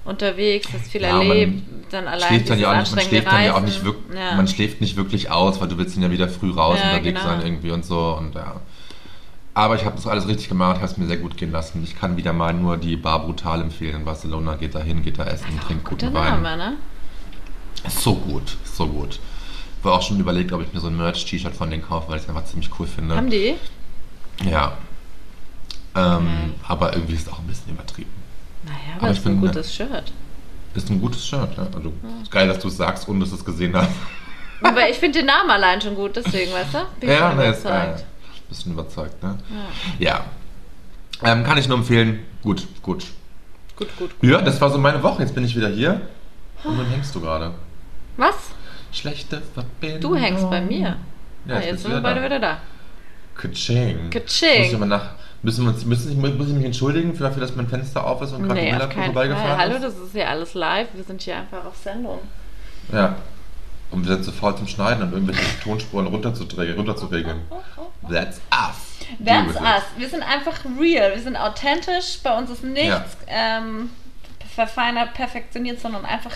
unterwegs, 0.05 0.69
hast 0.73 0.91
viel 0.91 1.03
Ja, 1.03 1.19
erlebt, 1.19 1.63
dann 1.91 2.07
allein 2.09 2.29
schläft 2.29 2.51
dann 2.51 2.59
ja 2.61 2.73
auch 2.73 2.79
nicht, 2.81 2.95
man 2.97 3.05
schläft 3.05 3.27
dann 3.27 3.45
ja 3.45 3.55
auch 3.55 3.61
nicht 3.61 3.85
wirklich, 3.85 4.17
Ja. 4.19 4.35
man 4.37 4.49
schläft 4.49 4.81
nicht 4.81 4.97
wirklich 4.97 5.31
aus, 5.31 5.61
weil 5.61 5.69
du 5.69 5.77
willst 5.77 5.97
dann 5.97 6.03
ja 6.05 6.11
wieder 6.11 6.29
früh 6.29 6.51
raus 6.53 6.79
Ja, 6.81 6.93
unterwegs 6.93 7.21
genau. 7.21 7.29
sein 7.35 7.43
irgendwie 7.45 7.73
und 7.73 7.85
so 7.85 8.17
und 8.17 8.35
ja. 8.35 8.61
Aber 9.55 9.75
ich 9.75 9.85
habe 9.85 9.97
das 9.97 10.07
alles 10.07 10.29
richtig 10.29 10.49
gemacht, 10.49 10.77
habe 10.77 10.87
es 10.87 10.97
mir 10.97 11.07
sehr 11.09 11.17
gut 11.17 11.37
gehen 11.37 11.51
lassen. 11.51 11.83
Ich 11.83 11.99
kann 11.99 12.17
wieder 12.17 12.33
mal 12.33 12.55
nur 12.55 12.77
die 12.77 12.97
Bar 12.97 13.25
Brutal 13.25 13.61
empfehlen 13.61 13.97
in 13.97 14.05
Barcelona. 14.05 14.55
Geht 14.55 14.77
da 14.77 14.81
hin, 14.81 15.03
geht 15.03 15.19
da 15.19 15.25
essen, 15.25 15.47
trinkt 15.67 15.85
Guter 15.85 16.07
guten 16.07 16.19
Wein. 16.19 16.43
Name, 16.43 16.57
ne? 16.57 16.73
So 17.89 18.15
gut, 18.15 18.57
so 18.65 18.87
gut. 18.87 19.19
War 19.83 19.93
auch 19.95 20.03
schon 20.03 20.19
überlegt, 20.19 20.53
ob 20.53 20.63
ich 20.63 20.73
mir 20.73 20.81
so 20.81 20.89
ein 20.89 20.97
Merch-T-Shirt 20.97 21.55
von 21.55 21.71
denen 21.71 21.83
kaufe, 21.83 22.09
weil 22.09 22.17
ich 22.17 22.25
es 22.25 22.29
einfach 22.29 22.45
ziemlich 22.45 22.71
cool 22.79 22.87
finde. 22.87 23.15
Haben 23.17 23.31
die? 23.31 23.55
Ja. 24.45 24.73
Ähm, 25.95 26.25
Mhm. 26.25 26.55
Aber 26.67 26.95
irgendwie 26.95 27.15
ist 27.15 27.27
es 27.27 27.33
auch 27.33 27.39
ein 27.39 27.47
bisschen 27.47 27.73
übertrieben. 27.73 28.11
Naja, 28.65 28.77
Aber 28.97 29.03
aber 29.07 29.11
ist 29.13 29.19
ein 29.27 29.41
bin, 29.41 29.41
gutes 29.41 29.75
Shirt. 29.75 30.13
Ist 30.75 30.91
ein 30.91 31.01
gutes 31.01 31.27
Shirt, 31.27 31.57
ja. 31.57 31.67
Also, 31.75 31.93
ist 32.23 32.31
geil, 32.31 32.47
dass 32.49 32.59
du 32.59 32.69
es 32.69 32.77
sagst 32.77 33.09
und 33.09 33.21
dass 33.21 33.31
du 33.31 33.37
es 33.37 33.45
gesehen 33.45 33.75
hast. 33.75 33.91
Aber 34.63 34.89
ich 34.91 34.97
finde 34.97 35.21
den 35.21 35.27
Namen 35.27 35.51
allein 35.51 35.81
schon 35.81 35.95
gut, 35.95 36.17
deswegen, 36.17 36.53
weißt 36.53 36.75
du? 36.75 36.79
Bin 37.01 37.09
Ja, 37.11 37.33
ne, 37.33 37.45
ist 37.47 37.63
geil. 37.63 37.89
überzeugt. 37.91 38.05
Bisschen 38.49 38.73
überzeugt, 38.73 39.23
ne? 39.23 39.39
Ja. 40.01 40.25
Ja. 41.23 41.33
Ähm, 41.33 41.45
kann 41.45 41.59
ich 41.59 41.69
nur 41.69 41.79
empfehlen. 41.79 42.25
Gut, 42.43 42.67
gut. 42.83 43.07
Gut, 43.77 43.89
gut. 43.97 44.11
Ja, 44.23 44.41
das 44.43 44.61
war 44.61 44.71
so 44.71 44.79
meine 44.79 45.01
Woche. 45.03 45.23
Jetzt 45.23 45.35
bin 45.35 45.45
ich 45.45 45.55
wieder 45.55 45.69
hier. 45.69 46.01
Und 46.65 46.77
dann 46.77 46.87
hängst 46.87 47.15
du 47.15 47.21
gerade. 47.21 47.55
Was? 48.17 48.35
Schlechte 48.93 49.43
Verbindung. 49.55 50.01
Du 50.01 50.17
hängst 50.17 50.49
bei 50.51 50.61
mir. 50.61 50.97
Ja, 51.47 51.57
Ah, 51.57 51.61
jetzt, 51.61 51.83
sind 51.83 51.93
wir 51.93 52.01
beide 52.01 52.21
da. 52.21 52.27
wieder 52.27 52.39
da. 52.41 52.59
Kaching. 53.37 54.11
Kaching. 54.11 54.63
Muss 54.65 54.73
ich 54.73 54.79
mal 54.79 54.87
nach, 54.87 55.11
müssen 55.43 55.65
wir 55.65 55.73
uns, 55.73 55.85
müssen, 55.85 56.21
muss 56.21 56.49
ich 56.49 56.55
mich 56.55 56.65
entschuldigen 56.65 57.15
für 57.15 57.23
dafür, 57.25 57.41
dass 57.43 57.55
mein 57.55 57.69
Fenster 57.69 58.05
auf 58.07 58.21
ist 58.23 58.33
und 58.33 58.43
gerade 58.45 58.61
Nee, 58.61 58.73
auf 58.75 58.81
keinen 58.89 58.91
Fall. 58.91 59.05
vorbeigefahren 59.07 59.59
Hallo, 59.59 59.75
ist? 59.77 59.83
das 59.85 59.95
ist 59.99 60.15
ja 60.15 60.27
alles 60.29 60.55
live. 60.55 60.89
Wir 60.95 61.05
sind 61.05 61.23
hier 61.23 61.37
einfach 61.37 61.65
auf 61.65 61.77
Sendung. 61.77 62.19
Ja. 62.93 63.17
Und 63.91 64.07
wir 64.07 64.15
sind 64.15 64.25
zu 64.25 64.33
faul 64.33 64.55
zum 64.57 64.67
Schneiden 64.67 65.03
und 65.05 65.13
irgendwelche 65.13 65.43
Tonspuren 65.63 66.07
runterzudrehen, 66.09 66.75
runterzuregeln. 66.77 67.41
That's 68.11 68.41
us. 68.53 68.99
That's 69.25 69.55
us. 69.57 69.83
Wir 69.97 70.09
sind 70.11 70.23
einfach 70.23 70.59
real. 70.79 71.15
Wir 71.15 71.23
sind 71.23 71.37
authentisch. 71.37 72.19
Bei 72.23 72.37
uns 72.37 72.51
ist 72.51 72.65
nichts 72.65 73.17
ähm, 73.29 73.89
verfeinert, 74.55 75.15
perfektioniert, 75.15 75.81
sondern 75.81 76.05
einfach 76.05 76.33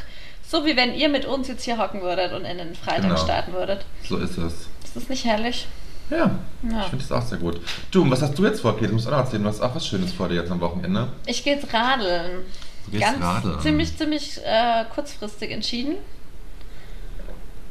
so, 0.53 0.65
wie 0.67 0.77
wenn 0.77 0.95
ihr 0.95 1.09
mit 1.09 1.25
uns 1.25 1.49
jetzt 1.49 1.65
hier 1.65 1.79
hocken 1.79 2.03
würdet 2.03 2.33
und 2.33 2.45
in 2.45 2.59
den 2.59 2.75
Freitag 2.75 3.03
Genau. 3.03 3.17
starten 3.17 3.53
würdet. 3.55 3.85
So 4.09 4.19
ist 4.19 4.37
es. 4.39 4.69
Ist 4.85 4.95
das 4.97 5.09
nicht 5.09 5.25
herrlich? 5.25 5.67
Ja, 6.11 6.31
Ja. 6.71 6.81
ich 6.83 6.87
finde 6.89 7.05
das 7.09 7.11
auch 7.13 7.23
sehr 7.27 7.39
gut. 7.39 7.59
Du, 7.91 8.09
was 8.11 8.21
hast 8.23 8.39
du 8.39 8.45
jetzt 8.45 8.61
vor, 8.61 8.75
Kate? 8.75 8.89
Du 8.89 8.93
musst 8.95 9.07
auch 9.09 9.13
noch 9.13 9.19
erzählen, 9.19 9.43
du 9.43 9.49
hast 9.49 9.61
auch 9.63 9.75
was 9.75 9.87
Schönes 9.87 10.13
vor 10.13 10.29
dir 10.29 10.35
jetzt 10.37 10.51
am 10.51 10.61
Wochenende. 10.61 11.09
Ich 11.27 11.43
gehe 11.43 11.55
jetzt 11.55 11.73
radeln. 11.73 12.45
Du 12.85 12.91
gehst 12.93 13.03
Ganz 13.03 13.23
radeln. 13.25 13.61
ziemlich, 13.61 13.97
ziemlich 13.97 14.39
äh, 14.45 14.85
kurzfristig 14.95 15.51
entschieden. 15.53 15.95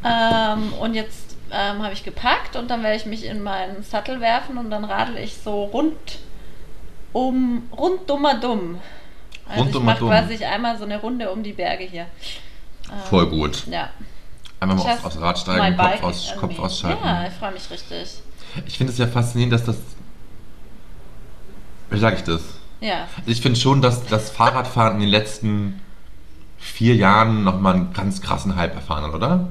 Ähm, 0.03 0.73
und 0.79 0.95
jetzt 0.95 1.35
ähm, 1.51 1.83
habe 1.83 1.93
ich 1.93 2.03
gepackt 2.03 2.55
und 2.55 2.71
dann 2.71 2.81
werde 2.81 2.95
ich 2.95 3.05
mich 3.05 3.25
in 3.25 3.43
meinen 3.43 3.83
Sattel 3.83 4.19
werfen 4.21 4.57
und 4.57 4.71
dann 4.71 4.83
radel 4.85 5.17
ich 5.17 5.37
so 5.37 5.65
rund 5.65 6.19
um 7.13 7.69
rund 7.77 8.09
dummer 8.09 8.35
dumm. 8.39 8.79
Also 9.47 9.59
ich 9.61 9.65
Rundummer 9.67 9.85
mache 9.93 10.05
quasi 10.05 10.43
einmal 10.43 10.77
so 10.77 10.85
eine 10.85 10.99
Runde 10.99 11.29
um 11.29 11.43
die 11.43 11.53
Berge 11.53 11.83
hier. 11.83 12.07
Ähm, 12.91 12.97
Voll 13.09 13.27
gut. 13.27 13.65
Ja. 13.67 13.89
Einmal 14.59 14.77
mal 14.77 14.93
aufs, 14.93 15.05
aufs 15.05 15.19
Rad 15.19 15.39
steigen, 15.39 15.77
Kopf, 15.77 16.03
aus, 16.03 16.33
Kopf 16.39 16.59
ausschalten. 16.59 17.03
Ja, 17.03 17.25
ich 17.27 17.33
freue 17.33 17.51
mich 17.51 17.69
richtig. 17.71 18.19
Ich 18.65 18.77
finde 18.77 18.93
es 18.93 18.99
ja 18.99 19.07
faszinierend, 19.07 19.53
dass 19.53 19.63
das. 19.65 19.77
Wie 21.89 21.99
sage 21.99 22.17
ich 22.17 22.23
das? 22.23 22.41
Ja. 22.79 23.07
Ich 23.25 23.41
finde 23.41 23.59
schon, 23.59 23.81
dass 23.81 24.05
das 24.05 24.29
Fahrradfahren 24.29 24.95
in 24.95 25.01
den 25.01 25.09
letzten 25.09 25.81
vier 26.57 26.95
Jahren 26.95 27.43
nochmal 27.43 27.75
einen 27.75 27.93
ganz 27.93 28.21
krassen 28.21 28.55
Hype 28.55 28.75
erfahren 28.75 29.03
hat, 29.03 29.13
oder? 29.13 29.47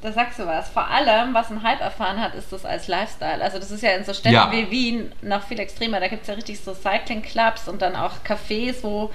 Da 0.00 0.12
sagst 0.12 0.38
du 0.38 0.46
was. 0.46 0.68
Vor 0.68 0.86
allem, 0.88 1.34
was 1.34 1.50
ein 1.50 1.62
Hype 1.62 1.80
erfahren 1.80 2.20
hat, 2.20 2.34
ist 2.34 2.52
das 2.52 2.64
als 2.64 2.86
Lifestyle. 2.88 3.42
Also 3.42 3.58
das 3.58 3.70
ist 3.70 3.82
ja 3.82 3.90
in 3.90 4.04
so 4.04 4.14
Städten 4.14 4.34
Ja. 4.34 4.50
wie 4.52 4.70
Wien 4.70 5.12
noch 5.22 5.42
viel 5.42 5.58
extremer. 5.58 5.98
Da 6.00 6.08
gibt 6.08 6.22
es 6.22 6.28
ja 6.28 6.34
richtig 6.34 6.60
so 6.60 6.72
Cycling-Clubs 6.72 7.68
und 7.68 7.82
dann 7.82 7.96
auch 7.96 8.12
Cafés, 8.26 8.76
wo 8.82 9.10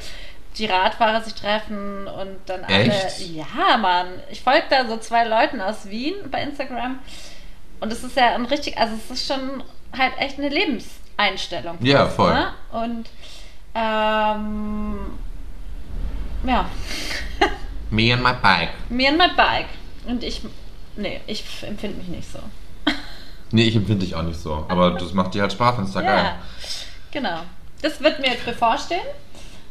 die 0.57 0.65
Radfahrer 0.65 1.21
sich 1.21 1.33
treffen 1.33 2.07
und 2.07 2.37
dann 2.45 2.63
alle. 2.65 2.91
Echt? 2.91 3.19
Ja, 3.29 3.77
Mann. 3.77 4.07
Ich 4.29 4.41
folge 4.41 4.63
da 4.69 4.85
so 4.87 4.97
zwei 4.97 5.23
Leuten 5.25 5.61
aus 5.61 5.89
Wien 5.89 6.13
bei 6.29 6.41
Instagram. 6.43 6.99
Und 7.79 7.91
es 7.91 8.03
ist 8.03 8.15
ja 8.15 8.35
ein 8.35 8.45
richtig, 8.45 8.77
also 8.77 8.95
es 8.95 9.11
ist 9.11 9.27
schon 9.27 9.63
halt 9.97 10.13
echt 10.17 10.37
eine 10.39 10.49
Lebenseinstellung. 10.49 11.77
Ja, 11.81 12.07
voll. 12.07 12.33
Ne? 12.33 12.53
Und 12.71 13.09
ähm, 13.75 14.97
ja. 16.45 16.69
Me 17.89 18.13
and 18.13 18.23
my 18.23 18.33
bike. 18.41 18.69
Mir 18.89 19.09
und 19.11 19.17
mein 19.17 19.35
Bike. 19.35 19.67
Und 20.07 20.23
ich, 20.23 20.41
nee, 20.95 21.21
ich 21.27 21.43
empfinde 21.63 21.97
mich 21.97 22.07
nicht 22.07 22.31
so. 22.31 22.39
Nee, 23.51 23.65
ich 23.65 23.75
empfinde 23.75 24.03
dich 24.03 24.15
auch 24.15 24.23
nicht 24.23 24.39
so. 24.39 24.65
Aber 24.67 24.91
das 24.91 25.13
macht 25.13 25.35
dir 25.35 25.43
halt 25.43 25.51
Spaß, 25.51 25.77
und 25.77 25.83
ist 25.87 25.93
Ja, 25.93 26.01
geil. 26.01 26.31
genau. 27.11 27.41
Das 27.83 28.01
wird 28.01 28.19
mir 28.19 28.29
jetzt 28.31 28.45
bevorstehen. 28.45 29.05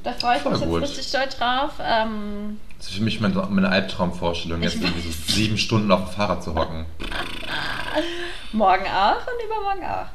Da 0.03 0.13
freue 0.13 0.37
ich 0.37 0.43
Voll 0.43 0.53
mich 0.53 0.61
gut. 0.63 0.81
jetzt 0.83 0.99
richtig 0.99 1.13
doll 1.13 1.27
drauf. 1.39 1.71
Ähm, 1.81 2.59
Das 2.79 2.89
ist 2.89 2.95
für 2.97 3.03
mich 3.03 3.21
meine, 3.21 3.35
meine 3.51 3.69
Albtraumvorstellung, 3.69 4.63
jetzt 4.63 4.77
irgendwie 4.77 5.01
so 5.01 5.33
sieben 5.33 5.57
Stunden 5.57 5.91
auf 5.93 6.07
dem 6.09 6.15
Fahrrad 6.17 6.43
zu 6.43 6.55
hocken. 6.55 6.87
morgen 8.53 8.87
auch 8.87 9.19
und 9.27 9.45
übermorgen 9.45 9.85
auch. 9.85 10.07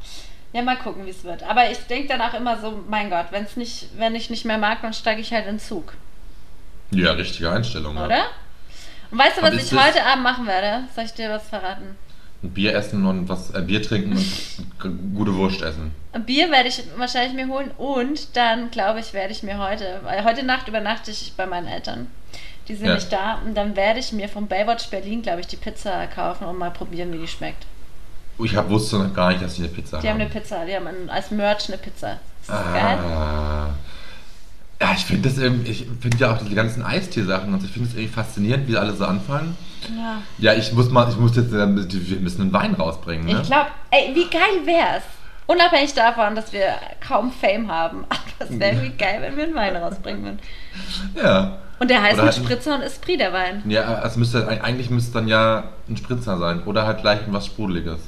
Ja, 0.54 0.62
mal 0.62 0.78
gucken, 0.78 1.06
wie 1.06 1.10
es 1.12 1.23
wird. 1.23 1.43
Aber 1.43 1.69
ich 1.69 1.78
denke 1.88 2.08
dann 2.10 2.21
auch 2.21 2.34
immer 2.34 2.60
so, 2.60 2.84
mein 2.89 3.10
Gott, 3.10 3.28
wenn's 3.32 3.56
nicht, 3.58 3.89
wenn 3.97 4.15
ich 4.15 4.30
nicht 4.30 4.45
mehr 4.45 4.58
mag, 4.58 4.82
dann 4.82 4.93
steige 4.93 5.21
ich 5.21 5.32
halt 5.32 5.45
in 5.45 5.56
den 5.56 5.60
Zug. 5.60 5.93
Ja, 6.91 7.12
richtige 7.12 7.52
Einstellung. 7.52 7.95
Ja. 7.95 8.06
Oder? 8.06 8.26
Und 9.12 9.19
weißt 9.19 9.38
du, 9.38 9.41
was 9.41 9.54
ich 9.54 9.71
heute 9.73 10.04
Abend 10.06 10.23
machen 10.23 10.47
werde? 10.47 10.86
Soll 10.95 11.06
ich 11.06 11.13
dir 11.13 11.30
was 11.30 11.47
verraten? 11.47 11.97
Bier 12.53 12.75
essen 12.75 13.05
und 13.05 13.27
was 13.29 13.51
äh, 13.51 13.62
Bier 13.62 13.81
trinken 13.81 14.13
und 14.17 15.15
gute 15.15 15.33
Wurst 15.36 15.62
essen. 15.62 15.91
Bier 16.25 16.49
werde 16.51 16.69
ich 16.69 16.83
wahrscheinlich 16.97 17.33
mir 17.33 17.47
holen 17.53 17.71
und 17.77 18.36
dann 18.36 18.71
glaube 18.71 18.99
ich, 18.99 19.13
werde 19.13 19.31
ich 19.31 19.43
mir 19.43 19.57
heute, 19.60 19.99
weil 20.03 20.23
heute 20.23 20.43
Nacht 20.43 20.67
übernachte 20.67 21.12
ich 21.12 21.33
bei 21.38 21.45
meinen 21.45 21.67
Eltern. 21.67 22.07
Die 22.67 22.75
sind 22.75 22.88
Ja. 22.88 22.95
nicht 22.95 23.12
da 23.13 23.39
und 23.45 23.55
dann 23.55 23.75
werde 23.75 23.99
ich 23.99 24.12
mir 24.12 24.27
vom 24.27 24.47
Baywatch 24.47 24.88
Berlin, 24.89 25.21
glaube 25.21 25.39
ich, 25.41 25.47
die 25.47 25.55
Pizza 25.55 26.05
kaufen 26.07 26.45
und 26.45 26.57
mal 26.57 26.71
probieren, 26.71 27.13
wie 27.13 27.19
die 27.19 27.27
schmeckt. 27.27 27.65
Oh, 28.39 28.43
Ich 28.43 28.55
hab, 28.55 28.69
wusste 28.69 28.97
noch 28.97 29.13
gar 29.13 29.29
nicht, 29.31 29.41
dass 29.41 29.55
sie 29.55 29.63
eine 29.63 29.71
Pizza 29.71 29.99
Die 29.99 30.07
haben 30.07 30.15
haben. 30.15 30.21
eine 30.21 30.29
Pizza, 30.29 30.65
die 30.65 30.75
haben 30.75 30.86
ein, 30.88 31.10
als 31.10 31.31
Merch 31.31 31.69
eine 31.69 31.77
Pizza. 31.77 32.19
Ist 32.41 32.49
das 32.49 32.73
geil? 32.73 32.97
ah. 32.99 33.69
Ja, 34.79 34.93
ich 34.95 35.05
finde 35.05 35.27
das 35.29 35.39
irgendwie, 35.39 35.71
ich 35.71 35.88
finde 36.01 36.17
ja 36.17 36.33
auch 36.33 36.38
diese 36.38 36.53
ganzen 36.53 36.83
Eistiersachen 36.83 37.51
und 37.51 37.60
so, 37.62 37.65
ich 37.65 37.71
finde 37.73 37.88
es 37.89 37.95
irgendwie 37.95 38.13
faszinierend, 38.13 38.67
wie 38.67 38.77
alle 38.77 38.93
so 38.93 39.05
anfangen. 39.05 39.57
Ja. 39.95 40.21
Ja, 40.37 40.53
ich 40.53 40.71
muss 40.73 40.89
mal, 40.89 41.09
ich 41.09 41.17
muss 41.17 41.35
jetzt, 41.35 41.51
wir 41.51 41.65
müssen 41.67 42.41
einen 42.41 42.53
Wein 42.53 42.73
rausbringen, 42.73 43.25
ne? 43.25 43.39
Ich 43.41 43.47
glaube, 43.47 43.67
ey, 43.91 44.13
wie 44.15 44.29
geil 44.29 44.65
wär's? 44.65 45.03
Unabhängig 45.45 45.93
davon, 45.93 46.35
dass 46.35 46.51
wir 46.51 46.73
kaum 47.05 47.31
Fame 47.31 47.71
haben. 47.71 48.03
Aber 48.09 48.21
es 48.51 48.59
wäre 48.59 48.81
wie 48.83 48.89
geil, 48.89 49.19
wenn 49.21 49.37
wir 49.37 49.45
einen 49.45 49.55
Wein 49.55 49.75
rausbringen 49.75 50.23
würden. 50.23 50.39
Ja. 51.15 51.57
Und 51.79 51.89
der 51.89 52.01
heißt 52.01 52.15
Oder 52.15 52.23
mit 52.25 52.33
halt 52.33 52.41
ein- 52.41 52.45
Spritzer 52.45 52.75
und 52.75 52.81
Esprit, 52.81 53.19
der 53.19 53.33
Wein. 53.33 53.63
Ja, 53.67 54.01
es 54.03 54.17
müsste, 54.17 54.47
eigentlich 54.61 54.89
müsste 54.89 55.13
dann 55.13 55.27
ja 55.27 55.65
ein 55.87 55.95
Spritzer 55.95 56.37
sein 56.37 56.63
oder 56.63 56.85
halt 56.85 57.01
gleich 57.01 57.19
was 57.27 57.45
Sprudeliges. 57.45 57.99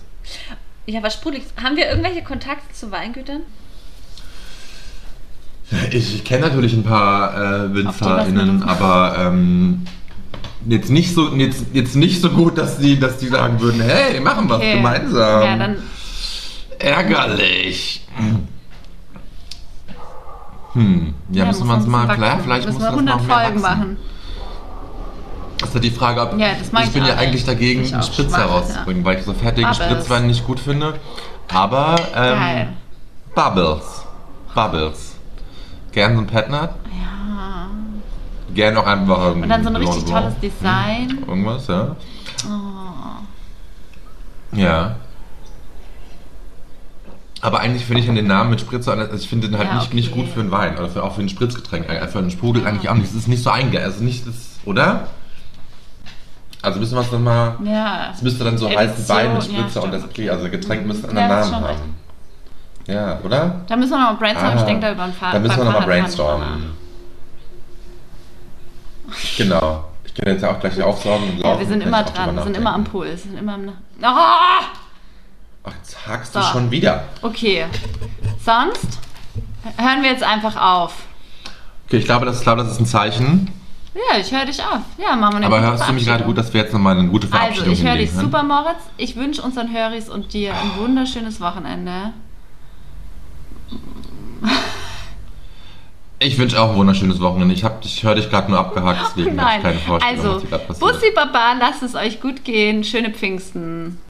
Ja, 0.85 1.03
was 1.03 1.13
sprudelig. 1.13 1.45
Haben 1.63 1.75
wir 1.77 1.87
irgendwelche 1.87 2.23
Kontakte 2.23 2.73
zu 2.73 2.91
Weingütern? 2.91 3.41
Ich, 5.91 6.15
ich 6.15 6.23
kenne 6.25 6.47
natürlich 6.47 6.73
ein 6.73 6.83
paar 6.83 7.35
äh, 7.65 7.73
WinzerInnen, 7.75 8.63
aber 8.63 9.15
ähm, 9.19 9.85
jetzt, 10.67 10.89
nicht 10.89 11.13
so, 11.13 11.29
jetzt, 11.35 11.65
jetzt 11.73 11.95
nicht 11.95 12.21
so 12.21 12.29
gut, 12.29 12.57
dass 12.57 12.77
die, 12.79 12.99
dass 12.99 13.17
die 13.17 13.27
sagen 13.27 13.59
würden, 13.59 13.81
hey, 13.81 14.13
wir 14.13 14.21
machen 14.21 14.49
was 14.49 14.57
Okay. 14.57 14.73
gemeinsam. 14.73 15.41
Ja, 15.43 15.57
dann 15.57 15.77
Ärgerlich. 16.79 18.07
Hm, 20.73 21.13
ja, 21.31 21.45
müssen 21.45 21.67
wir 21.67 21.73
uns 21.73 21.87
mal, 21.87 22.07
vielleicht, 22.13 22.41
vielleicht 22.43 22.65
müssen 22.67 22.75
muss 22.81 22.83
wir 22.83 22.91
das 22.91 22.99
100 22.99 23.17
mal 23.17 23.25
mehr 23.25 23.35
Folgen 23.35 23.63
wachsen. 23.63 23.79
machen. 23.79 23.97
Das 25.57 25.69
ist 25.69 25.75
ja 25.75 25.81
die 25.81 25.91
Frage, 25.91 26.21
ob 26.21 26.39
Ja, 26.39 26.47
das 26.57 26.71
ich 26.71 26.87
ich 26.87 26.93
bin 26.93 27.05
ja 27.05 27.15
eigentlich 27.15 27.43
dagegen, 27.43 27.81
einen 27.93 28.03
Spritzer 28.03 28.37
schwach, 28.37 28.49
rauszubringen, 28.49 29.03
weil 29.03 29.17
ich 29.19 29.25
so 29.25 29.33
fertigen 29.33 29.65
Aber 29.65 29.73
Spritzwein 29.73 30.27
nicht 30.27 30.45
gut 30.45 30.59
finde. 30.59 30.93
Aber 31.49 31.95
Geil. 32.13 32.67
ähm, 32.69 32.77
Bubbles. 33.35 34.05
Bubbles. 34.55 35.15
Gern 35.91 36.15
so 36.15 36.21
ein 36.21 36.27
Petnat. 36.27 36.75
Ja. 38.49 38.55
Gern 38.55 38.77
auch 38.77 38.87
einfach 38.87 39.35
ein 39.35 39.43
Und 39.43 39.49
dann 39.49 39.63
so 39.63 39.69
ein 39.69 39.75
richtig 39.75 40.05
Blanc 40.05 40.21
tolles 40.23 40.35
Blanc. 40.35 40.41
Design. 40.41 41.09
Hm, 41.09 41.29
Irgendwas, 41.29 41.67
ja. 41.67 41.95
Oh. 42.45 44.57
Ja. 44.57 44.95
Aber 47.41 47.59
eigentlich 47.61 47.85
finde 47.85 48.01
ich 48.01 48.07
den 48.07 48.27
Namen 48.27 48.49
mit 48.49 48.59
Spritzer, 48.59 48.93
also 48.93 49.15
ich 49.15 49.29
finde 49.29 49.47
den 49.47 49.57
halt 49.57 49.69
Ja, 49.69 49.75
nicht, 49.77 49.93
nicht 49.93 50.11
okay. 50.11 50.21
gut 50.21 50.29
für 50.29 50.41
einen 50.41 50.51
Wein 50.51 50.77
oder 50.77 50.89
für, 50.89 51.03
auch 51.03 51.15
für 51.15 51.21
ein 51.21 51.29
Spritzgetränk. 51.29 51.89
Einfach 51.89 52.19
ein 52.19 52.31
Sprudel 52.31 52.65
eigentlich 52.67 52.89
auch 52.89 52.95
nicht. 52.95 53.05
Es 53.05 53.15
ist 53.15 53.27
nicht 53.27 53.43
so 53.43 53.49
einge... 53.49 53.79
Also 53.81 54.03
nicht 54.03 54.27
das, 54.27 54.59
oder? 54.65 55.07
Also 56.61 56.79
müssen 56.79 56.95
wir 56.95 57.01
es 57.01 57.11
nochmal... 57.11 57.55
Ja. 57.63 58.09
Es 58.13 58.21
müsste 58.21 58.43
dann 58.43 58.57
so 58.57 58.65
Edition, 58.65 58.89
heißen 58.89 59.09
Wein 59.09 59.33
mit 59.35 59.43
ja, 59.43 59.59
Spritzer 59.59 59.83
und 59.83 59.93
stimmt, 59.95 60.27
das 60.27 60.35
also 60.37 60.49
Getränk 60.49 60.85
müsste 60.85 61.07
einen 61.07 61.17
Ja, 61.17 61.23
anderen 61.23 61.51
Namen 61.51 61.67
haben. 61.67 61.95
Ja, 62.87 63.19
oder? 63.23 63.61
Da 63.67 63.75
müssen 63.77 63.91
wir 63.91 63.99
nochmal 63.99 64.15
brainstormen. 64.15 64.57
ich 64.57 64.63
Ah, 64.63 64.65
denke 64.65 64.81
da 64.81 64.91
über 64.91 65.03
ein 65.03 65.13
paar 65.13 65.31
Da 65.31 65.39
müssen 65.39 65.57
wir 65.57 65.63
nochmal 65.63 65.85
brainstormen. 65.85 66.47
Genau. 69.37 69.85
Ich 70.05 70.13
kann 70.13 70.27
jetzt 70.33 70.41
ja 70.41 70.51
auch 70.51 70.59
gleich 70.59 70.81
aufsaugen 70.81 71.29
und 71.29 71.37
nach. 71.37 71.43
laufen. 71.43 71.53
Ja, 71.55 71.59
wir 71.59 71.67
sind 71.67 71.81
immer 71.81 72.03
dran, 72.03 72.35
wir 72.35 72.43
sind 72.43 72.57
immer 72.57 72.73
am. 72.73 72.83
Puls. 72.83 73.09
Wir 73.09 73.17
sind 73.17 73.37
immer 73.37 73.53
am. 73.53 73.69
Ah! 74.01 74.61
Ach, 75.63 75.71
jetzt 75.77 75.97
hakst 76.07 76.33
So. 76.33 76.39
du 76.39 76.45
schon 76.45 76.71
wieder. 76.71 77.03
Okay. 77.21 77.65
Sonst 78.43 78.99
hören 79.77 80.01
wir 80.03 80.09
jetzt 80.11 80.23
einfach 80.23 80.55
auf. 80.55 80.93
Okay, 81.87 81.97
ich 81.97 82.05
glaube, 82.05 82.25
das, 82.25 82.37
ich 82.37 82.43
glaube, 82.43 82.63
das 82.63 82.71
ist 82.71 82.79
ein 82.79 82.85
Zeichen. 82.85 83.51
Ja, 83.93 84.17
ich 84.19 84.31
höre 84.31 84.45
dich 84.45 84.59
auf. 84.61 84.79
Ja, 84.97 85.15
machen 85.15 85.33
wir 85.33 85.37
eine 85.37 85.45
Aber 85.47 85.61
hörst 85.61 85.87
du 85.87 85.93
mich 85.93 86.05
gerade 86.05 86.23
gut, 86.23 86.37
dass 86.37 86.53
wir 86.53 86.61
jetzt 86.61 86.71
nochmal 86.73 86.97
eine 86.97 87.07
gute 87.09 87.25
Also, 87.27 87.37
Verabschiedung 87.37 87.73
ich 87.73 87.83
höre 87.83 87.97
dich 87.97 88.09
können? 88.11 88.21
super, 88.21 88.43
Moritz. 88.43 88.77
Ich 88.97 89.15
wünsche 89.15 89.41
unseren 89.41 89.73
Höris 89.73 90.07
und 90.09 90.31
dir 90.33 90.53
ein 90.53 90.77
wunderschönes 90.77 91.41
Wochenende. 91.41 92.13
Ich 96.21 96.37
wünsche 96.37 96.61
auch 96.61 96.71
ein 96.71 96.75
wunderschönes 96.75 97.21
Wochenende. 97.21 97.53
Ich, 97.53 97.63
hab- 97.63 97.83
ich 97.85 98.03
höre 98.03 98.15
dich 98.15 98.29
gerade 98.29 98.49
nur 98.51 98.59
abgehakt, 98.59 98.99
deswegen 99.15 99.39
habe 99.41 99.57
ich 99.57 99.63
keine 99.63 99.79
Vorstellung, 99.79 100.17
Also, 100.25 100.33
was 100.35 100.41
hier 100.41 100.49
gerade 100.49 100.65
passiert. 100.65 100.91
Bussi 100.91 101.11
Baba, 101.15 101.53
lasst 101.57 101.81
es 101.83 101.95
euch 101.95 102.19
gut 102.19 102.43
gehen. 102.43 102.83
Schöne 102.83 103.11
Pfingsten. 103.11 103.99